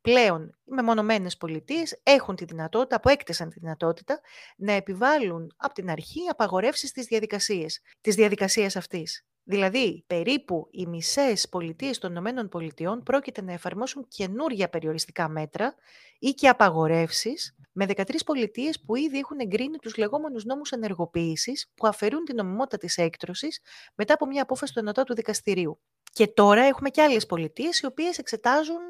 Πλέον, 0.00 0.58
οι 0.64 0.72
μεμονωμένες 0.72 1.36
πολιτείες 1.36 2.00
έχουν 2.02 2.36
τη 2.36 2.44
δυνατότητα, 2.44 2.96
αποέκτησαν 2.96 3.50
τη 3.50 3.58
δυνατότητα, 3.58 4.20
να 4.56 4.72
επιβάλλουν 4.72 5.54
από 5.56 5.74
την 5.74 5.90
αρχή 5.90 6.28
απαγορεύσεις 6.28 6.92
της 6.92 7.06
διαδικασίες, 7.06 7.80
της 8.00 8.14
διαδικασίας 8.14 8.76
αυτής. 8.76 9.24
Δηλαδή, 9.50 10.04
περίπου 10.06 10.68
οι 10.70 10.86
μισές 10.86 11.48
πολιτείες 11.48 11.98
των 11.98 12.10
Ηνωμένων 12.10 12.48
Πολιτειών 12.48 13.02
πρόκειται 13.02 13.42
να 13.42 13.52
εφαρμόσουν 13.52 14.06
καινούργια 14.08 14.68
περιοριστικά 14.68 15.28
μέτρα 15.28 15.74
ή 16.18 16.30
και 16.30 16.48
απαγορεύσεις, 16.48 17.56
με 17.72 17.86
13 17.86 18.24
πολιτείες 18.24 18.80
που 18.80 18.96
ήδη 18.96 19.18
έχουν 19.18 19.38
εγκρίνει 19.38 19.78
τους 19.78 19.96
λεγόμενους 19.96 20.44
νόμους 20.44 20.70
ενεργοποίησης 20.70 21.70
που 21.74 21.86
αφαιρούν 21.86 22.24
την 22.24 22.36
νομιμότητα 22.36 22.76
της 22.76 22.98
έκτρωσης 22.98 23.60
μετά 23.94 24.14
από 24.14 24.26
μια 24.26 24.42
απόφαση 24.42 24.72
του 24.72 24.78
Ενωτάτου 24.78 25.14
Δικαστηρίου. 25.14 25.80
Και 26.12 26.26
τώρα 26.26 26.62
έχουμε 26.62 26.90
και 26.90 27.02
άλλες 27.02 27.26
πολιτείες 27.26 27.80
οι 27.80 27.86
οποίες 27.86 28.18
εξετάζουν 28.18 28.80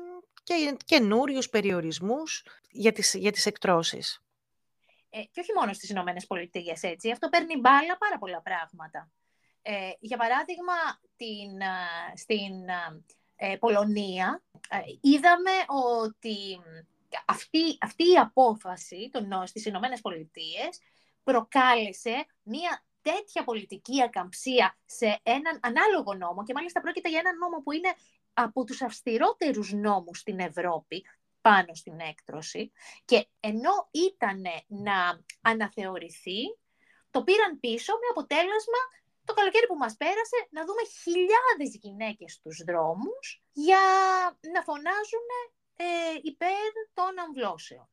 και 0.42 0.76
καινούριους 0.84 1.48
περιορισμούς 1.48 2.44
για 2.70 2.92
τις 2.92 3.14
για 3.14 3.32
τις 3.32 3.46
εκτρώσεις. 3.46 4.24
Ε, 5.10 5.20
και 5.20 5.40
όχι 5.40 5.52
μόνο 5.56 5.72
στις 5.72 5.90
Ηνωμένες 5.90 6.26
Πολιτείες, 6.26 6.82
έτσι. 6.82 7.10
Αυτό 7.10 7.28
παίρνει 7.28 7.60
μπάλα 7.60 7.98
πάρα 7.98 8.18
πολλά 8.18 8.42
πράγματα. 8.42 9.10
Ε, 9.62 9.90
για 10.00 10.16
παράδειγμα, 10.16 10.74
την, 11.16 11.60
στην 12.14 12.68
ε, 13.36 13.56
Πολωνία 13.56 14.42
ε, 14.68 14.78
είδαμε 15.00 15.50
ότι 16.02 16.60
αυτή, 17.26 17.78
αυτή 17.80 18.02
η 18.10 18.16
απόφαση 18.16 19.08
των, 19.12 19.46
στις 19.46 19.64
Ηνωμένες 19.64 20.00
Πολιτείες 20.00 20.80
προκάλεσε 21.22 22.26
μία 22.42 22.84
τέτοια 23.02 23.44
πολιτική 23.44 24.02
ακαμψία 24.02 24.78
σε 24.84 25.20
έναν 25.22 25.60
ανάλογο 25.62 26.14
νόμο 26.14 26.44
και 26.44 26.52
μάλιστα 26.52 26.80
πρόκειται 26.80 27.08
για 27.08 27.18
έναν 27.18 27.36
νόμο 27.36 27.62
που 27.62 27.72
είναι 27.72 27.94
από 28.32 28.64
τους 28.64 28.82
αυστηρότερους 28.82 29.72
νόμους 29.72 30.18
στην 30.18 30.38
Ευρώπη 30.38 31.04
πάνω 31.40 31.74
στην 31.74 32.00
έκτρωση 32.00 32.72
και 33.04 33.28
ενώ 33.40 33.88
ήταν 33.90 34.42
να 34.66 35.24
αναθεωρηθεί, 35.40 36.40
το 37.10 37.22
πήραν 37.22 37.60
πίσω 37.60 37.92
με 37.92 38.06
αποτέλεσμα 38.10 38.80
το 39.30 39.36
καλοκαίρι 39.36 39.66
που 39.66 39.76
μας 39.76 39.96
πέρασε 39.96 40.38
να 40.50 40.64
δούμε 40.66 40.82
χιλιάδες 41.02 41.70
γυναίκες 41.82 42.32
στους 42.32 42.62
δρόμους 42.66 43.42
για 43.52 43.82
να 44.54 44.60
φωνάζουν 44.62 45.28
ε, 45.76 45.84
υπέρ 46.22 46.70
των 46.94 47.18
αμβλώσεων. 47.24 47.88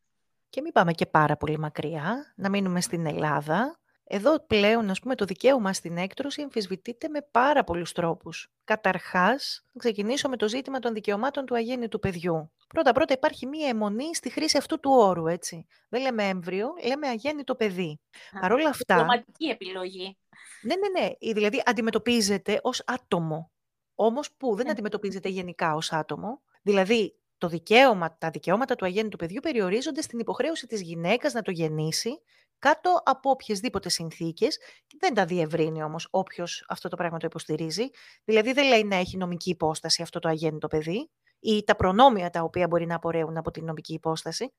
Και 0.50 0.62
μην 0.62 0.72
πάμε 0.72 0.92
και 0.92 1.06
πάρα 1.06 1.38
πολύ 1.38 1.60
μακριά, 1.60 2.34
να 2.36 2.50
μείνουμε 2.50 2.82
στην 2.82 3.06
Ελλάδα. 3.06 3.80
Εδώ 4.10 4.46
πλέον, 4.46 4.90
ας 4.90 5.00
πούμε, 5.00 5.16
το 5.16 5.26
δικαίωμα 5.26 5.74
στην 5.74 5.98
έκτρωση 5.98 6.42
εμφισβητείται 6.42 7.08
με 7.10 7.28
πάρα 7.32 7.64
πολλούς 7.64 7.92
τρόπους. 7.92 8.52
Καταρχάς, 8.64 9.66
να 9.72 9.80
ξεκινήσω 9.80 10.30
με 10.30 10.38
το 10.38 10.48
ζήτημα 10.48 10.80
των 10.80 10.94
δικαιωμάτων 10.94 11.46
του 11.46 11.56
αγέννητου 11.56 12.00
παιδιού. 12.00 12.52
Πρώτα-πρώτα 12.68 13.14
υπάρχει 13.14 13.46
μία 13.46 13.68
αιμονή 13.68 14.16
στη 14.16 14.30
χρήση 14.30 14.58
αυτού 14.58 14.80
του 14.80 14.92
όρου, 14.92 15.28
έτσι. 15.28 15.68
Δεν 15.90 16.02
λέμε 16.02 16.28
έμβριο, 16.28 16.70
λέμε 16.88 17.08
αγέννητο 17.08 17.56
παιδί. 17.56 18.00
Παρ' 18.42 18.52
όλα 18.52 18.70
αυτά... 18.70 18.96
Διπλωματική 18.96 19.46
επιλογή. 19.46 20.18
Ναι, 20.62 20.76
ναι, 20.76 21.00
ναι. 21.00 21.34
Δηλαδή 21.34 21.62
αντιμετωπίζεται 21.66 22.60
ως 22.62 22.84
άτομο. 22.86 23.52
Όμως 23.96 24.32
που 24.38 24.56
δεν 24.56 24.70
αντιμετωπίζεται 24.70 25.30
γενικά 25.30 25.74
ως 25.74 25.92
άτομο. 25.92 26.42
Δηλαδή 26.62 27.16
το 27.38 27.48
δικαίωμα, 27.48 28.18
τα 28.18 28.30
δικαιώματα 28.30 28.76
του 28.76 28.86
αγέννητου 28.86 29.18
παιδιού 29.18 29.40
περιορίζονται 29.40 30.02
στην 30.02 30.20
υποχρέωση 30.20 30.68
της 30.68 30.82
γυναίκας 30.82 31.34
να 31.34 31.42
το 31.42 31.52
γεννήσει 31.52 32.22
κάτω 32.60 33.02
από 33.04 33.30
οποιασδήποτε 33.30 33.90
συνθήκες. 33.90 34.58
Δεν 35.00 35.14
τα 35.14 35.26
διευρύνει 35.26 35.84
όμως 35.84 36.08
όποιος 36.12 36.66
αυτό 36.68 36.90
το 36.90 36.96
πράγμα 36.96 37.18
το 37.18 37.26
υποστηρίζει. 37.26 37.90
Δηλαδή 38.24 38.54
δεν 38.54 38.68
λέει 38.68 38.84
να 38.84 38.96
έχει 38.96 39.18
νομική 39.18 39.50
υπόσταση 39.50 40.02
αυτό 40.02 40.20
το 40.20 40.30
αγέννητο 40.30 40.68
παιδί 40.68 41.10
ή 41.40 41.64
τα 41.64 41.76
προνόμια 41.76 42.30
τα 42.30 42.42
οποία 42.42 42.68
μπορεί 42.68 42.86
να 42.86 42.96
απορρέουν 42.96 43.38
από 43.38 43.52
την 43.52 43.66
νομική 43.66 43.94
υπόσταση. 43.94 44.54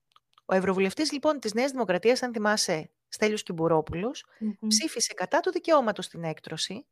Ο 0.45 0.55
Ευρωβουλευτής 0.55 1.13
λοιπόν 1.13 1.39
της 1.39 1.55
Νέας 1.55 1.71
Δημοκρατίας, 1.71 2.23
αν 2.23 2.33
θυμάσαι, 2.33 2.91
Στέλιος 3.09 3.43
Κιμπουρόπουλος, 3.43 4.25
mm-hmm. 4.41 4.67
ψήφισε 4.69 5.15
κατά 5.15 5.41
του 5.41 5.51
δικαιώματος 5.51 6.05
στην 6.05 6.25
έκτρωση, 6.25 6.87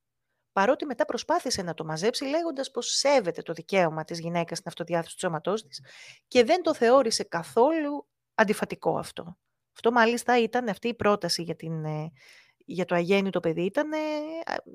παρότι 0.53 0.87
μετά 0.87 1.05
προσπάθησε 1.05 1.63
να 1.63 1.75
το 1.75 1.85
μαζέψει 1.85 2.25
λέγοντας 2.25 2.71
πως 2.71 2.87
σέβεται 2.87 3.43
το 3.43 3.53
δικαίωμα 3.53 4.05
της 4.05 4.21
γυναίκας 4.21 4.59
στην 4.59 4.71
αυτοδιάθεση 4.71 5.15
του 5.15 5.21
σώματός 5.21 5.63
της 5.63 5.85
και 6.29 6.45
δεν 6.45 6.63
το 6.63 6.75
θεώρησε 6.75 7.25
καθόλου 7.25 8.07
αντιφατικό 8.35 8.99
αυτό. 8.99 9.39
Αυτό 9.75 9.93
μάλιστα 9.93 10.39
ήταν 10.39 10.69
αυτή 10.69 10.89
η 10.89 10.95
πρόταση 10.95 11.43
για, 11.43 11.57
την, 11.57 11.85
ε, 11.85 12.13
για 12.57 12.85
το 12.85 12.95
αγέννητο 12.95 13.41
παιδί, 13.41 13.63
ήταν, 13.63 13.91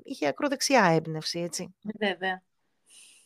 είχε 0.02 0.26
ακροδεξιά 0.26 0.84
έμπνευση, 0.84 1.40
έτσι. 1.40 1.74
Βέβαια 1.98 2.42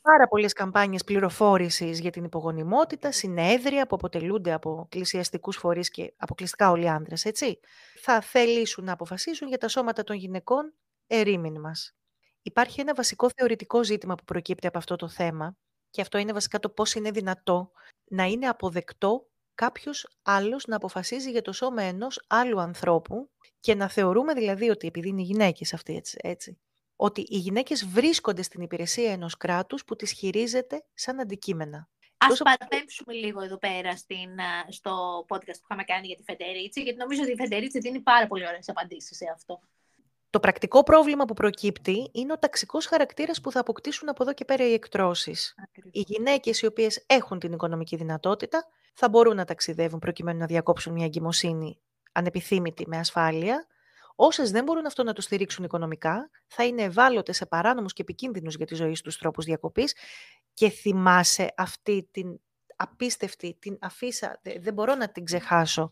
πάρα 0.07 0.29
πολλές 0.29 0.53
καμπάνιες 0.53 1.05
πληροφόρησης 1.05 2.01
για 2.01 2.11
την 2.11 2.25
υπογονιμότητα, 2.25 3.13
συνέδρια 3.13 3.87
που 3.87 3.95
αποτελούνται 3.95 4.53
από 4.53 4.83
εκκλησιαστικούς 4.85 5.57
φορείς 5.57 5.91
και 5.91 6.15
αποκλειστικά 6.17 6.71
όλοι 6.71 6.89
άνδρες, 6.89 7.25
έτσι. 7.25 7.61
Θα 8.01 8.21
θελήσουν 8.21 8.85
να 8.85 8.93
αποφασίσουν 8.93 9.49
για 9.49 9.59
τα 9.59 9.69
σώματα 9.69 10.05
των 10.05 10.17
γυναικών 10.17 10.73
ερήμην 11.07 11.61
μας. 11.61 11.95
Υπάρχει 12.43 12.81
ένα 12.81 12.95
βασικό 12.95 13.29
θεωρητικό 13.37 13.85
ζήτημα 13.85 14.15
που 14.15 14.25
προκύπτει 14.25 14.67
από 14.67 14.79
αυτό 14.79 14.97
το 14.97 15.09
θέμα 15.09 15.57
και 15.91 16.01
αυτό 16.01 16.19
είναι 16.19 16.33
βασικά 16.33 16.59
το 16.59 16.69
πώς 16.69 16.95
είναι 16.95 17.11
δυνατό 17.11 17.71
να 18.05 18.25
είναι 18.25 18.47
αποδεκτό 18.49 19.27
κάποιος 19.55 20.09
άλλος 20.23 20.67
να 20.67 20.77
αποφασίζει 20.77 21.31
για 21.31 21.43
το 21.43 21.53
σώμα 21.53 21.83
ενός 21.83 22.25
άλλου 22.29 22.61
ανθρώπου 22.61 23.31
και 23.61 23.75
να 23.75 23.89
θεωρούμε 23.89 24.35
δηλαδή 24.35 24.69
ότι 24.71 24.87
επειδή 24.87 25.09
είναι 25.09 25.23
γυναίκες 25.23 25.75
αυτοί 25.75 25.97
έτσι, 25.97 26.17
έτσι 26.23 26.59
ότι 26.97 27.21
οι 27.21 27.37
γυναίκες 27.37 27.87
βρίσκονται 27.87 28.43
στην 28.43 28.63
υπηρεσία 28.63 29.13
ενός 29.13 29.37
κράτους 29.37 29.85
που 29.85 29.97
τις 29.97 30.13
χειρίζεται 30.13 30.85
σαν 30.95 31.21
αντικείμενα. 31.21 31.89
Ας 32.19 32.29
Τόσο... 32.29 32.45
πατέψουμε 32.45 33.13
λίγο 33.13 33.43
εδώ 33.43 33.59
πέρα 33.59 33.97
στην, 33.97 34.31
στο 34.69 35.25
podcast 35.29 35.57
που 35.57 35.65
είχαμε 35.65 35.85
κάνει 35.85 36.07
για 36.07 36.17
τη 36.17 36.23
Φεντερίτσι, 36.23 36.83
γιατί 36.83 36.99
νομίζω 36.99 37.23
ότι 37.23 37.33
η 37.33 37.37
Φεντερίτσι 37.37 37.79
δίνει 37.79 38.01
πάρα 38.01 38.27
πολύ 38.27 38.47
ωραίες 38.47 38.69
απαντήσεις 38.69 39.17
σε 39.17 39.25
αυτό. 39.35 39.61
Το 40.31 40.41
πρακτικό 40.41 40.83
πρόβλημα 40.83 41.25
που 41.25 41.35
προκύπτει 41.35 42.11
είναι 42.13 42.33
ο 42.33 42.39
ταξικός 42.39 42.87
χαρακτήρας 42.87 43.41
που 43.41 43.51
θα 43.51 43.61
αποκτήσουν 43.61 44.09
από 44.09 44.23
εδώ 44.23 44.33
και 44.33 44.45
πέρα 44.45 44.69
οι 44.69 44.73
εκτρώσεις. 44.73 45.55
Οι 45.91 46.05
γυναίκες 46.07 46.61
οι 46.61 46.67
οποίες 46.67 47.05
έχουν 47.07 47.39
την 47.39 47.53
οικονομική 47.53 47.97
δυνατότητα 47.97 48.67
θα 48.95 49.09
μπορούν 49.09 49.37
να 49.37 49.45
ταξιδεύουν 49.45 49.99
προκειμένου 49.99 50.39
να 50.39 50.47
διακόψουν 50.47 50.93
μια 50.93 51.05
εγκυμοσύνη 51.05 51.79
ανεπιθύμητη 52.13 52.85
με 52.89 52.99
ασφάλεια 52.99 53.67
Όσες 54.17 54.51
δεν 54.51 54.65
μπορούν 54.65 54.87
αυτό 54.87 55.03
να 55.03 55.13
το 55.13 55.21
στηρίξουν 55.21 55.65
οικονομικά, 55.65 56.31
θα 56.47 56.65
είναι 56.65 56.83
ευάλωτες 56.83 57.37
σε 57.37 57.47
παράνομου 57.47 57.87
και 57.87 58.03
επικίνδυνους 58.03 58.55
για 58.55 58.67
τη 58.67 58.75
ζωή 58.75 58.99
τους 59.03 59.19
τρόπους 59.19 59.45
διακοπής. 59.45 59.95
Και 60.55 60.71
θυμάσαι 60.71 61.53
αυτή 61.57 62.09
την 62.11 62.41
απίστευτη, 62.77 63.57
την 63.61 63.79
αφίσα, 63.81 64.41
δεν 64.43 64.75
μπορώ 64.75 64.95
να 64.95 65.09
την 65.09 65.25
ξεχάσω, 65.25 65.91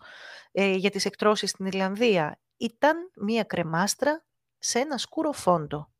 ε, 0.53 0.71
για 0.71 0.91
τις 0.91 1.05
εκτρώσεις 1.05 1.51
στην 1.51 1.67
Ιρλανδία. 1.67 2.41
Ήταν 2.57 3.11
μία 3.17 3.43
κρεμάστρα 3.43 4.25
σε 4.59 4.79
ένα 4.79 4.99
σκούρο 4.99 5.33
φόντο. 5.33 5.93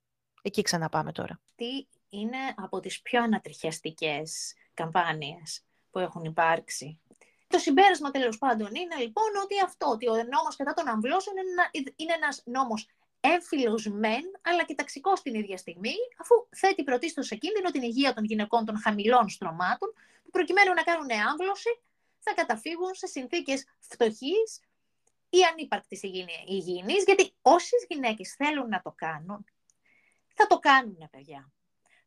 Εκεί 0.43 0.63
ξαναπάμε 0.63 1.13
τώρα. 1.13 1.41
Τι 1.55 1.87
είναι 2.09 2.39
από 2.57 2.81
τις 2.81 3.03
πιο 3.03 3.23
ανατριχιαστικές 3.23 4.55
καμπάνιες 4.75 5.65
που 5.91 5.99
έχουν 5.99 6.25
υπάρξει; 6.25 7.01
Το 7.55 7.61
συμπέρασμα 7.61 8.11
τέλος 8.11 8.39
πάντων 8.39 8.75
είναι 8.75 8.97
λοιπόν 8.99 9.31
ότι 9.43 9.55
αυτό, 9.65 9.87
ότι 9.87 10.09
ο 10.09 10.15
νόμος 10.15 10.57
κατά 10.57 10.73
των 10.75 10.89
αμβλώσεων 10.89 11.37
είναι, 11.37 11.51
ένα, 11.51 11.93
είναι 11.97 12.13
ένας 12.13 12.43
νόμος 12.45 12.89
έμφυλος 13.21 13.87
μεν, 13.87 14.25
αλλά 14.43 14.65
και 14.65 14.75
ταξικός 14.75 15.19
στην 15.19 15.35
ίδια 15.35 15.57
στιγμή, 15.57 15.95
αφού 16.19 16.35
θέτει 16.51 16.83
πρωτίστως 16.85 17.27
σε 17.27 17.35
κίνδυνο 17.35 17.71
την 17.71 17.83
υγεία 17.83 18.13
των 18.15 18.25
γυναικών 18.25 18.65
των 18.65 18.79
χαμηλών 18.79 19.29
στρωμάτων, 19.29 19.93
που 20.25 20.31
προκειμένου 20.31 20.73
να 20.75 20.83
κάνουν 20.83 21.11
άμβλωση, 21.31 21.81
θα 22.19 22.35
καταφύγουν 22.35 22.95
σε 22.95 23.07
συνθήκες 23.07 23.67
φτωχής 23.79 24.61
ή 25.29 25.39
ανύπαρκτης 25.53 26.03
υγιεινής, 26.47 27.05
γιατί 27.05 27.35
όσες 27.43 27.87
γυναίκες 27.89 28.35
θέλουν 28.35 28.69
να 28.69 28.81
το 28.83 28.93
κάνουν, 28.97 29.45
θα 30.35 30.47
το 30.47 30.59
κάνουν, 30.59 31.09
παιδιά. 31.11 31.53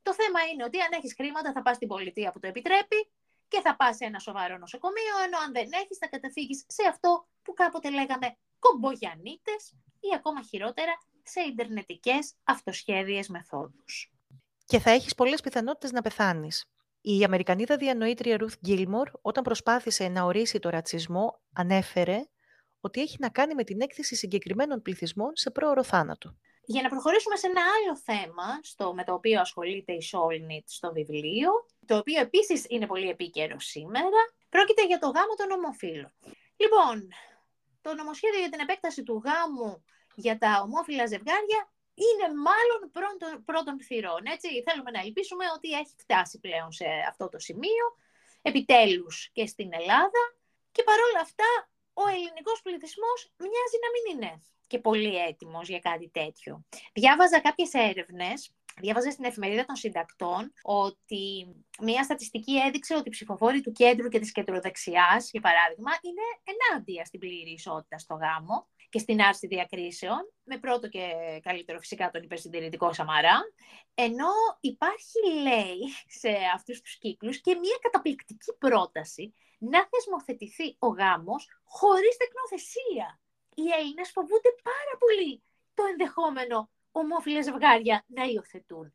Το 0.01 0.13
θέμα 0.13 0.41
είναι 0.53 0.63
ότι 0.63 0.79
αν 0.79 0.91
έχεις 0.91 1.13
χρήματα 1.13 1.51
θα 1.51 1.61
πας 1.61 1.75
στην 1.75 1.87
πολιτεία 1.87 2.31
που 2.31 2.39
το 2.39 2.47
επιτρέπει 2.47 3.09
και 3.47 3.61
θα 3.61 3.75
πας 3.75 3.95
σε 3.95 4.05
ένα 4.05 4.19
σοβαρό 4.19 4.57
νοσοκομείο, 4.57 5.15
ενώ 5.25 5.37
αν 5.37 5.51
δεν 5.51 5.69
έχεις 5.73 5.97
θα 5.97 6.07
καταφύγεις 6.07 6.65
σε 6.67 6.87
αυτό 6.89 7.27
που 7.41 7.53
κάποτε 7.53 7.89
λέγαμε 7.89 8.37
κομπογιανίτες 8.59 9.73
ή 9.99 10.09
ακόμα 10.15 10.41
χειρότερα 10.41 10.97
σε 11.23 11.41
ιντερνετικές 11.41 12.33
αυτοσχέδιες 12.43 13.27
μεθόδους. 13.27 14.11
Και 14.65 14.79
θα 14.79 14.91
έχεις 14.91 15.15
πολλές 15.15 15.41
πιθανότητες 15.41 15.91
να 15.91 16.01
πεθάνεις. 16.01 16.65
Η 17.01 17.23
Αμερικανίδα 17.23 17.77
διανοήτρια 17.77 18.37
Ruth 18.39 18.67
Gilmore, 18.67 19.11
όταν 19.21 19.43
προσπάθησε 19.43 20.07
να 20.07 20.23
ορίσει 20.23 20.59
το 20.59 20.69
ρατσισμό, 20.69 21.39
ανέφερε 21.53 22.23
ότι 22.79 23.01
έχει 23.01 23.17
να 23.19 23.29
κάνει 23.29 23.53
με 23.53 23.63
την 23.63 23.81
έκθεση 23.81 24.15
συγκεκριμένων 24.15 24.81
πληθυσμών 24.81 25.31
σε 25.35 25.51
πρόωρο 25.51 25.83
θάνατο. 25.83 26.35
Για 26.69 26.81
να 26.81 26.89
προχωρήσουμε 26.89 27.35
σε 27.35 27.47
ένα 27.47 27.61
άλλο 27.75 27.97
θέμα, 27.97 28.59
στο, 28.63 28.93
με 28.93 29.03
το 29.03 29.13
οποίο 29.13 29.39
ασχολείται 29.39 29.93
η 29.93 30.01
Σόλνιτ 30.01 30.67
στο 30.69 30.91
βιβλίο, 30.91 31.49
το 31.85 31.97
οποίο 31.97 32.19
επίσης 32.21 32.65
είναι 32.67 32.87
πολύ 32.87 33.09
επίκαιρο 33.09 33.59
σήμερα, 33.59 34.21
πρόκειται 34.49 34.85
για 34.85 34.99
το 34.99 35.07
γάμο 35.07 35.33
των 35.37 35.51
ομοφύλων. 35.51 36.13
Λοιπόν, 36.57 36.95
το 37.81 37.93
νομοσχέδιο 37.93 38.39
για 38.39 38.49
την 38.49 38.59
επέκταση 38.59 39.03
του 39.03 39.21
γάμου 39.25 39.83
για 40.15 40.37
τα 40.37 40.61
ομόφυλα 40.65 41.05
ζευγάρια 41.05 41.61
είναι 42.05 42.27
μάλλον 42.47 42.81
πρώτον, 42.97 43.43
πρώτον 43.49 43.75
θυρών. 43.87 44.21
Έτσι. 44.35 44.47
Θέλουμε 44.67 44.91
να 44.91 44.99
ελπίσουμε 44.99 45.45
ότι 45.55 45.69
έχει 45.81 45.95
φτάσει 46.03 46.39
πλέον 46.39 46.71
σε 46.71 46.87
αυτό 47.11 47.29
το 47.29 47.39
σημείο, 47.39 47.85
επιτέλους 48.41 49.29
και 49.35 49.45
στην 49.45 49.69
Ελλάδα. 49.73 50.21
Και 50.71 50.83
παρόλα 50.83 51.19
αυτά, 51.27 51.49
ο 51.93 52.03
ελληνικός 52.15 52.61
πληθυσμός 52.61 53.19
μοιάζει 53.37 53.77
να 53.83 53.89
μην 53.93 54.03
είναι 54.11 54.31
και 54.67 54.79
πολύ 54.79 55.15
έτοιμος 55.17 55.67
για 55.67 55.79
κάτι 55.79 56.09
τέτοιο. 56.13 56.65
Διάβαζα 56.93 57.41
κάποιες 57.41 57.73
έρευνες 57.73 58.51
Διάβαζα 58.79 59.11
στην 59.11 59.25
εφημερίδα 59.25 59.65
των 59.65 59.75
συντακτών 59.75 60.53
ότι 60.61 61.55
μια 61.81 62.03
στατιστική 62.03 62.57
έδειξε 62.57 62.95
ότι 62.95 63.07
οι 63.07 63.11
ψηφοφόροι 63.11 63.61
του 63.61 63.71
κέντρου 63.71 64.07
και 64.09 64.19
της 64.19 64.31
κεντροδεξιάς, 64.31 65.29
για 65.31 65.41
παράδειγμα, 65.41 65.91
είναι 66.01 66.25
ενάντια 66.43 67.05
στην 67.05 67.19
πλήρη 67.19 67.51
ισότητα 67.51 67.97
στο 67.97 68.13
γάμο 68.13 68.67
και 68.89 68.99
στην 68.99 69.21
άρση 69.21 69.47
διακρίσεων, 69.47 70.33
με 70.43 70.57
πρώτο 70.57 70.87
και 70.87 71.11
καλύτερο 71.43 71.79
φυσικά 71.79 72.09
τον 72.09 72.23
υπερσυντηρητικό 72.23 72.93
Σαμαρά, 72.93 73.39
ενώ 73.93 74.31
υπάρχει, 74.59 75.19
λέει, 75.41 75.79
σε 76.07 76.29
αυτούς 76.55 76.81
τους 76.81 76.97
κύκλους 76.97 77.41
και 77.41 77.55
μια 77.55 77.77
καταπληκτική 77.81 78.53
πρόταση 78.57 79.33
να 79.57 79.87
θεσμοθετηθεί 79.89 80.75
ο 80.79 80.87
γάμος 80.87 81.47
χωρίς 81.63 82.17
τεκνοθεσία. 82.17 83.19
Οι 83.59 83.71
Έλληνες 83.79 84.11
φοβούνται 84.11 84.53
πάρα 84.63 84.93
πολύ 84.99 85.43
το 85.73 85.83
ενδεχόμενο 85.83 86.69
ομόφυλες 86.91 87.45
ζευγάρια 87.45 88.03
να 88.07 88.23
υιοθετούν. 88.23 88.93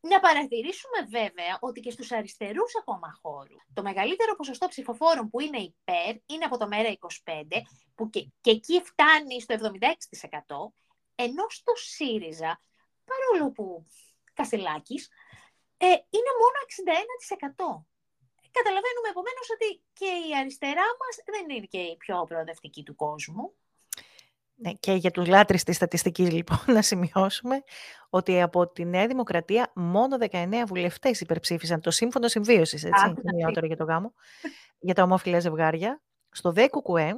Να 0.00 0.20
παρατηρήσουμε 0.20 0.98
βέβαια 1.08 1.58
ότι 1.60 1.80
και 1.80 1.90
στους 1.90 2.12
αριστερούς 2.12 2.72
ακόμα 2.80 3.18
χώρου 3.22 3.56
το 3.74 3.82
μεγαλύτερο 3.82 4.34
ποσοστό 4.36 4.68
ψηφοφόρων 4.68 5.28
που 5.30 5.40
είναι 5.40 5.58
υπέρ 5.58 6.14
είναι 6.26 6.44
από 6.44 6.58
το 6.58 6.66
ΜΕΡΑ 6.66 6.96
25 7.24 7.42
που 7.94 8.10
και, 8.10 8.28
και 8.40 8.50
εκεί 8.50 8.82
φτάνει 8.84 9.40
στο 9.40 9.54
76% 9.54 9.60
ενώ 11.14 11.44
στο 11.48 11.72
ΣΥΡΙΖΑ 11.76 12.60
παρόλο 13.04 13.52
που 13.52 13.84
Κασελάκης 14.32 15.08
ε, 15.76 15.86
είναι 15.86 16.32
μόνο 16.40 16.58
61%. 17.84 17.84
Καταλαβαίνουμε 18.50 19.08
επομένως 19.08 19.46
ότι 19.54 19.82
και 19.92 20.10
η 20.28 20.36
αριστερά 20.40 20.86
μας 21.00 21.14
δεν 21.24 21.50
είναι 21.50 21.66
και 21.66 21.78
η 21.78 21.96
πιο 21.96 22.24
προοδευτική 22.24 22.82
του 22.82 22.94
κόσμου. 22.94 23.54
Ναι, 24.56 24.72
και 24.72 24.92
για 24.92 25.10
τους 25.10 25.26
λάτρεις 25.26 25.62
της 25.62 25.76
στατιστικής 25.76 26.30
λοιπόν 26.32 26.58
να 26.76 26.82
σημειώσουμε 26.82 27.62
ότι 28.10 28.42
από 28.42 28.68
τη 28.68 28.84
Νέα 28.84 29.06
Δημοκρατία 29.06 29.72
μόνο 29.74 30.16
19 30.30 30.48
βουλευτές 30.66 31.20
υπερψήφισαν 31.20 31.80
το 31.80 31.90
σύμφωνο 31.90 32.28
συμβίωσης, 32.28 32.84
έτσι, 32.84 33.14
μιλάω 33.34 33.50
τώρα 33.52 33.66
για 33.66 33.76
το 33.76 33.84
γάμο, 33.84 34.12
για 34.78 34.94
τα 34.94 35.02
ομόφυλα 35.02 35.40
ζευγάρια. 35.40 36.02
Στο 36.30 36.52
ΔΕΚΟΚΟΕ 36.52 37.14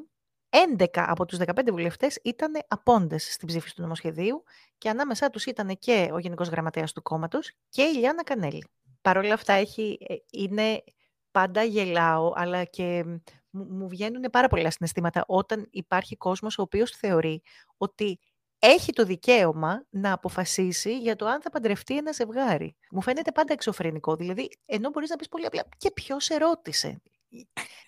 11 0.78 0.86
από 0.94 1.24
τους 1.24 1.38
15 1.38 1.70
βουλευτές 1.70 2.18
ήταν 2.22 2.52
απόντες 2.68 3.32
στην 3.32 3.48
ψήφιση 3.48 3.74
του 3.74 3.82
νομοσχεδίου 3.82 4.42
και 4.78 4.88
ανάμεσά 4.88 5.30
τους 5.30 5.44
ήταν 5.46 5.78
και 5.78 6.08
ο 6.12 6.18
Γενικός 6.18 6.48
Γραμματέας 6.48 6.92
του 6.92 7.02
κόμματος 7.02 7.52
και 7.68 7.82
η 7.82 7.96
Λιάννα 7.96 8.24
Κανέλη. 8.24 8.66
Παρ' 9.00 9.16
όλα 9.16 9.34
αυτά 9.34 9.52
έχει, 9.52 9.98
ε, 10.08 10.14
είναι 10.30 10.84
πάντα 11.30 11.62
γελάω, 11.62 12.32
αλλά 12.34 12.64
και 12.64 13.04
μου, 13.50 13.88
βγαίνουν 13.88 14.22
πάρα 14.32 14.48
πολλά 14.48 14.70
συναισθήματα 14.70 15.24
όταν 15.26 15.66
υπάρχει 15.70 16.16
κόσμος 16.16 16.58
ο 16.58 16.62
οποίος 16.62 16.90
θεωρεί 16.90 17.42
ότι 17.76 18.18
έχει 18.58 18.92
το 18.92 19.04
δικαίωμα 19.04 19.84
να 19.90 20.12
αποφασίσει 20.12 20.98
για 20.98 21.16
το 21.16 21.26
αν 21.26 21.42
θα 21.42 21.50
παντρευτεί 21.50 21.96
ένα 21.96 22.12
ζευγάρι. 22.12 22.76
Μου 22.90 23.02
φαίνεται 23.02 23.32
πάντα 23.32 23.52
εξωφρενικό. 23.52 24.16
Δηλαδή, 24.16 24.48
ενώ 24.66 24.90
μπορείς 24.90 25.10
να 25.10 25.16
πεις 25.16 25.28
πολύ 25.28 25.46
απλά, 25.46 25.62
και 25.76 25.90
ποιος 25.90 26.28
ερώτησε. 26.28 27.00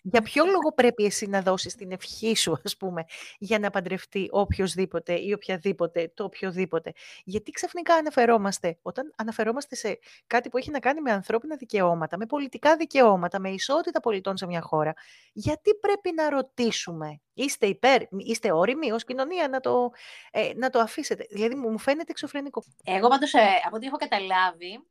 Για 0.02 0.22
ποιο 0.22 0.44
λόγο 0.44 0.72
πρέπει 0.74 1.04
εσύ 1.04 1.26
να 1.26 1.42
δώσεις 1.42 1.74
την 1.74 1.92
ευχή 1.92 2.36
σου, 2.36 2.60
ας 2.64 2.76
πούμε, 2.76 3.04
για 3.38 3.58
να 3.58 3.70
παντρευτεί 3.70 4.28
οποιοδήποτε 4.30 5.20
ή 5.20 5.32
οποιαδήποτε, 5.32 6.12
το 6.14 6.24
οποιοδήποτε; 6.24 6.92
Γιατί 7.24 7.50
ξαφνικά 7.50 7.94
αναφερόμαστε, 7.94 8.78
όταν 8.82 9.12
αναφερόμαστε 9.16 9.74
σε 9.74 9.98
κάτι 10.26 10.48
που 10.48 10.58
έχει 10.58 10.70
να 10.70 10.78
κάνει 10.78 11.00
με 11.00 11.12
ανθρώπινα 11.12 11.56
δικαιώματα, 11.56 12.16
με 12.18 12.26
πολιτικά 12.26 12.76
δικαιώματα, 12.76 13.40
με 13.40 13.48
ισότητα 13.50 14.00
πολιτών 14.00 14.36
σε 14.36 14.46
μια 14.46 14.60
χώρα, 14.60 14.94
γιατί 15.32 15.74
πρέπει 15.74 16.12
να 16.14 16.28
ρωτήσουμε, 16.30 17.20
είστε 17.34 17.66
υπέρ, 17.66 18.02
είστε 18.16 18.52
όριμοι 18.52 18.92
ως 18.92 19.04
κοινωνία 19.04 19.48
να 19.48 19.60
το, 19.60 19.90
ε, 20.30 20.50
να 20.56 20.70
το 20.70 20.78
αφήσετε; 20.78 21.26
Δηλαδή 21.30 21.54
μου 21.54 21.78
φαίνεται 21.78 22.10
εξωφρενικό. 22.10 22.62
Εγώ 22.84 23.08
πάντως, 23.08 23.32
ε, 23.34 23.38
από 23.66 23.76
ό,τι 23.76 23.86
έχω 23.86 23.96
καταλάβει, 23.96 24.86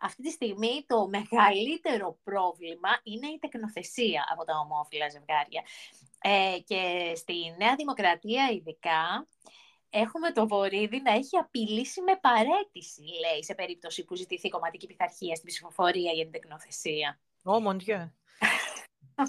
αυτή 0.00 0.22
τη 0.22 0.30
στιγμή 0.30 0.84
το 0.86 1.08
μεγαλύτερο 1.08 2.18
πρόβλημα 2.22 2.88
είναι 3.02 3.26
η 3.26 3.38
τεκνοθεσία 3.38 4.24
από 4.32 4.44
τα 4.44 4.58
ομόφυλα 4.58 5.08
ζευγάρια. 5.08 5.62
Ε, 6.22 6.58
και 6.64 7.12
στη 7.16 7.54
Νέα 7.58 7.74
Δημοκρατία 7.74 8.50
ειδικά 8.50 9.28
έχουμε 9.90 10.32
το 10.32 10.46
Βορύδι 10.46 11.00
να 11.00 11.12
έχει 11.12 11.36
απειλήσει 11.36 12.00
με 12.02 12.18
παρέτηση, 12.20 13.00
λέει, 13.00 13.44
σε 13.44 13.54
περίπτωση 13.54 14.04
που 14.04 14.14
ζητηθεί 14.14 14.48
κομματική 14.48 14.86
πειθαρχία 14.86 15.34
στην 15.34 15.48
ψηφοφορία 15.48 16.12
για 16.12 16.22
την 16.22 16.32
τεκνοθεσία. 16.32 17.20
Ω, 17.42 17.52
oh, 17.54 17.60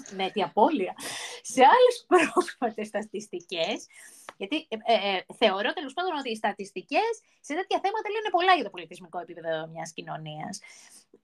με 0.18 0.30
τη 0.30 0.42
απώλεια. 0.42 0.94
Σε 1.42 1.62
άλλες 1.74 1.96
πρόσφατες 2.32 2.86
στατιστικές, 2.86 3.86
γιατί 4.36 4.66
ε, 4.68 4.76
ε, 4.84 5.16
ε, 5.16 5.24
θεωρώ 5.34 5.72
τέλος 5.72 5.92
πάντων 5.92 6.18
ότι 6.18 6.30
οι 6.30 6.36
στατιστικές 6.36 7.12
σε 7.40 7.54
τέτοια 7.54 7.80
θέματα 7.82 8.10
λένε 8.10 8.30
πολλά 8.30 8.54
για 8.54 8.64
το 8.64 8.70
πολιτισμικό 8.70 9.18
επίπεδο 9.18 9.66
μιας 9.66 9.92
κοινωνίας. 9.92 10.60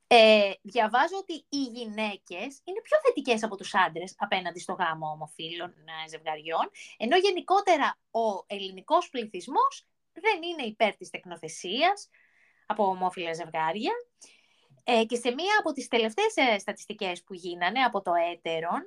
Ε, 0.06 0.50
διαβάζω 0.62 1.16
ότι 1.16 1.44
οι 1.48 1.62
γυναίκες 1.62 2.60
είναι 2.64 2.80
πιο 2.82 2.96
θετικές 3.04 3.42
από 3.42 3.56
τους 3.56 3.74
άντρες 3.74 4.14
απέναντι 4.18 4.60
στο 4.60 4.72
γάμο 4.72 5.06
ομοφύλων 5.10 5.74
ζευγαριών, 6.08 6.70
ενώ 6.96 7.16
γενικότερα 7.16 7.98
ο 8.10 8.44
ελληνικός 8.46 9.08
πληθυσμός 9.08 9.86
δεν 10.12 10.42
είναι 10.42 10.62
υπέρ 10.62 10.96
της 10.96 11.10
τεκνοθεσίας 11.10 12.08
από 12.66 12.84
ομόφυλα 12.86 13.32
ζευγάρια. 13.32 13.92
Ε, 14.90 15.04
και 15.04 15.16
σε 15.16 15.30
μία 15.30 15.58
από 15.58 15.72
τις 15.72 15.88
τελευταίες 15.88 16.36
ε, 16.36 16.58
στατιστικές 16.58 17.22
που 17.22 17.34
γίνανε 17.34 17.80
από 17.80 18.02
το 18.02 18.12
έτερον, 18.32 18.82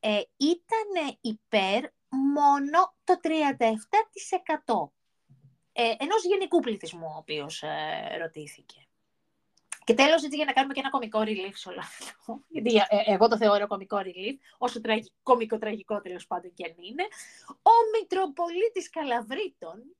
ε, 0.00 0.20
ήταν 0.36 1.16
υπέρ 1.20 1.84
μόνο 2.08 2.94
το 3.04 3.20
37% 3.22 4.92
ε, 5.72 5.94
ενός 5.98 6.24
γενικού 6.24 6.60
πληθυσμού 6.60 7.06
ο 7.14 7.16
οποίος 7.16 7.62
ε, 7.62 8.16
ρωτήθηκε. 8.20 8.86
Και 9.84 9.94
τέλος, 9.94 10.24
έτσι 10.24 10.36
για 10.36 10.44
να 10.44 10.52
κάνουμε 10.52 10.74
και 10.74 10.80
ένα 10.80 10.90
κομικό 10.90 11.20
relief 11.20 11.52
σε 11.54 11.68
όλο 11.68 11.80
αυτό, 11.80 12.40
γιατί 12.54 12.76
ε, 12.76 13.12
εγώ 13.12 13.28
το 13.28 13.36
θεωρώ 13.36 13.66
κομικό 13.66 13.98
relief, 13.98 14.36
όσο 14.58 14.80
τραγι, 14.80 15.12
κομικό-τραγικό 15.22 16.00
τέλος 16.00 16.26
πάντων 16.26 16.52
και 16.54 16.64
αν 16.64 16.74
είναι, 16.84 17.02
ο 17.48 17.98
Μητροπολίτης 17.98 18.90
Καλαβρίτων 18.90 19.96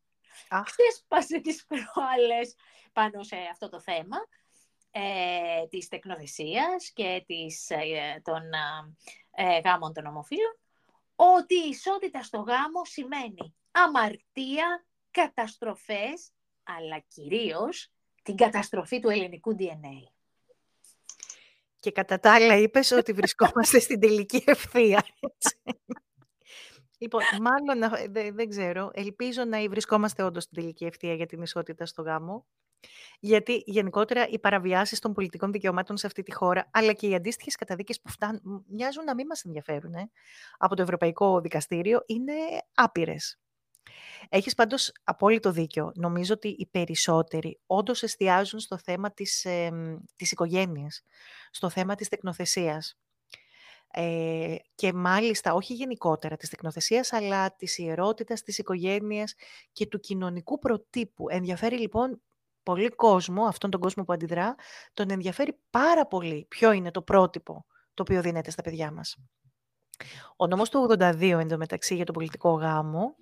ξέσπασε 0.65 1.41
τις 1.41 1.67
προάλλες 1.67 2.55
πάνω 2.93 3.23
σε 3.23 3.37
αυτό 3.51 3.69
το 3.69 3.81
θέμα, 3.81 4.17
ε, 4.95 5.67
της 5.71 5.89
τεκνοθεσίας 5.89 6.91
και 6.95 7.25
της, 7.27 7.71
ε, 7.71 8.21
των 8.25 8.43
ε, 9.31 9.61
γάμων 9.65 9.93
των 9.93 10.07
ομοφύλων, 10.07 10.59
ότι 11.17 11.55
η 11.55 11.69
ισότητα 11.69 12.23
στο 12.23 12.39
γάμο 12.39 12.85
σημαίνει 12.85 13.55
αμαρτία, 13.71 14.85
καταστροφές, 15.11 16.31
αλλά 16.63 16.99
κυρίως 16.99 17.93
την 18.23 18.37
καταστροφή 18.37 19.01
του 19.01 19.09
ελληνικού 19.09 19.57
DNA. 19.59 20.13
Και 21.81 21.91
κατά 21.91 22.21
τα 22.21 22.35
άλλα 22.35 22.57
είπες 22.57 22.91
ότι 22.91 23.13
βρισκόμαστε 23.13 23.79
στην 23.79 24.01
τελική 24.01 24.43
ευθεία. 24.47 25.05
λοιπόν, 27.03 27.23
μάλλον, 27.41 27.93
δεν, 28.11 28.35
δεν 28.35 28.49
ξέρω, 28.49 28.91
ελπίζω 28.93 29.45
να 29.45 29.69
βρισκόμαστε 29.69 30.23
όντως 30.23 30.43
στην 30.43 30.57
τελική 30.57 30.85
ευθεία 30.85 31.15
για 31.15 31.27
την 31.27 31.43
ισότητα 31.43 31.87
στο 31.87 32.03
γάμο. 32.03 32.47
Γιατί 33.21 33.63
γενικότερα 33.67 34.29
οι 34.29 34.39
παραβιάσεις 34.39 34.99
των 34.99 35.13
πολιτικών 35.13 35.53
δικαιωμάτων 35.53 35.97
σε 35.97 36.07
αυτή 36.07 36.23
τη 36.23 36.33
χώρα, 36.33 36.69
αλλά 36.73 36.93
και 36.93 37.07
οι 37.07 37.15
αντίστοιχες 37.15 37.57
καταδίκες 37.57 38.01
που 38.01 38.11
φτάνουν, 38.11 38.65
μοιάζουν 38.69 39.05
να 39.05 39.15
μην 39.15 39.27
μας 39.27 39.45
ενδιαφέρουν 39.45 39.95
ε, 39.95 40.11
από 40.59 40.77
το 40.77 40.83
Ευρωπαϊκό 40.83 41.41
Δικαστήριο, 41.41 42.03
είναι 42.07 42.33
άπειρες. 42.75 43.37
Έχεις 44.29 44.55
πάντως 44.55 44.93
απόλυτο 45.05 45.53
δίκιο. 45.53 45.93
Νομίζω 45.95 46.35
ότι 46.35 46.49
οι 46.49 46.67
περισσότεροι 46.67 47.61
όντως 47.67 48.03
εστιάζουν 48.03 48.61
στο 48.61 48.79
θέμα 48.79 49.13
της, 49.13 49.45
ε, 49.45 49.71
της 50.17 50.33
οικογένειας, 50.33 51.03
στο 51.51 51.71
θέμα 51.71 51.95
της 51.95 52.09
τεκνοθεσίας. 52.09 52.97
Ε, 53.95 54.57
και 54.75 54.93
μάλιστα 54.93 55.55
όχι 55.55 55.75
γενικότερα 55.75 56.37
της 56.37 56.49
τεκνοθεσίας, 56.49 57.13
αλλά 57.13 57.55
της 57.55 57.79
ιερότητας, 57.79 58.43
της 58.43 58.59
οικογένειας 58.59 59.35
και 59.73 59.87
του 59.87 59.99
κοινωνικού 60.01 60.59
προτύπου. 60.59 61.29
Ενδιαφέρει 61.29 61.79
λοιπόν 61.79 62.21
πολύ 62.63 62.89
κόσμο, 62.89 63.45
αυτόν 63.45 63.71
τον 63.71 63.81
κόσμο 63.81 64.05
που 64.05 64.13
αντιδρά, 64.13 64.55
τον 64.95 65.11
ενδιαφέρει 65.11 65.59
πάρα 65.71 66.07
πολύ 66.07 66.45
ποιο 66.49 66.73
είναι 66.73 66.91
το 66.91 67.03
πρότυπο 67.03 67.65
το 67.95 68.03
οποίο 68.03 68.23
δίνεται 68.23 68.51
στα 68.51 68.63
παιδιά 68.63 68.93
μας. 68.93 69.17
Ο 70.37 70.47
νόμος 70.47 70.69
του 70.69 70.87
82 70.99 71.39
εντωμεταξύ 71.41 71.95
για 71.95 72.05
τον 72.05 72.15
πολιτικό 72.15 72.51
γάμο 72.53 73.17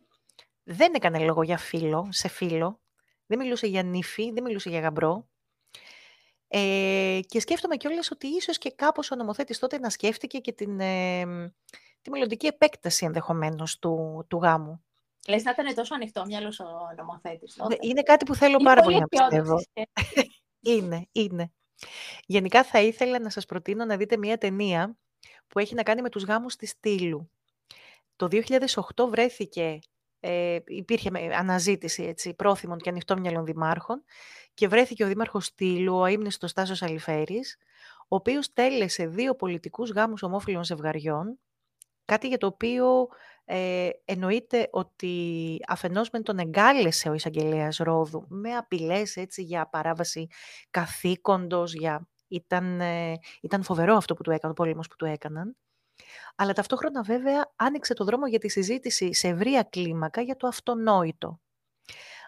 δεν 0.63 0.95
έκανε 0.95 1.19
λόγο 1.19 1.43
για 1.43 1.59
φίλο, 1.59 2.09
σε 2.11 2.29
φίλο, 2.29 2.81
δεν 3.27 3.39
μιλούσε 3.39 3.67
για 3.67 3.83
νύφη, 3.83 4.33
δεν 4.33 4.43
μιλούσε 4.43 4.69
για 4.71 4.81
γαμπρό. 4.81 5.29
Ε, 6.53 7.21
και 7.27 7.41
σκέφτομαι 7.41 7.77
κιόλας 7.77 8.11
ότι 8.11 8.27
ίσως 8.27 8.59
και 8.59 8.73
κάπως 8.77 9.11
ο 9.11 9.17
νομοθέτης 9.17 9.59
τότε 9.59 9.79
να 9.79 9.91
σκέφτηκε 9.91 10.39
και 10.39 10.53
την, 10.53 10.81
ε, 10.81 11.25
τη 12.03 12.11
μελλοντική 12.11 12.47
επέκταση 12.47 13.05
ενδεχομένως 13.05 13.79
του, 13.79 14.25
του 14.29 14.37
γάμου. 14.37 14.85
Λες 15.29 15.43
να 15.43 15.51
ήταν 15.51 15.75
τόσο 15.75 15.95
ανοιχτό 15.95 16.25
μυαλός 16.25 16.61
ο 16.61 16.67
νομοθέτης 16.97 17.55
τότε. 17.55 17.77
Είναι 17.81 18.03
κάτι 18.03 18.25
που 18.25 18.35
θέλω 18.35 18.57
πάρα 18.57 18.83
πολύ 18.83 18.99
να 18.99 19.07
πιστεύω. 19.07 19.63
είναι, 20.77 21.09
είναι. 21.13 21.53
Γενικά 22.27 22.65
θα 22.65 22.81
ήθελα 22.81 23.19
να 23.19 23.31
σας 23.31 23.45
προτείνω 23.45 23.85
να 23.85 23.97
δείτε 23.97 24.17
μια 24.17 24.39
ταινία 24.39 24.97
που 25.47 25.59
έχει 25.59 25.75
να 25.75 25.83
κάνει 25.83 26.03
με 26.03 26.09
τους 26.09 26.25
γάμους 26.25 26.57
της 26.57 26.71
Στήλου. 26.71 27.31
Το 28.17 28.29
2008 28.97 29.09
βρέθηκε 29.09 29.79
ε, 30.21 30.59
υπήρχε 30.67 31.11
αναζήτηση 31.39 32.03
έτσι, 32.03 32.35
πρόθυμων 32.35 32.79
και 32.79 32.89
ανοιχτών 32.89 33.21
μυαλών 33.21 33.45
δημάρχων 33.45 34.05
και 34.55 34.69
βρέθηκε 34.69 35.05
ο 35.05 35.07
δήμαρχος 35.07 35.45
Στήλου, 35.45 35.97
ο 35.97 36.05
αείμνηστος 36.05 36.53
Τάσος 36.53 36.83
Αλιφέρης, 36.83 37.57
ο 38.01 38.17
οποίος 38.17 38.53
τέλεσε 38.53 39.07
δύο 39.07 39.35
πολιτικούς 39.35 39.91
γάμους 39.91 40.23
ομόφυλων 40.23 40.65
ζευγαριών, 40.65 41.39
κάτι 42.05 42.29
για 42.29 42.39
το 42.39 42.47
οποίο 42.47 43.09
ε, 43.45 43.89
εννοείται 44.05 44.69
ότι 44.71 45.57
αφενός 45.67 46.11
με 46.11 46.21
τον 46.21 46.39
εγκάλεσε 46.39 47.09
ο 47.09 47.15
εισαγγελέας 47.15 47.77
Ρόδου 47.77 48.25
με 48.29 48.53
απειλές 48.53 49.17
έτσι, 49.17 49.43
για 49.43 49.67
παράβαση 49.67 50.27
καθήκοντος, 50.71 51.73
για... 51.75 52.09
Ήταν, 52.33 52.81
ε, 52.81 53.19
ήταν 53.41 53.63
φοβερό 53.63 53.95
αυτό 53.95 54.15
που 54.15 54.23
του 54.23 54.31
έκανε, 54.31 54.53
ο 54.53 54.55
πόλεμος 54.55 54.89
που 54.89 54.97
του 54.97 55.05
έκαναν 55.05 55.57
αλλά 56.35 56.53
ταυτόχρονα 56.53 57.03
βέβαια 57.03 57.53
άνοιξε 57.57 57.95
το 57.95 58.05
δρόμο 58.05 58.27
για 58.27 58.39
τη 58.39 58.49
συζήτηση 58.49 59.15
σε 59.15 59.29
ευρία 59.29 59.63
κλίμακα 59.63 60.21
για 60.21 60.37
το 60.37 60.47
αυτονόητο. 60.47 61.41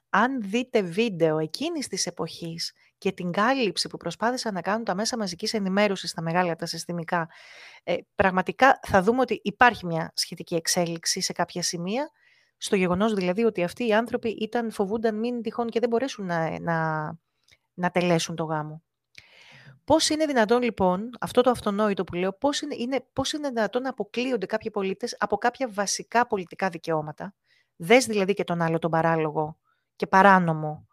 Αν 0.09 0.41
δείτε 0.41 0.83
βίντεο 0.83 1.39
εκείνης 1.39 1.89
της 1.89 2.07
εποχής 2.07 2.73
και 2.99 3.13
την 3.13 3.33
κάλυψη 3.33 3.89
που 3.89 3.97
προσπάθησαν 3.97 4.55
να 4.55 4.61
κάνουν 4.61 4.85
τα 4.85 4.95
μέσα 4.95 5.19
μαζικής 5.19 5.55
ενημέρωσης 5.55 6.11
στα 6.11 6.23
μεγάλα 6.23 6.57
τα 6.57 6.67
συστημικά, 6.67 7.29
ε, 7.83 7.97
πραγματικά 8.15 8.79
θα 8.83 9.03
δούμε 9.03 9.21
ότι 9.21 9.41
υπάρχει 9.43 9.87
μια 9.87 10.13
σχετική 10.15 10.55
εξέλιξη 10.55 11.21
σε 11.21 11.33
κάποια 11.33 11.63
σημεία, 11.63 12.11
στο 12.57 12.77
γεγονός 12.77 13.15
δηλαδή 13.15 13.45
ότι 13.45 13.63
αυτοί 13.63 13.87
οι 13.87 13.95
άνθρωποι 13.95 14.29
ήταν, 14.29 14.71
φοβούνταν 14.71 15.19
μην 15.19 15.43
τυχόν 15.43 15.69
και 15.69 15.81
δεν 15.81 15.89
μπορέσουν 15.89 16.27
να, 16.27 16.61
να, 16.61 17.07
να 17.75 17.91
τελέσουν 17.91 18.37
το 18.37 18.45
γάμο. 18.45 18.83
Πώς 19.85 20.09
είναι 20.09 20.27
δυνατόν 20.27 20.63
λοιπόν, 20.63 21.11
αυτό 21.21 21.41
το 21.41 21.51
αυτονόητο 21.51 22.05
που 22.05 22.15
λέω, 22.15 22.33
πώς 22.33 22.61
είναι, 22.61 22.75
είναι, 22.79 23.05
πώς 23.13 23.33
είναι 23.33 23.49
δυνατόν 23.49 23.83
να 23.83 23.89
αποκλείονται 23.89 24.47
κάποιοι 24.47 24.71
πολίτες 24.71 25.17
από 25.19 25.37
κάποια 25.37 25.69
βασικά 25.69 26.27
πολιτικά 26.27 26.69
δικαιώματα. 26.69 27.35
Δες 27.77 28.07
δηλαδή 28.07 28.35
και 28.35 28.45
τον 28.45 28.63
άλλο 28.63 28.79
τον 28.79 28.91
παράλογο 28.91 29.59
και 29.97 30.07
παράνομο 30.07 30.87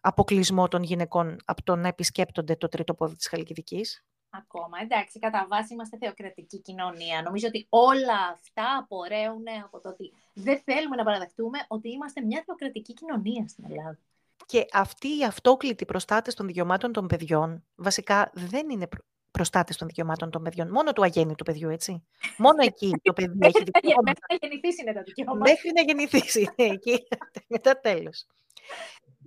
αποκλεισμό 0.00 0.68
των 0.68 0.82
γυναικών 0.82 1.36
από 1.44 1.62
το 1.62 1.76
να 1.76 1.88
επισκέπτονται 1.88 2.56
το 2.56 2.68
τρίτο 2.68 2.94
πόδι 2.94 3.16
της 3.16 3.28
Χαλκιδικής; 3.28 4.04
Ακόμα, 4.34 4.78
εντάξει, 4.82 5.18
κατά 5.18 5.46
βάση 5.50 5.72
είμαστε 5.72 5.96
θεοκρατική 5.96 6.60
κοινωνία. 6.60 7.22
Νομίζω 7.22 7.46
ότι 7.46 7.66
όλα 7.68 8.18
αυτά 8.32 8.76
απορρέουν 8.78 9.44
από 9.64 9.80
το 9.80 9.88
ότι 9.88 10.12
δεν 10.34 10.60
θέλουμε 10.64 10.96
να 10.96 11.04
παραδεχτούμε 11.04 11.58
ότι 11.68 11.90
είμαστε 11.90 12.20
μια 12.20 12.42
θεοκρατική 12.46 12.94
κοινωνία 12.94 13.48
στην 13.48 13.64
Ελλάδα. 13.68 13.98
Και 14.46 14.66
αυτοί 14.72 15.08
οι 15.18 15.24
αυτόκλητοι 15.24 15.84
προστάτες 15.84 16.34
των 16.34 16.46
δικαιωμάτων 16.46 16.92
των 16.92 17.06
παιδιών, 17.06 17.64
βασικά 17.74 18.30
δεν 18.34 18.70
είναι 18.70 18.88
προστάτες 19.30 19.76
των 19.76 19.86
δικαιωμάτων 19.86 20.30
των 20.30 20.42
παιδιών, 20.42 20.70
μόνο 20.70 20.92
του 20.92 21.02
αγέννητου 21.02 21.44
παιδιού, 21.44 21.68
έτσι. 21.68 22.02
Μόνο 22.36 22.62
εκεί 22.62 22.90
το 23.02 23.12
παιδί 23.12 23.38
έχει 23.40 23.62
δικαιώματα. 23.64 24.02
Μέχρι 24.02 24.26
να 24.30 24.36
γεννηθείς 24.40 24.78
είναι 24.78 24.92
τα 24.92 25.02
δικαιώματα. 25.02 25.50
Μέχρι 25.50 25.70
να 25.74 25.82
γεννηθείς 25.82 26.34
είναι 26.34 26.72
εκεί, 26.72 26.98
μετά 27.54 27.80
τέλος. 27.80 28.26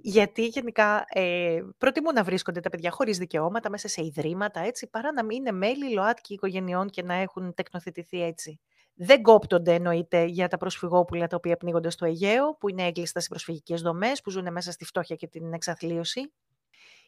Γιατί 0.01 0.45
γενικά 0.45 1.05
ε, 1.09 1.59
προτιμούν 1.77 2.13
να 2.13 2.23
βρίσκονται 2.23 2.59
τα 2.59 2.69
παιδιά 2.69 2.91
χωρίς 2.91 3.17
δικαιώματα 3.17 3.69
μέσα 3.69 3.87
σε 3.87 4.05
ιδρύματα, 4.05 4.59
έτσι, 4.59 4.89
παρά 4.89 5.11
να 5.11 5.23
μην 5.23 5.37
είναι 5.37 5.51
μέλη 5.51 5.93
ΛΟΑΤΚΙ 5.93 6.33
οικογενειών 6.33 6.89
και 6.89 7.03
να 7.03 7.13
έχουν 7.13 7.53
τεκνοθετηθεί 7.53 8.23
έτσι. 8.23 8.59
Δεν 8.97 9.21
κόπτονται 9.21 9.73
εννοείται 9.73 10.23
για 10.23 10.47
τα 10.47 10.57
προσφυγόπουλα 10.57 11.27
τα 11.27 11.35
οποία 11.35 11.57
πνίγονται 11.57 11.89
στο 11.89 12.05
Αιγαίο, 12.05 12.55
που 12.59 12.69
είναι 12.69 12.83
έγκλειστα 12.83 13.19
σε 13.19 13.27
προσφυγικές 13.27 13.81
δομές, 13.81 14.21
που 14.21 14.29
ζουν 14.29 14.51
μέσα 14.51 14.71
στη 14.71 14.85
φτώχεια 14.85 15.15
και 15.15 15.27
την 15.27 15.53
εξαθλίωση. 15.53 16.33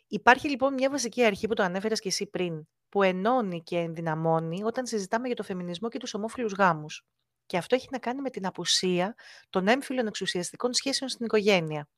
Υπάρχει 0.08 0.50
λοιπόν 0.50 0.74
μια 0.74 0.90
βασική 0.90 1.24
αρχή 1.24 1.48
που 1.48 1.54
το 1.54 1.64
ανέφερες 1.64 2.00
και 2.00 2.08
εσύ 2.08 2.26
πριν, 2.26 2.68
που 2.90 3.04
ενώνει 3.04 3.64
και 3.64 3.78
ενδυναμώνει 3.78 4.64
όταν 4.64 4.86
συζητάμε 4.86 5.28
για 5.28 5.36
το 5.36 5.44
φεμινισμό 5.44 5.90
και 5.90 6.00
τους 6.00 6.14
ομόφυλους 6.14 6.54
γάμους. 6.54 7.06
Και 7.46 7.58
αυτό 7.58 7.76
έχει 7.76 7.88
να 7.92 8.00
κάνει 8.00 8.22
με 8.22 8.30
την 8.30 8.46
απουσία 8.46 9.16
των 9.50 9.68
έμφυλων 9.68 10.08
εξουσιαστικών 10.08 10.74
σχέσεων 10.74 11.10
στην 11.10 11.26
οικογένεια. 11.26 11.90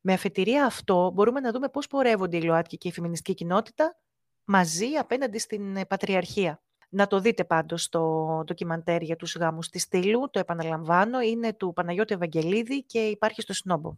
Με 0.00 0.12
αφετηρία 0.12 0.64
αυτό 0.64 1.10
μπορούμε 1.14 1.40
να 1.40 1.52
δούμε 1.52 1.68
πώς 1.68 1.86
πορεύονται 1.86 2.36
η 2.36 2.42
ΛΟΑΤΚΙ 2.42 2.76
και 2.76 2.88
η 2.88 2.92
φεμινιστική 2.92 3.34
κοινότητα 3.34 3.96
μαζί 4.44 4.86
απέναντι 4.86 5.38
στην 5.38 5.86
πατριαρχία. 5.86 6.60
Να 6.88 7.06
το 7.06 7.20
δείτε 7.20 7.44
πάντως 7.44 7.82
στο 7.82 8.42
ντοκιμαντέρ 8.44 9.02
για 9.02 9.16
τους 9.16 9.36
γάμους 9.36 9.68
της 9.68 9.82
Στήλου, 9.82 10.30
το 10.30 10.38
επαναλαμβάνω, 10.38 11.20
είναι 11.20 11.52
του 11.52 11.72
Παναγιώτη 11.72 12.14
Ευαγγελίδη 12.14 12.82
και 12.82 12.98
υπάρχει 12.98 13.40
στο 13.40 13.52
Σνόμπο. 13.52 13.96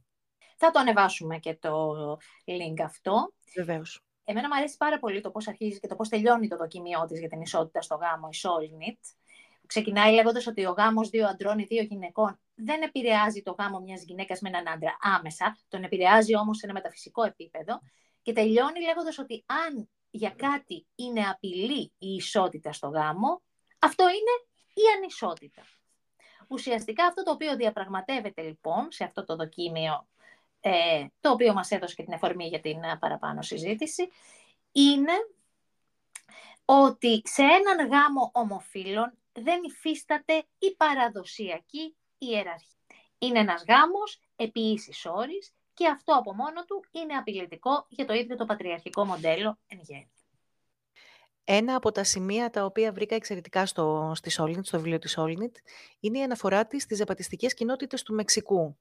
Θα 0.56 0.70
το 0.70 0.78
ανεβάσουμε 0.78 1.38
και 1.38 1.54
το 1.54 1.92
link 2.44 2.82
αυτό. 2.84 3.32
Βεβαίως. 3.56 4.00
Εμένα 4.24 4.48
μου 4.48 4.54
αρέσει 4.54 4.76
πάρα 4.76 4.98
πολύ 4.98 5.20
το 5.20 5.30
πώς 5.30 5.48
αρχίζει 5.48 5.80
και 5.80 5.86
το 5.86 5.96
πώς 5.96 6.08
τελειώνει 6.08 6.48
το 6.48 6.56
δοκιμιό 6.56 7.04
της 7.06 7.18
για 7.18 7.28
την 7.28 7.40
ισότητα 7.40 7.80
στο 7.80 7.94
γάμο, 7.94 8.28
η 8.32 8.36
Solnit. 8.42 8.98
Ξεκινάει 9.66 10.14
λέγοντας 10.14 10.46
ότι 10.46 10.64
ο 10.64 10.70
γάμος 10.70 11.08
δύο 11.08 11.26
αντρών 11.26 11.58
ή 11.58 11.64
δύο 11.64 11.82
γυναικών 11.82 12.40
δεν 12.54 12.82
επηρεάζει 12.82 13.42
το 13.42 13.54
γάμο 13.58 13.80
μιας 13.80 14.02
γυναίκας 14.02 14.40
με 14.40 14.48
έναν 14.48 14.68
άντρα 14.68 14.96
άμεσα, 15.00 15.58
τον 15.68 15.82
επηρεάζει 15.82 16.36
όμως 16.36 16.56
σε 16.56 16.66
ένα 16.66 16.74
μεταφυσικό 16.74 17.24
επίπεδο 17.24 17.80
και 18.22 18.32
τελειώνει 18.32 18.80
λέγοντας 18.80 19.18
ότι 19.18 19.44
αν 19.46 19.88
για 20.18 20.30
κάτι 20.30 20.86
είναι 20.94 21.28
απειλή 21.28 21.92
η 21.98 22.14
ισότητα 22.14 22.72
στο 22.72 22.88
γάμο, 22.88 23.42
αυτό 23.78 24.04
είναι 24.04 24.34
η 24.74 24.82
ανισότητα. 24.96 25.62
Ουσιαστικά 26.48 27.04
αυτό 27.04 27.22
το 27.22 27.30
οποίο 27.30 27.56
διαπραγματεύεται 27.56 28.42
λοιπόν 28.42 28.86
σε 28.90 29.04
αυτό 29.04 29.24
το 29.24 29.36
δοκίμιο, 29.36 30.08
ε, 30.60 31.06
το 31.20 31.30
οποίο 31.30 31.52
μας 31.52 31.70
έδωσε 31.70 31.94
και 31.94 32.02
την 32.02 32.12
εφορμή 32.12 32.46
για 32.46 32.60
την 32.60 32.82
ε, 32.82 32.96
παραπάνω 33.00 33.42
συζήτηση, 33.42 34.08
είναι 34.72 35.12
ότι 36.64 37.22
σε 37.24 37.42
έναν 37.42 37.88
γάμο 37.88 38.30
ομοφύλων 38.34 39.12
δεν 39.32 39.60
υφίσταται 39.64 40.46
η 40.58 40.74
παραδοσιακή 40.76 41.96
ιεραρχία. 42.18 42.76
Είναι 43.18 43.38
ένας 43.38 43.64
γάμος 43.68 44.20
επί 44.36 44.60
ίσης 44.60 45.06
όρης 45.06 45.52
και 45.78 45.88
αυτό 45.88 46.12
από 46.12 46.34
μόνο 46.34 46.64
του 46.64 46.84
είναι 46.90 47.14
απειλητικό 47.14 47.86
για 47.88 48.04
το 48.04 48.12
ίδιο 48.12 48.36
το 48.36 48.44
πατριαρχικό 48.44 49.04
μοντέλο 49.04 49.58
εν 49.66 49.80
γέννη. 49.82 50.10
Ένα 51.44 51.74
από 51.74 51.92
τα 51.92 52.04
σημεία 52.04 52.50
τα 52.50 52.64
οποία 52.64 52.92
βρήκα 52.92 53.14
εξαιρετικά 53.14 53.66
στο, 53.66 54.12
στη 54.14 54.30
Solnit, 54.38 54.64
στο 54.64 54.76
βιβλίο 54.76 54.98
της 54.98 55.18
Solnit, 55.18 55.52
είναι 56.00 56.18
η 56.18 56.22
αναφορά 56.22 56.66
της 56.66 56.82
στις 56.82 56.98
ζαπατιστικές 56.98 57.54
κοινότητες 57.54 58.02
του 58.02 58.14
Μεξικού. 58.14 58.78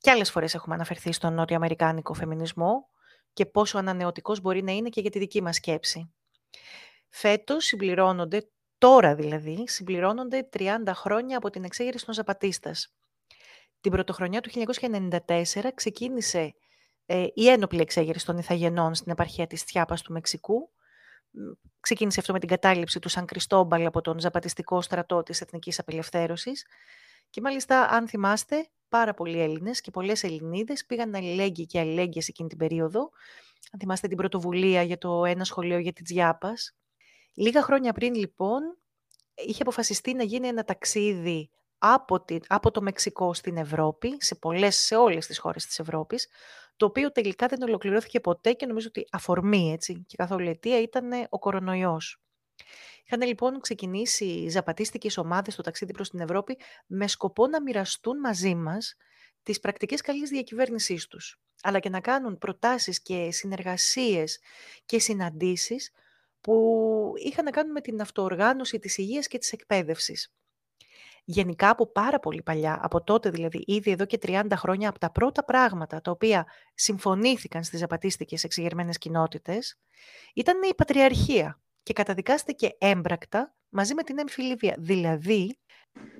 Και 0.00 0.10
άλλες 0.10 0.30
φορές 0.30 0.54
έχουμε 0.54 0.74
αναφερθεί 0.74 1.12
στον 1.12 1.34
νότιο-αμερικάνικο 1.34 2.14
φεμινισμό 2.14 2.88
και 3.32 3.46
πόσο 3.46 3.78
ανανεωτικός 3.78 4.40
μπορεί 4.40 4.62
να 4.62 4.72
είναι 4.72 4.88
και 4.88 5.00
για 5.00 5.10
τη 5.10 5.18
δική 5.18 5.42
μας 5.42 5.56
σκέψη. 5.56 6.12
Φέτος 7.08 7.64
συμπληρώνονται, 7.64 8.50
τώρα 8.78 9.14
δηλαδή, 9.14 9.68
συμπληρώνονται 9.68 10.48
30 10.52 10.92
χρόνια 10.94 11.36
από 11.36 11.50
την 11.50 11.64
εξέγερση 11.64 12.04
των 12.04 12.14
Ζαπατίστας. 12.14 12.94
Την 13.82 13.92
πρωτοχρονιά 13.92 14.40
του 14.40 14.50
1994 14.80 15.18
ξεκίνησε 15.74 16.54
ε, 17.06 17.26
η 17.34 17.48
ένοπλη 17.48 17.80
εξέγερση 17.80 18.26
των 18.26 18.38
Ιθαγενών 18.38 18.94
στην 18.94 19.12
επαρχία 19.12 19.46
της 19.46 19.64
Τιάπας 19.64 20.02
του 20.02 20.12
Μεξικού. 20.12 20.70
Ξεκίνησε 21.80 22.20
αυτό 22.20 22.32
με 22.32 22.38
την 22.38 22.48
κατάληψη 22.48 22.98
του 22.98 23.08
Σαν 23.08 23.26
Κριστόμπαλ 23.26 23.86
από 23.86 24.00
τον 24.00 24.18
Ζαπατιστικό 24.20 24.80
στρατό 24.80 25.22
της 25.22 25.40
Εθνικής 25.40 25.78
Απελευθέρωσης. 25.78 26.66
Και 27.30 27.40
μάλιστα, 27.40 27.88
αν 27.88 28.08
θυμάστε, 28.08 28.68
πάρα 28.88 29.14
πολλοί 29.14 29.40
Έλληνες 29.40 29.80
και 29.80 29.90
πολλές 29.90 30.22
Ελληνίδες 30.22 30.86
πήγαν 30.86 31.14
αλληλέγγυοι 31.14 31.66
και 31.66 31.78
αλληλέγγυες 31.78 32.28
εκείνη 32.28 32.48
την 32.48 32.58
περίοδο. 32.58 33.10
Αν 33.72 33.80
θυμάστε 33.80 34.08
την 34.08 34.16
πρωτοβουλία 34.16 34.82
για 34.82 34.98
το 34.98 35.24
ένα 35.24 35.44
σχολείο 35.44 35.78
για 35.78 35.92
τη 35.92 36.02
Τζιάπας. 36.02 36.74
Λίγα 37.34 37.62
χρόνια 37.62 37.92
πριν, 37.92 38.14
λοιπόν, 38.14 38.60
είχε 39.34 39.62
αποφασιστεί 39.62 40.14
να 40.14 40.22
γίνει 40.22 40.48
ένα 40.48 40.64
ταξίδι 40.64 41.50
από, 41.84 42.24
από 42.46 42.70
το 42.70 42.82
Μεξικό 42.82 43.34
στην 43.34 43.56
Ευρώπη, 43.56 44.16
σε, 44.18 44.34
πολλές, 44.34 44.76
σε 44.76 44.96
όλες 44.96 45.26
τις 45.26 45.38
χώρες 45.38 45.66
της 45.66 45.78
Ευρώπης, 45.78 46.28
το 46.76 46.86
οποίο 46.86 47.12
τελικά 47.12 47.46
δεν 47.46 47.62
ολοκληρώθηκε 47.62 48.20
ποτέ 48.20 48.52
και 48.52 48.66
νομίζω 48.66 48.88
ότι 48.88 49.06
αφορμή 49.10 49.72
έτσι, 49.72 50.04
και 50.06 50.16
καθόλου 50.16 50.48
αιτία 50.48 50.80
ήταν 50.80 51.10
ο 51.28 51.38
κορονοϊός. 51.38 52.22
Είχαν 53.04 53.22
λοιπόν 53.22 53.60
ξεκινήσει 53.60 54.24
οι 54.24 54.48
ζαπατίστικες 54.48 55.16
ομάδες 55.16 55.52
στο 55.52 55.62
ταξίδι 55.62 55.92
προς 55.92 56.10
την 56.10 56.20
Ευρώπη 56.20 56.58
με 56.86 57.08
σκοπό 57.08 57.46
να 57.46 57.62
μοιραστούν 57.62 58.18
μαζί 58.18 58.54
μας 58.54 58.96
τις 59.42 59.60
πρακτικές 59.60 60.00
καλής 60.00 60.30
διακυβέρνησής 60.30 61.06
τους, 61.06 61.40
αλλά 61.62 61.78
και 61.78 61.88
να 61.88 62.00
κάνουν 62.00 62.38
προτάσεις 62.38 63.02
και 63.02 63.30
συνεργασίες 63.30 64.38
και 64.84 64.98
συναντήσεις 64.98 65.90
που 66.40 67.12
είχαν 67.16 67.44
να 67.44 67.50
κάνουν 67.50 67.72
με 67.72 67.80
την 67.80 68.00
αυτοοργάνωση 68.00 68.78
της 68.78 68.98
υγείας 68.98 69.26
και 69.26 69.38
της 69.38 69.52
εκπαίδευσης. 69.52 70.32
Γενικά 71.24 71.70
από 71.70 71.86
πάρα 71.86 72.18
πολύ 72.18 72.42
παλιά, 72.42 72.78
από 72.82 73.02
τότε 73.02 73.30
δηλαδή, 73.30 73.64
ήδη 73.66 73.90
εδώ 73.90 74.04
και 74.04 74.18
30 74.22 74.46
χρόνια, 74.56 74.88
από 74.88 74.98
τα 74.98 75.10
πρώτα 75.10 75.44
πράγματα 75.44 76.00
τα 76.00 76.10
οποία 76.10 76.46
συμφωνήθηκαν 76.74 77.64
στις 77.64 77.78
ζαπατίστικες 77.78 78.44
εξηγερμένες 78.44 78.98
κοινότητες, 78.98 79.78
ήταν 80.34 80.62
η 80.62 80.74
πατριαρχία 80.74 81.60
και 81.82 81.92
καταδικάστηκε 81.92 82.70
έμπρακτα 82.78 83.54
μαζί 83.68 83.94
με 83.94 84.02
την 84.02 84.18
εμφυλίβια. 84.18 84.74
Δηλαδή, 84.78 85.58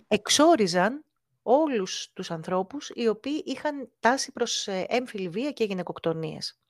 εξόριζαν 0.09 1.05
όλους 1.43 2.11
τους 2.13 2.31
ανθρώπους 2.31 2.91
οι 2.95 3.09
οποίοι 3.09 3.43
είχαν 3.45 3.91
τάση 4.01 4.33
προς 4.33 4.67
ε, 4.67 4.87
έμφυλη 4.89 5.29
βία 5.29 5.51
και 5.51 5.65
γυναικοκτονίες. 5.65 6.61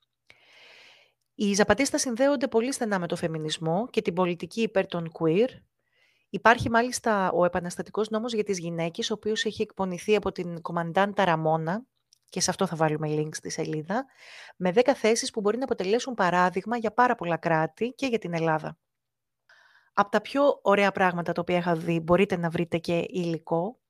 Οι 1.34 1.52
Ζαπατίστας 1.52 2.00
συνδέονται 2.00 2.48
πολύ 2.48 2.72
στενά 2.72 2.98
με 2.98 3.06
το 3.06 3.16
φεμινισμό 3.16 3.88
και 3.90 4.02
την 4.02 4.14
πολιτική 4.14 4.62
υπέρ 4.62 4.86
των 4.86 5.10
queer. 5.18 5.48
Υπάρχει 6.34 6.70
μάλιστα 6.70 7.32
ο 7.32 7.44
επαναστατικός 7.44 8.10
νόμος 8.10 8.32
για 8.32 8.44
τις 8.44 8.58
γυναίκες, 8.58 9.10
ο 9.10 9.14
οποίος 9.14 9.44
έχει 9.44 9.62
εκπονηθεί 9.62 10.16
από 10.16 10.32
την 10.32 10.60
κομμαντάντα 10.60 11.24
Ραμόνα, 11.24 11.84
και 12.28 12.40
σε 12.40 12.50
αυτό 12.50 12.66
θα 12.66 12.76
βάλουμε 12.76 13.08
link 13.10 13.28
στη 13.30 13.50
σελίδα, 13.50 14.04
με 14.56 14.72
10 14.74 14.92
θέσεις 14.94 15.30
που 15.30 15.40
μπορεί 15.40 15.56
να 15.56 15.64
αποτελέσουν 15.64 16.14
παράδειγμα 16.14 16.76
για 16.76 16.92
πάρα 16.92 17.14
πολλά 17.14 17.36
κράτη 17.36 17.92
και 17.96 18.06
για 18.06 18.18
την 18.18 18.34
Ελλάδα. 18.34 18.78
Από 19.92 20.10
τα 20.10 20.20
πιο 20.20 20.58
ωραία 20.62 20.92
πράγματα 20.92 21.32
τα 21.32 21.40
οποία 21.40 21.56
είχα 21.56 21.74
δει, 21.74 22.00
μπορείτε 22.00 22.36
να 22.36 22.50
βρείτε 22.50 22.78
και 22.78 23.06
υλικό, 23.08 23.80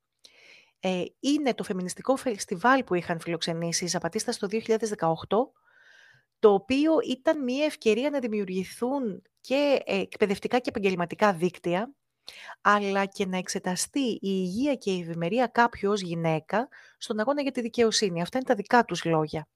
ε, 0.80 1.05
είναι 1.20 1.55
το 1.55 1.64
φεμινιστικό 1.64 2.16
φεστιβάλ 2.16 2.84
που 2.84 2.95
είχαν 2.95 3.20
φιλοξενήσει 3.20 3.84
οι 3.84 3.88
Ζαπατίστα 3.88 4.32
το 4.32 4.47
2018, 4.47 5.53
το 6.38 6.53
οποίο 6.53 6.93
ήταν 7.09 7.43
μια 7.43 7.64
ευκαιρία 7.64 8.11
να 8.11 8.18
δημιουργηθούν 8.18 9.22
και 9.40 9.82
ε, 9.84 10.01
εκπαιδευτικά 10.01 10.59
και 10.59 10.68
επαγγελματικά 10.68 11.32
δίκτυα, 11.32 11.95
αλλά 12.61 13.07
και 13.07 13.27
να 13.27 13.37
εξεταστεί 13.37 14.09
η 14.11 14.18
υγεία 14.20 14.75
και 14.75 14.93
η 14.93 15.01
ευημερία 15.01 15.47
κάποιου 15.47 15.91
ως 15.91 16.01
γυναίκα 16.01 16.68
στον 16.99 17.20
αγώνα 17.20 17.43
για 17.43 17.53
τη 17.53 17.61
δικαιοσύνη. 17.61 18.23
Αυτά 18.23 18.39
είναι 18.39 18.47
τα 18.47 18.55
δικά 18.55 18.85
τους 18.85 19.05
λόγια. 19.05 19.49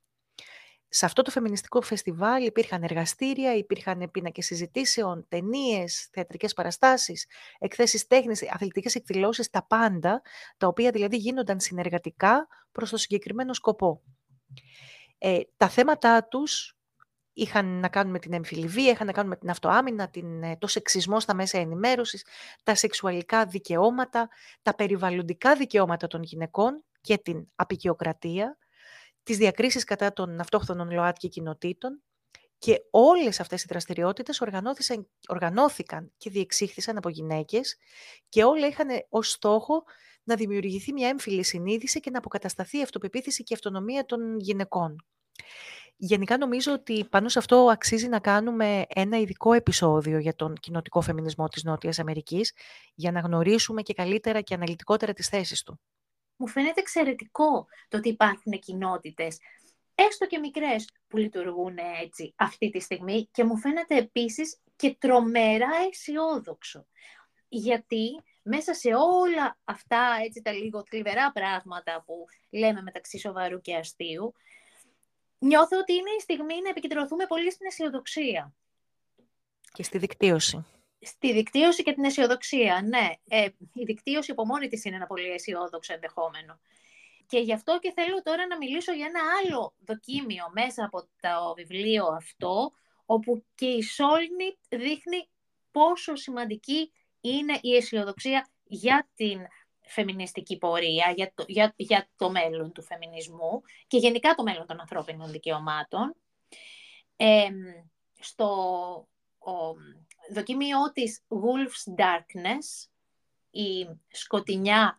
Σε 0.89 1.05
αυτό 1.05 1.23
το 1.23 1.31
φεμινιστικό 1.31 1.81
φεστιβάλ 1.81 2.45
υπήρχαν 2.45 2.83
εργαστήρια, 2.83 3.55
υπήρχαν 3.55 4.11
πίνακες 4.11 4.47
συζητήσεων, 4.47 5.27
ταινίες, 5.29 6.09
θεατρικές 6.12 6.53
παραστάσεις, 6.53 7.27
εκθέσεις 7.59 8.07
τέχνης, 8.07 8.53
αθλητικές 8.53 8.95
εκδηλώσεις, 8.95 9.51
τα 9.51 9.67
πάντα, 9.67 10.23
τα 10.57 10.67
οποία 10.67 10.91
δηλαδή 10.91 11.17
γίνονταν 11.17 11.61
συνεργατικά 11.61 12.47
προς 12.73 12.91
το 12.91 12.97
συγκεκριμένο 12.97 13.53
σκοπό. 13.55 14.03
Ε, 15.19 15.41
τα 15.57 15.69
θέματα 15.69 16.25
τους 16.29 16.76
είχαν 17.37 17.66
να 17.80 17.89
κάνουν 17.89 18.12
με 18.12 18.18
την 18.18 18.32
εμφυλιβία, 18.32 18.91
είχαν 18.91 19.07
να 19.07 19.12
κάνουν 19.12 19.30
με 19.30 19.37
την 19.37 19.51
αυτοάμυνα, 19.51 20.09
την, 20.09 20.43
ε, 20.43 20.57
το 20.57 20.66
σεξισμό 20.66 21.20
στα 21.20 21.34
μέσα 21.34 21.59
ενημέρωσης, 21.59 22.26
τα 22.62 22.74
σεξουαλικά 22.74 23.47
δικαιώματα, 23.47 24.28
τα 24.62 24.74
περιβαλλοντικά 24.74 25.57
δικαιώματα 25.57 26.07
των 26.07 26.22
γυναικών 26.22 26.84
και 27.01 27.18
την 27.18 27.47
απεικιοκρατία, 27.55 28.59
τις 29.22 29.37
διακρίσεις 29.37 29.84
κατά 29.84 30.12
των 30.12 30.41
αυτόχθονων 30.41 30.91
ΛΟΑΤΚΙ 30.91 31.28
κοινοτήτων 31.28 32.03
και 32.59 32.82
όλες 32.91 33.41
αυτές 33.41 33.62
οι 33.62 33.66
δραστηριότητες 33.68 34.43
οργανώθηκαν 35.28 36.12
και 36.16 36.30
διεξήχθησαν 36.30 36.97
από 36.97 37.09
γυναίκες 37.09 37.76
και 38.28 38.45
όλα 38.45 38.66
είχαν 38.66 38.89
ως 39.09 39.30
στόχο 39.30 39.84
να 40.22 40.34
δημιουργηθεί 40.34 40.93
μια 40.93 41.09
έμφυλη 41.09 41.45
συνείδηση 41.45 42.01
και 42.01 42.11
να 42.11 42.18
αποκατασταθεί 42.18 42.78
η 42.78 42.82
αυτοπεποίθηση 42.82 43.43
και 43.43 43.53
η 43.53 43.57
αυτονομία 43.57 44.05
των 44.05 44.39
γυναικών. 44.39 45.05
Γενικά 45.97 46.38
νομίζω 46.38 46.72
ότι 46.72 47.05
πάνω 47.11 47.28
σε 47.28 47.38
αυτό 47.38 47.57
αξίζει 47.57 48.09
να 48.09 48.20
κάνουμε 48.20 48.84
ένα 48.88 49.18
ειδικό 49.18 49.53
επεισόδιο 49.53 50.18
για 50.18 50.34
τον 50.34 50.55
κοινοτικό 50.55 51.01
φεμινισμό 51.01 51.49
της 51.49 51.64
Νότιας 51.64 51.99
Αμερικής 51.99 52.53
για 52.94 53.12
να 53.12 53.20
γνωρίσουμε 53.20 53.82
και 53.82 53.94
καλύτερα 53.94 54.40
και 54.40 54.55
αναλυτικότερα 54.55 55.12
τις 55.12 55.28
θέσεις 55.28 55.62
του. 55.62 55.80
Μου 56.36 56.49
φαίνεται 56.49 56.80
εξαιρετικό 56.80 57.66
το 57.88 57.97
ότι 57.97 58.09
υπάρχουν 58.09 58.53
κοινότητες, 58.53 59.38
έστω 59.94 60.26
και 60.26 60.38
μικρές, 60.38 60.88
που 61.09 61.16
λειτουργούν 61.16 61.76
έτσι 62.03 62.34
αυτή 62.36 62.70
τη 62.70 62.80
στιγμή 62.80 63.28
και 63.32 63.44
μου 63.44 63.59
φαίνεται 63.59 63.97
επίσης 63.97 64.61
και 64.76 64.97
τρομερά 64.99 65.70
αισιόδοξο. 65.90 66.86
Γιατί 67.49 68.22
μέσα 68.42 68.74
σε 68.74 68.88
όλα 68.94 69.59
αυτά 69.64 70.18
έτσι, 70.24 70.42
τα 70.42 70.53
λίγο 70.53 70.84
θλιβερά 70.88 71.32
πράγματα 71.32 72.03
που 72.07 72.24
λέμε 72.51 72.82
μεταξύ 72.82 73.18
σοβαρού 73.18 73.61
και 73.61 73.74
αστείου, 73.74 74.34
νιώθω 75.39 75.78
ότι 75.78 75.93
είναι 75.93 76.11
η 76.18 76.20
στιγμή 76.20 76.61
να 76.62 76.68
επικεντρωθούμε 76.68 77.26
πολύ 77.26 77.53
στην 77.53 77.66
αισιοδοξία. 77.66 78.55
Και 79.72 79.82
στη 79.82 79.99
δικτύωση. 79.99 80.66
Στη 81.01 81.32
δικτύωση 81.32 81.82
και 81.82 81.93
την 81.93 82.05
αισιοδοξία, 82.05 82.82
ναι. 82.89 83.11
Ε, 83.28 83.49
η 83.72 83.84
δικτύωση 83.84 84.30
από 84.30 84.47
μόνη 84.47 84.68
της 84.68 84.84
είναι 84.84 84.97
ένα 84.97 85.07
πολύ 85.07 85.30
αισιόδοξο 85.30 85.93
ενδεχόμενο. 85.93 86.61
Και 87.26 87.39
γι' 87.39 87.53
αυτό 87.53 87.78
και 87.78 87.93
θέλω 87.95 88.22
τώρα 88.22 88.47
να 88.47 88.57
μιλήσω 88.57 88.93
για 88.93 89.07
ένα 89.07 89.20
άλλο 89.43 89.74
δοκίμιο 89.78 90.45
μέσα 90.53 90.84
από 90.84 91.01
το 91.01 91.55
βιβλίο 91.57 92.07
αυτό, 92.07 92.72
όπου 93.07 93.45
και 93.55 93.66
η 93.66 93.82
Σόλνη 93.82 94.59
δείχνει 94.68 95.28
πόσο 95.70 96.16
σημαντική 96.16 96.93
είναι 97.20 97.59
η 97.61 97.76
αισιοδοξία 97.76 98.49
για 98.64 99.09
την 99.14 99.41
φεμινιστική 99.87 100.59
πορεία, 100.59 101.12
για 101.16 101.32
το, 101.34 101.45
για, 101.49 101.74
για 101.76 102.09
το 102.16 102.30
μέλλον 102.30 102.72
του 102.72 102.82
φεμινισμού 102.82 103.62
και 103.87 103.99
γενικά 103.99 104.34
το 104.34 104.43
μέλλον 104.43 104.66
των 104.66 104.80
ανθρώπινων 104.80 105.30
δικαιωμάτων. 105.30 106.16
στο 108.18 108.47
ο, 109.39 109.74
δοκίμιό 110.32 110.93
της 110.93 111.22
Wolf's 111.28 112.03
Darkness, 112.03 112.89
η 113.51 113.87
σκοτεινιά 114.09 114.99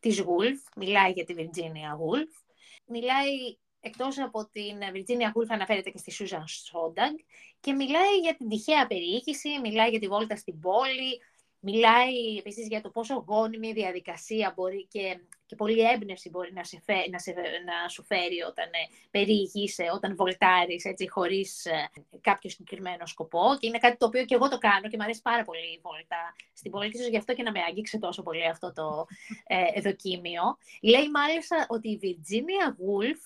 της 0.00 0.22
Wolf, 0.22 0.72
μιλάει 0.76 1.10
για 1.12 1.24
τη 1.24 1.34
Virginia 1.36 1.92
Woolf, 2.00 2.44
μιλάει 2.86 3.56
εκτός 3.80 4.18
από 4.18 4.48
την 4.52 4.78
Virginia 4.80 5.26
Woolf 5.26 5.48
αναφέρεται 5.48 5.90
και 5.90 5.98
στη 5.98 6.12
Susan 6.18 6.38
Sontag 6.38 7.14
και 7.60 7.72
μιλάει 7.72 8.16
για 8.22 8.36
την 8.36 8.48
τυχαία 8.48 8.86
περιήγηση, 8.86 9.60
μιλάει 9.60 9.90
για 9.90 9.98
τη 9.98 10.08
βόλτα 10.08 10.36
στην 10.36 10.60
πόλη, 10.60 11.20
Μιλάει 11.68 12.36
επίσης 12.38 12.66
για 12.66 12.80
το 12.80 12.90
πόσο 12.90 13.24
γόνιμη 13.26 13.72
διαδικασία 13.72 14.52
μπορεί 14.56 14.86
και, 14.86 15.20
και 15.46 15.54
πολλή 15.56 15.80
έμπνευση 15.80 16.30
μπορεί 16.30 16.52
να, 16.52 16.64
σε, 16.64 16.82
να, 17.10 17.18
σε, 17.18 17.34
να 17.64 17.88
σου 17.88 18.04
φέρει 18.04 18.42
όταν 18.48 18.66
ε, 18.66 18.84
περιηγείσαι, 19.10 19.84
όταν 19.94 20.16
βολτάρεις 20.16 20.84
έτσι, 20.84 21.08
χωρίς 21.08 21.64
ε, 21.64 21.90
κάποιο 22.20 22.50
συγκεκριμένο 22.50 23.06
σκοπό. 23.06 23.56
Και 23.60 23.66
είναι 23.66 23.78
κάτι 23.78 23.96
το 23.96 24.06
οποίο 24.06 24.24
και 24.24 24.34
εγώ 24.34 24.48
το 24.48 24.58
κάνω 24.58 24.88
και 24.88 24.96
μου 24.96 25.02
αρέσει 25.02 25.22
πάρα 25.22 25.44
πολύ 25.44 25.72
η 25.76 25.80
βόλτα 25.82 26.34
στην 26.52 26.70
πόλη 26.70 26.90
και 26.90 27.08
γι' 27.10 27.16
αυτό 27.16 27.34
και 27.34 27.42
να 27.42 27.50
με 27.50 27.60
αγγίξει 27.68 27.98
τόσο 27.98 28.22
πολύ 28.22 28.46
αυτό 28.46 28.72
το 28.72 29.06
ε, 29.46 29.80
δοκίμιο. 29.80 30.58
Λέει 30.82 31.10
μάλιστα 31.10 31.66
ότι 31.68 31.88
η 31.88 31.98
Virginia 32.02 32.68
Woolf 32.70 33.22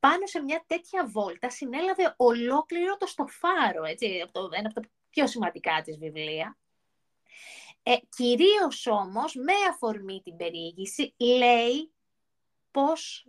πάνω 0.00 0.26
σε 0.26 0.42
μια 0.42 0.64
τέτοια 0.66 1.06
βόλτα 1.06 1.50
συνέλαβε 1.50 2.14
ολόκληρο 2.16 2.96
το 2.96 3.06
στοφάρο, 3.06 3.84
έτσι, 3.84 4.20
από 4.26 4.48
ένα 4.52 4.68
από 4.68 4.80
τα 4.80 4.88
πιο 5.10 5.26
σημαντικά 5.26 5.82
της 5.84 5.98
βιβλία. 5.98 6.56
Ε, 7.90 7.96
κυρίως 8.16 8.86
όμως, 8.86 9.34
με 9.34 9.52
αφορμή 9.70 10.20
την 10.24 10.36
περιήγηση, 10.36 11.14
λέει 11.16 11.92
πώς 12.70 13.28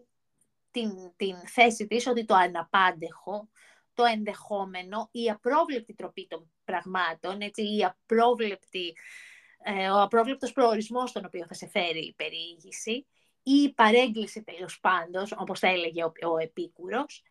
την, 0.72 0.92
την 1.16 1.36
θέση 1.48 1.88
της, 1.88 2.08
ότι 2.08 2.26
το 2.26 2.36
αναπάντεχο, 2.36 3.50
το 3.94 4.04
ενδεχόμενο, 4.04 5.10
η 5.12 5.30
απρόβλεπτη 5.30 5.94
τροπή 5.94 6.28
των 6.28 6.52
πραγμάτων, 6.64 7.42
έτσι, 7.42 7.76
η 7.76 7.84
απρόβλεπτη, 7.84 8.96
ε, 9.64 9.90
ο 9.90 10.02
απρόβλεπτος 10.02 10.52
προορισμός 10.52 11.10
στον 11.10 11.26
οποίο 11.26 11.46
θα 11.48 11.54
σε 11.54 11.68
φέρει 11.68 12.06
η 12.06 12.14
περιήγηση, 12.14 13.08
ή 13.44 13.54
η 13.54 13.74
παρέγκληση 13.74 14.44
τέλος 14.44 14.80
πάντων, 14.80 15.26
όπως 15.38 15.60
θα 15.60 15.68
έλεγε 15.68 16.04
ο, 16.04 16.12
ο 16.32 16.38
Επίκουρος, 16.38 17.24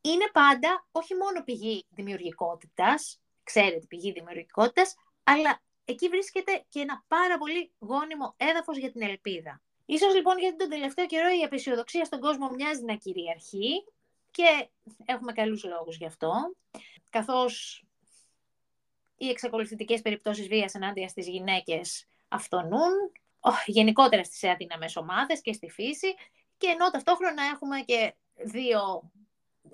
είναι 0.00 0.30
πάντα 0.32 0.88
όχι 0.90 1.14
μόνο 1.14 1.44
πηγή 1.44 1.86
δημιουργικότητας, 1.88 3.20
ξέρετε 3.42 3.86
πηγή 3.88 4.12
δημιουργικότητας, 4.12 4.94
αλλά 5.24 5.60
εκεί 5.88 6.08
βρίσκεται 6.08 6.64
και 6.68 6.80
ένα 6.80 7.04
πάρα 7.08 7.38
πολύ 7.38 7.72
γόνιμο 7.78 8.34
έδαφος 8.36 8.78
για 8.78 8.92
την 8.92 9.02
ελπίδα. 9.02 9.60
Ίσως 9.86 10.14
λοιπόν 10.14 10.38
γιατί 10.38 10.56
τον 10.56 10.68
τελευταίο 10.68 11.06
καιρό 11.06 11.28
η 11.40 11.42
απεσιοδοξία 11.42 12.04
στον 12.04 12.20
κόσμο 12.20 12.50
μοιάζει 12.50 12.84
να 12.84 12.94
κυριαρχεί 12.94 13.84
και 14.30 14.68
έχουμε 15.04 15.32
καλούς 15.32 15.64
λόγους 15.64 15.96
γι' 15.96 16.06
αυτό, 16.06 16.54
καθώς 17.10 17.84
οι 19.16 19.28
εξακολουθητικές 19.28 20.02
περιπτώσεις 20.02 20.48
βίας 20.48 20.74
ενάντια 20.74 21.08
στις 21.08 21.28
γυναίκες 21.28 22.06
αυτονούν, 22.28 22.92
γενικότερα 23.66 24.24
στις 24.24 24.44
αδύναμες 24.44 24.96
ομάδες 24.96 25.40
και 25.40 25.52
στη 25.52 25.70
φύση, 25.70 26.14
και 26.58 26.66
ενώ 26.66 26.90
ταυτόχρονα 26.90 27.42
έχουμε 27.44 27.80
και 27.80 28.14
δύο 28.34 29.10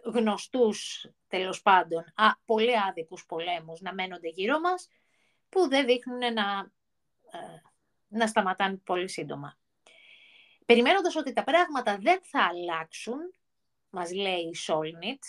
γνωστούς, 0.04 1.06
τέλος 1.28 1.62
πάντων, 1.62 2.04
α, 2.14 2.30
πολύ 2.44 2.78
άδικους 2.88 3.26
πολέμους 3.26 3.80
να 3.80 3.94
μένονται 3.94 4.28
γύρω 4.28 4.60
μας, 4.60 4.88
που 5.52 5.68
δεν 5.68 5.86
δείχνουν 5.86 6.18
να, 6.18 6.70
ε, 7.30 7.62
να 8.08 8.26
σταματάνε 8.26 8.76
πολύ 8.76 9.08
σύντομα. 9.08 9.58
Περιμένοντας 10.66 11.16
ότι 11.16 11.32
τα 11.32 11.44
πράγματα 11.44 11.98
δεν 11.98 12.20
θα 12.22 12.42
αλλάξουν, 12.42 13.18
μας 13.90 14.12
λέει 14.12 14.48
η 14.52 14.54
Σόλνιτ, 14.54 15.24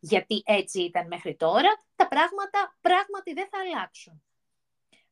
γιατί 0.00 0.42
έτσι 0.44 0.82
ήταν 0.82 1.06
μέχρι 1.06 1.36
τώρα, 1.36 1.68
τα 1.96 2.08
πράγματα 2.08 2.76
πράγματι 2.80 3.32
δεν 3.32 3.48
θα 3.50 3.58
αλλάξουν. 3.58 4.22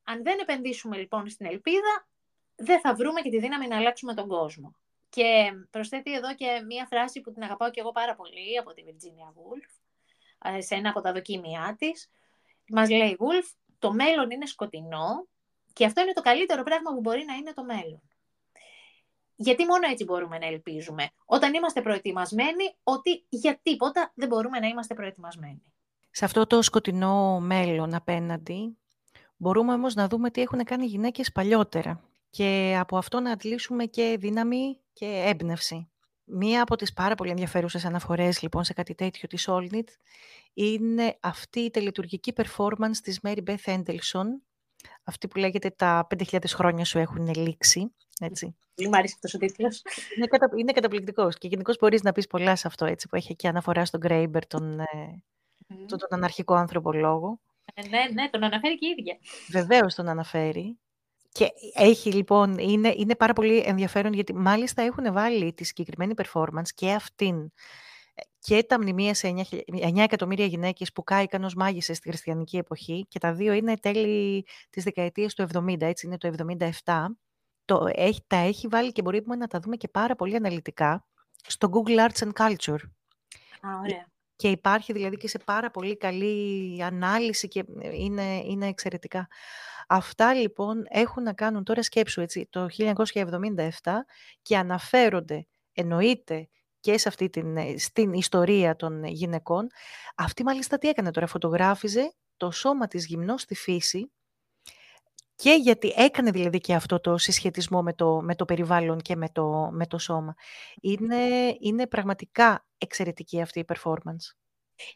Αν 0.03 0.23
δεν 0.23 0.39
επενδύσουμε 0.39 0.97
λοιπόν 0.97 1.29
στην 1.29 1.47
ελπίδα, 1.47 2.09
δεν 2.57 2.81
θα 2.81 2.95
βρούμε 2.95 3.21
και 3.21 3.31
τη 3.31 3.39
δύναμη 3.39 3.69
να 3.69 3.77
αλλάξουμε 3.77 4.15
τον 4.15 4.29
κόσμο. 4.29 4.75
Και 5.09 5.53
προσθέτει 5.71 6.13
εδώ 6.13 6.35
και 6.35 6.63
μία 6.67 6.87
φράση 6.87 7.21
που 7.21 7.33
την 7.33 7.43
αγαπάω 7.43 7.71
και 7.71 7.81
εγώ 7.81 7.93
πάρα 7.93 8.15
πολύ 8.15 8.59
από 8.59 8.73
τη 8.73 8.83
Virginia 8.87 9.29
Woolf, 9.29 9.81
ε, 10.55 10.61
σε 10.61 10.75
ένα 10.75 10.91
από 10.91 11.01
τα 11.01 11.13
δοκίμια 11.13 11.75
της. 11.79 12.11
Μας 12.69 12.91
λέει 12.91 13.17
Woolf, 13.19 13.49
το 13.83 13.93
μέλλον 13.93 14.31
είναι 14.31 14.47
σκοτεινό 14.47 15.27
και 15.73 15.85
αυτό 15.85 16.01
είναι 16.01 16.13
το 16.13 16.21
καλύτερο 16.21 16.63
πράγμα 16.63 16.95
που 16.95 17.01
μπορεί 17.01 17.25
να 17.25 17.35
είναι 17.35 17.53
το 17.53 17.65
μέλλον. 17.65 18.03
Γιατί 19.37 19.65
μόνο 19.65 19.89
έτσι 19.91 20.05
μπορούμε 20.05 20.39
να 20.39 20.47
ελπίζουμε; 20.47 21.11
Όταν 21.25 21.55
είμαστε 21.55 21.83
προετοιμασμένοι, 21.83 22.77
ότι 22.83 23.27
για 23.29 23.59
τίποτα 23.63 24.13
δεν 24.15 24.29
μπορούμε 24.29 24.59
να 24.59 24.67
είμαστε 24.67 24.95
προετοιμασμένοι. 24.95 25.63
Σε 26.11 26.25
αυτό 26.25 26.47
το 26.47 26.63
σκοτεινό 26.63 27.41
μέλλον 27.41 27.95
απέναντι, 27.95 28.79
μπορούμε 29.37 29.73
όμως 29.73 29.95
να 29.95 30.09
δούμε 30.09 30.31
τι 30.31 30.41
έχουν 30.41 30.65
κάνει 30.65 30.85
οι 30.85 30.89
γυναίκες 30.89 31.33
παλιότερα 31.33 32.01
και 32.31 32.77
από 32.79 32.97
αυτό 32.97 33.21
να 33.21 33.31
αντλήσουμε 33.31 33.85
και 33.85 34.17
δύναμη 34.21 34.79
και 34.93 35.07
έμπνευση. 35.07 35.92
Μία 36.25 36.63
από 36.63 36.77
τις 36.77 36.93
πάρα 36.93 37.15
πολύ 37.15 37.31
ενδιαφέρουσες 37.31 37.85
αναφορές 37.85 38.43
λοιπόν 38.43 38.65
σε 38.65 38.73
κάτι 38.73 38.95
τέτοιο 38.95 39.29
της 39.29 39.49
Solnit 39.51 39.89
είναι 40.55 41.17
αυτή 41.21 41.61
η 41.61 41.71
τελετουργική 41.71 42.33
performance 42.37 42.97
της 43.03 43.21
Mary 43.23 43.43
Beth 43.47 43.65
Endelson, 43.65 44.27
αυτή 45.05 45.29
που 45.29 45.39
λέγεται 45.39 45.71
«Τα 45.71 46.07
5.000 46.17 46.39
χρόνια 46.47 46.85
σου 46.85 46.99
έχουν 46.99 47.35
λήξει». 47.35 47.93
Έτσι. 48.21 48.57
Πολύ 48.75 48.89
μου 48.89 48.97
αρέσει 48.97 49.13
αυτός 49.15 49.35
ο 49.35 49.39
τίτλος. 49.39 49.83
Είναι, 50.17 50.27
κατα... 50.27 50.51
είναι 50.57 50.73
καταπληκτικός 50.73 51.39
και 51.39 51.49
γενικώς 51.49 51.77
μπορείς 51.79 52.03
να 52.03 52.13
πεις 52.13 52.27
πολλά 52.27 52.57
σε 52.57 52.67
αυτό, 52.67 52.85
έτσι, 52.85 53.09
που 53.09 53.17
έχει 53.17 53.37
και 53.37 53.49
αναφορά 53.49 53.85
στον 53.85 54.01
Γκρέιμπερ, 54.01 54.47
τον, 54.47 54.81
mm. 54.81 55.75
τον, 55.87 55.99
τον 55.99 56.09
αναρχικό 56.11 56.55
ανθρωπολόγο. 56.55 57.41
Ε, 57.75 57.89
ναι, 57.89 58.05
ναι, 58.13 58.31
τον 58.31 58.43
αναφέρει 58.43 58.79
και 58.79 58.87
η 58.87 58.95
ίδια. 58.99 59.17
Βεβαίως 59.49 59.95
τον 59.95 60.09
αναφέρει. 60.09 60.79
Και 61.33 61.53
έχει 61.75 62.13
λοιπόν, 62.13 62.59
είναι, 62.59 62.95
είναι 62.97 63.17
πάρα 63.17 63.33
πολύ 63.33 63.63
ενδιαφέρον 63.67 64.13
γιατί 64.13 64.35
μάλιστα 64.35 64.83
έχουν 64.83 65.13
βάλει 65.13 65.53
τη 65.53 65.65
συγκεκριμένη 65.65 66.15
performance 66.17 66.69
και 66.75 66.93
αυτήν 66.93 67.53
και 68.39 68.63
τα 68.63 68.81
μνημεία 68.81 69.15
σε 69.15 69.35
9, 69.51 69.59
9 69.73 69.97
εκατομμύρια 69.97 70.47
γυναίκες 70.47 70.93
που 70.93 71.05
κάηκαν 71.05 71.45
ως 71.45 71.55
μάγισσες 71.55 71.97
στη 71.97 72.09
χριστιανική 72.09 72.57
εποχή 72.57 73.07
και 73.09 73.19
τα 73.19 73.33
δύο 73.33 73.53
είναι 73.53 73.77
τέλη 73.77 74.47
της 74.71 74.85
δεκαετίας 74.85 75.35
του 75.35 75.47
70, 75.55 75.81
έτσι 75.81 76.07
είναι 76.07 76.19
το 76.19 76.35
77. 76.85 77.07
Το, 77.65 77.87
έχει, 77.93 78.25
τα 78.27 78.37
έχει 78.37 78.69
βάλει 78.69 78.93
και 78.93 79.03
μπορούμε 79.03 79.37
να 79.37 79.47
τα 79.47 79.61
δούμε 79.61 79.77
και 79.77 79.89
πάρα 79.89 80.15
πολύ 80.17 80.37
αναλυτικά 80.37 81.07
στο 81.47 81.71
Google 81.73 82.09
Arts 82.09 82.29
and 82.29 82.33
Culture. 82.33 82.81
Α, 83.61 83.79
ωραία. 83.81 84.12
Και 84.43 84.49
υπάρχει 84.49 84.93
δηλαδή 84.93 85.17
και 85.17 85.29
σε 85.29 85.39
πάρα 85.39 85.71
πολύ 85.71 85.97
καλή 85.97 86.83
ανάλυση 86.83 87.49
και 87.49 87.65
είναι, 87.93 88.43
είναι 88.45 88.67
εξαιρετικά. 88.67 89.29
Αυτά 89.89 90.35
λοιπόν 90.35 90.85
έχουν 90.89 91.23
να 91.23 91.33
κάνουν 91.33 91.65
τώρα 91.65 91.83
σκέψου 91.83 92.21
έτσι, 92.21 92.47
το 92.51 92.67
1977 92.77 93.69
και 94.43 94.57
αναφέρονται, 94.57 95.47
εννοείται 95.73 96.49
και 96.81 96.99
σε 96.99 97.09
αυτή 97.09 97.31
την, 97.31 97.57
ε, 97.57 97.79
στην 97.79 98.13
ιστορία 98.13 98.77
των 98.77 99.05
γυναικών. 99.05 99.67
Αυτή 100.17 100.43
μάλιστα 100.43 100.79
τι 100.79 100.89
έκανε 100.89 101.11
τώρα, 101.11 101.27
φωτογράφιζε 101.27 102.13
το 102.37 102.51
σώμα 102.51 102.87
της 102.87 103.07
γυμνός 103.07 103.43
στη 103.43 103.55
φύση 103.55 104.13
και 105.43 105.53
γιατί 105.53 105.93
έκανε 105.97 106.31
δηλαδή 106.31 106.61
και 106.61 106.75
αυτό 106.75 107.01
το 107.01 107.19
συσχετισμό 107.19 107.83
με 107.83 107.93
το, 107.93 108.21
με 108.23 108.35
το 108.35 108.45
περιβάλλον 108.45 109.01
και 109.01 109.17
με 109.17 109.29
το, 109.29 109.71
με 109.73 109.87
το 109.87 109.99
σώμα. 109.99 110.35
Είναι, 110.81 111.57
είναι 111.61 111.87
πραγματικά 111.87 112.67
εξαιρετική 112.79 113.41
αυτή 113.41 113.59
η 113.59 113.65
performance. 113.73 114.37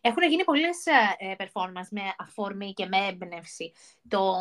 Έχουν 0.01 0.23
γίνει 0.29 0.45
πολλές 0.45 0.87
ε, 1.19 1.35
performance 1.39 1.89
με 1.91 2.01
αφορμή 2.19 2.73
και 2.73 2.87
με 2.87 2.97
έμπνευση 3.07 3.73
το, 4.09 4.35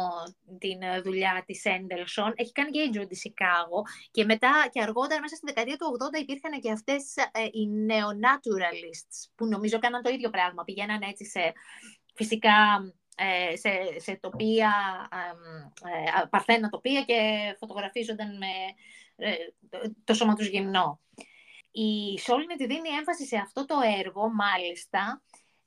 την 0.60 0.82
ε, 0.82 1.02
δουλειά 1.02 1.44
της 1.46 1.66
Έντελσον. 1.66 2.34
Έχει 2.36 2.52
κάνει 2.52 2.70
και 2.70 2.82
η 2.82 2.90
Τζόντι 2.90 3.16
Σικάγο 3.16 3.84
και 4.12 4.26
μετά 4.26 4.68
και 4.72 4.82
αργότερα 4.82 5.22
μέσα 5.22 5.36
στη 5.36 5.46
δεκαετία 5.46 5.78
του 5.78 5.98
80 6.18 6.22
υπήρχαν 6.22 6.60
και 6.60 6.72
αυτές 6.72 7.16
ε, 7.16 7.44
οι 7.44 7.68
neo-naturalists 7.90 9.32
που 9.36 9.46
νομίζω 9.46 9.80
κάναν 9.80 10.02
το 10.02 10.10
ίδιο 10.10 10.30
πράγμα. 10.30 10.64
Πηγαίναν 10.64 11.02
έτσι 11.02 11.26
σε 11.26 11.54
φυσικά 12.16 12.54
σε, 13.54 14.00
σε 14.00 14.16
τοπία, 14.22 14.74
ε, 15.84 16.26
παρθένα 16.30 16.70
τοπία 16.70 17.02
και 17.02 17.16
φωτογραφίζονταν 17.60 18.38
με 18.38 18.48
το 20.04 20.14
σώμα 20.14 20.36
τους 20.36 20.48
γυμνό. 20.48 21.00
Η 21.72 22.20
Σόλνη 22.20 22.56
τη 22.56 22.66
δίνει 22.66 22.90
έμφαση 22.90 23.26
σε 23.26 23.38
αυτό 23.38 23.66
το 23.66 23.76
έργο, 24.00 24.30
μάλιστα, 24.34 25.22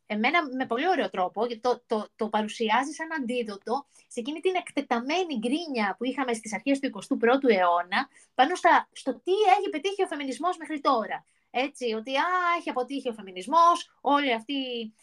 εμένα 0.07 0.39
με 0.57 0.67
πολύ 0.67 0.89
ωραίο 0.89 1.11
τρόπο, 1.11 1.47
γιατί 1.47 1.63
το, 1.63 1.83
το, 1.87 2.09
το 2.17 2.29
παρουσιάζει 2.29 2.93
σαν 2.93 3.13
αντίδοτο 3.13 3.87
σε 4.09 4.21
εκείνη 4.21 4.41
την 4.41 4.55
εκτεταμένη 4.55 5.39
γκρίνια 5.39 5.95
που 5.99 6.05
είχαμε 6.05 6.33
στις 6.33 6.55
αρχές 6.55 6.79
του 6.79 6.91
21ου 6.93 7.49
αιώνα, 7.49 8.09
πάνω 8.35 8.55
στα, 8.55 8.89
στο 8.93 9.15
τι 9.15 9.33
έχει 9.59 9.69
πετύχει 9.71 10.03
ο 10.03 10.07
φεμινισμός 10.07 10.57
μέχρι 10.59 10.81
τώρα. 10.81 11.25
Έτσι, 11.51 11.93
ότι 11.93 12.17
α, 12.17 12.27
έχει 12.59 12.71
αποτύχει 12.71 13.09
ο 13.09 13.13
φεμινισμός, 13.13 13.99
όλη 14.01 14.33
αυτή 14.33 14.53
η, 14.53 14.95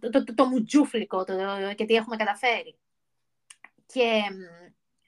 το, 0.00 0.10
το, 0.10 0.24
το, 0.24 0.34
το 0.34 0.46
μουτζούφλικο 0.46 1.24
το, 1.24 1.34
και 1.74 1.84
τι 1.84 1.94
έχουμε 1.94 2.16
καταφέρει. 2.16 2.78
Και 3.86 4.22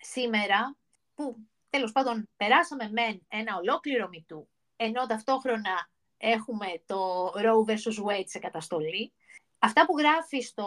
σήμερα, 0.00 0.76
που 1.14 1.36
τέλος 1.70 1.92
πάντων 1.92 2.28
περάσαμε 2.36 2.90
με 2.92 3.20
ένα 3.28 3.56
ολόκληρο 3.56 4.08
μητού, 4.08 4.48
ενώ 4.76 5.06
ταυτόχρονα 5.06 5.90
έχουμε 6.16 6.66
το 6.86 7.26
Roe 7.26 7.70
vs. 7.70 8.04
Wade 8.04 8.24
σε 8.26 8.38
καταστολή. 8.38 9.12
Αυτά 9.58 9.86
που 9.86 9.98
γράφει 9.98 10.40
στο 10.40 10.66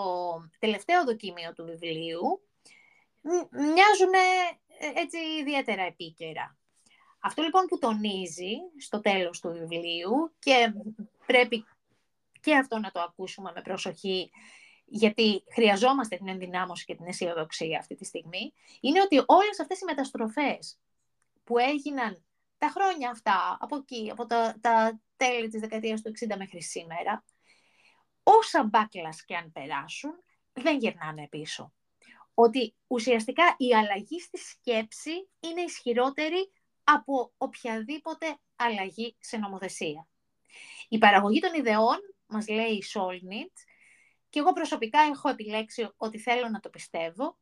τελευταίο 0.60 1.04
δοκίμιο 1.04 1.54
του 1.54 1.66
βιβλίου 1.66 2.42
μοιάζουν 3.52 4.14
ε, 4.14 5.00
έτσι 5.00 5.18
ιδιαίτερα 5.40 5.82
επίκαιρα. 5.82 6.58
Αυτό 7.20 7.42
λοιπόν 7.42 7.66
που 7.66 7.78
τονίζει 7.78 8.56
στο 8.80 9.00
τέλος 9.00 9.40
του 9.40 9.52
βιβλίου 9.52 10.34
και 10.40 10.74
πρέπει 11.26 11.66
και 12.44 12.56
αυτό 12.56 12.80
να 12.80 12.92
το 12.92 13.00
ακούσουμε 13.00 13.52
με 13.56 13.62
προσοχή 13.62 14.32
γιατί 14.86 15.44
χρειαζόμαστε 15.54 16.16
την 16.16 16.28
ενδυνάμωση 16.28 16.86
και 16.86 16.96
την 16.96 17.06
αισιοδοξία 17.06 17.80
αυτή 17.80 17.96
τη 17.96 18.06
στιγμή, 18.06 18.54
είναι 18.82 19.02
ότι 19.02 19.24
όλες 19.26 19.60
αυτές 19.60 19.80
οι 19.80 19.86
μεταστροφές 19.86 20.80
που 21.44 21.58
έγιναν 21.58 22.26
τα 22.58 22.68
χρόνια 22.68 23.10
αυτά, 23.10 23.58
από 23.60 23.76
εκεί, 23.76 24.10
από 24.12 24.26
τα, 24.26 24.58
τα 24.62 25.00
τέλη 25.16 25.48
της 25.48 25.62
δεκαετίας 25.62 26.02
του 26.02 26.12
60 26.32 26.38
μέχρι 26.38 26.62
σήμερα, 26.62 27.24
όσα 28.24 28.64
μπάκλας 28.64 29.26
και 29.26 29.36
αν 29.36 29.52
περάσουν, 29.52 30.24
δεν 30.54 30.78
γυρνάνε 30.78 31.28
πίσω. 31.28 31.74
Ότι 32.34 32.76
ουσιαστικά 32.88 33.56
η 33.58 33.76
αλλαγή 33.76 34.20
στη 34.20 34.38
σκέψη 34.38 35.30
είναι 35.40 35.62
ισχυρότερη 35.62 36.52
από 36.84 37.34
οποιαδήποτε 37.38 38.38
αλλαγή 38.56 39.16
σε 39.20 39.38
νομοθεσία. 39.38 40.08
Η 40.90 40.98
παραγωγή 40.98 41.40
των 41.40 41.54
ιδεών, 41.54 41.98
μας 42.28 42.48
λέει 42.48 42.72
η 42.72 42.84
Solnit, 42.94 43.54
και 44.30 44.40
εγώ 44.40 44.54
προσωπικά 44.54 45.00
έχω 45.02 45.30
επιλέξει 45.30 45.90
ότι 45.98 46.20
θέλω 46.20 46.50
να 46.50 46.60
το 46.60 46.70
πιστεύω, 46.70 47.38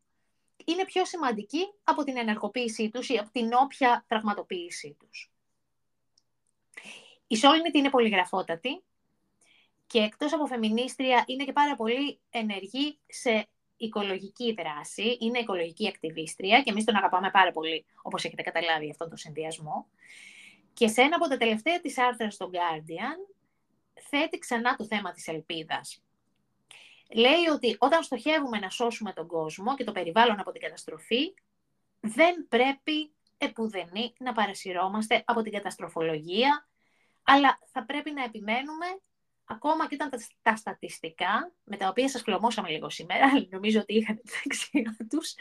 είναι 0.66 0.86
πιο 0.86 1.06
σημαντική 1.06 1.66
από 1.84 2.04
την 2.04 2.18
ενεργοποίησή 2.18 2.90
τους 2.90 3.10
ή 3.10 3.18
από 3.18 3.32
την 3.32 3.54
όποια 3.54 4.04
πραγματοποίησή 4.08 4.98
τους. 5.00 5.32
Η 7.28 7.36
Σόλνιτς 7.36 7.74
είναι 7.74 7.90
πολυγραφότατη 7.90 8.84
και 9.88 10.00
εκτός 10.00 10.34
από 10.34 10.46
φεμινίστρια 10.46 11.24
είναι 11.28 11.44
και 11.44 11.52
πάρα 11.52 11.76
πολύ 11.76 12.20
ενεργή 12.30 13.00
σε 13.08 13.48
οικολογική 13.78 14.54
δράση, 14.54 15.18
είναι 15.20 15.40
οικολογική 15.40 15.88
ακτιβίστρια 15.88 16.62
και 16.62 16.70
εμείς 16.70 16.84
τον 16.84 16.96
αγαπάμε 16.96 17.32
πάρα 17.32 17.52
πολύ, 17.52 17.86
όπως 18.02 18.24
έχετε 18.24 18.42
καταλάβει 18.42 18.90
αυτόν 18.90 19.10
τον 19.10 19.18
συνδυασμό. 19.18 19.88
Και 20.74 20.88
σε 20.88 21.02
ένα 21.02 21.16
από 21.16 21.28
τα 21.28 21.38
τελευταία 21.38 21.80
της 21.80 21.98
άρθρα 21.98 22.32
στο 22.32 22.50
Guardian 22.54 23.36
θέτει 24.10 24.38
ξανά 24.38 24.76
το 24.76 24.86
θέμα 24.86 25.12
της 25.12 25.28
ελπίδας. 25.28 26.02
Λέει 27.14 27.48
ότι 27.54 27.76
όταν 27.80 28.04
στοχεύουμε 28.04 28.60
να 28.60 28.70
σώσουμε 28.70 29.14
τον 29.14 29.28
κόσμο 29.28 29.76
και 29.76 29.84
το 29.84 29.92
περιβάλλον 29.92 30.40
από 30.40 30.52
την 30.52 30.62
καταστροφή, 30.62 31.34
δεν 32.00 32.48
πρέπει 32.48 33.12
επουδενή 33.38 34.14
να 34.18 34.32
παρασυρώμαστε 34.32 35.24
από 35.26 35.42
την 35.42 35.52
καταστροφολογία, 35.52 36.68
αλλά 37.24 37.60
θα 37.66 37.86
πρέπει 37.86 38.12
να 38.12 38.24
επιμένουμε 38.24 38.86
ακόμα 39.46 39.88
και 39.88 39.98
όταν 40.00 40.10
τα, 40.42 40.56
στατιστικά, 40.56 41.52
με 41.64 41.78
τα 41.78 41.88
οποία 41.88 42.10
σας 42.10 42.22
κλωμώσαμε 42.22 42.70
λίγο 42.70 42.90
σήμερα, 42.90 43.28
νομίζω 43.50 43.80
ότι 43.80 43.94
είχαν 43.94 44.22
την 44.22 44.34
αξία 44.46 45.08
τους, 45.10 45.36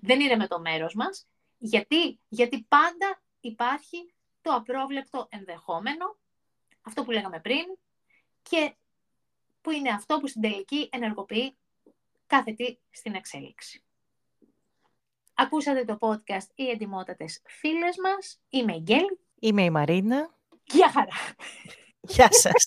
δεν 0.00 0.20
είναι 0.20 0.36
με 0.36 0.46
το 0.46 0.60
μέρος 0.60 0.94
μας. 0.94 1.26
Γιατί, 1.58 2.18
Γιατί 2.28 2.66
πάντα 2.68 3.22
υπάρχει 3.40 4.14
το 4.40 4.52
απρόβλεπτο 4.52 5.26
ενδεχόμενο, 5.30 6.16
αυτό 6.82 7.04
που 7.04 7.10
λέγαμε 7.10 7.40
πριν, 7.40 7.64
και 8.42 8.74
που 9.60 9.70
είναι 9.70 9.90
αυτό 9.90 10.18
που 10.18 10.26
στην 10.26 10.42
τελική 10.42 10.88
ενεργοποιεί 10.92 11.56
κάθε 12.26 12.52
τι 12.52 12.78
στην 12.90 13.14
εξέλιξη. 13.14 13.82
Ακούσατε 15.34 15.84
το 15.84 15.98
podcast 16.00 16.46
«Οι 16.54 16.68
εντυμότατες 16.70 17.42
φίλες 17.46 17.96
μας». 18.02 18.40
Είμαι 18.48 18.74
η 18.74 18.80
Γκέλ. 18.80 19.18
Είμαι 19.40 19.62
η 19.62 19.70
Μαρίνα. 19.70 20.34
Γεια 20.64 20.90
χαρά. 20.90 21.14
Γεια 22.00 22.28
σας. 22.30 22.64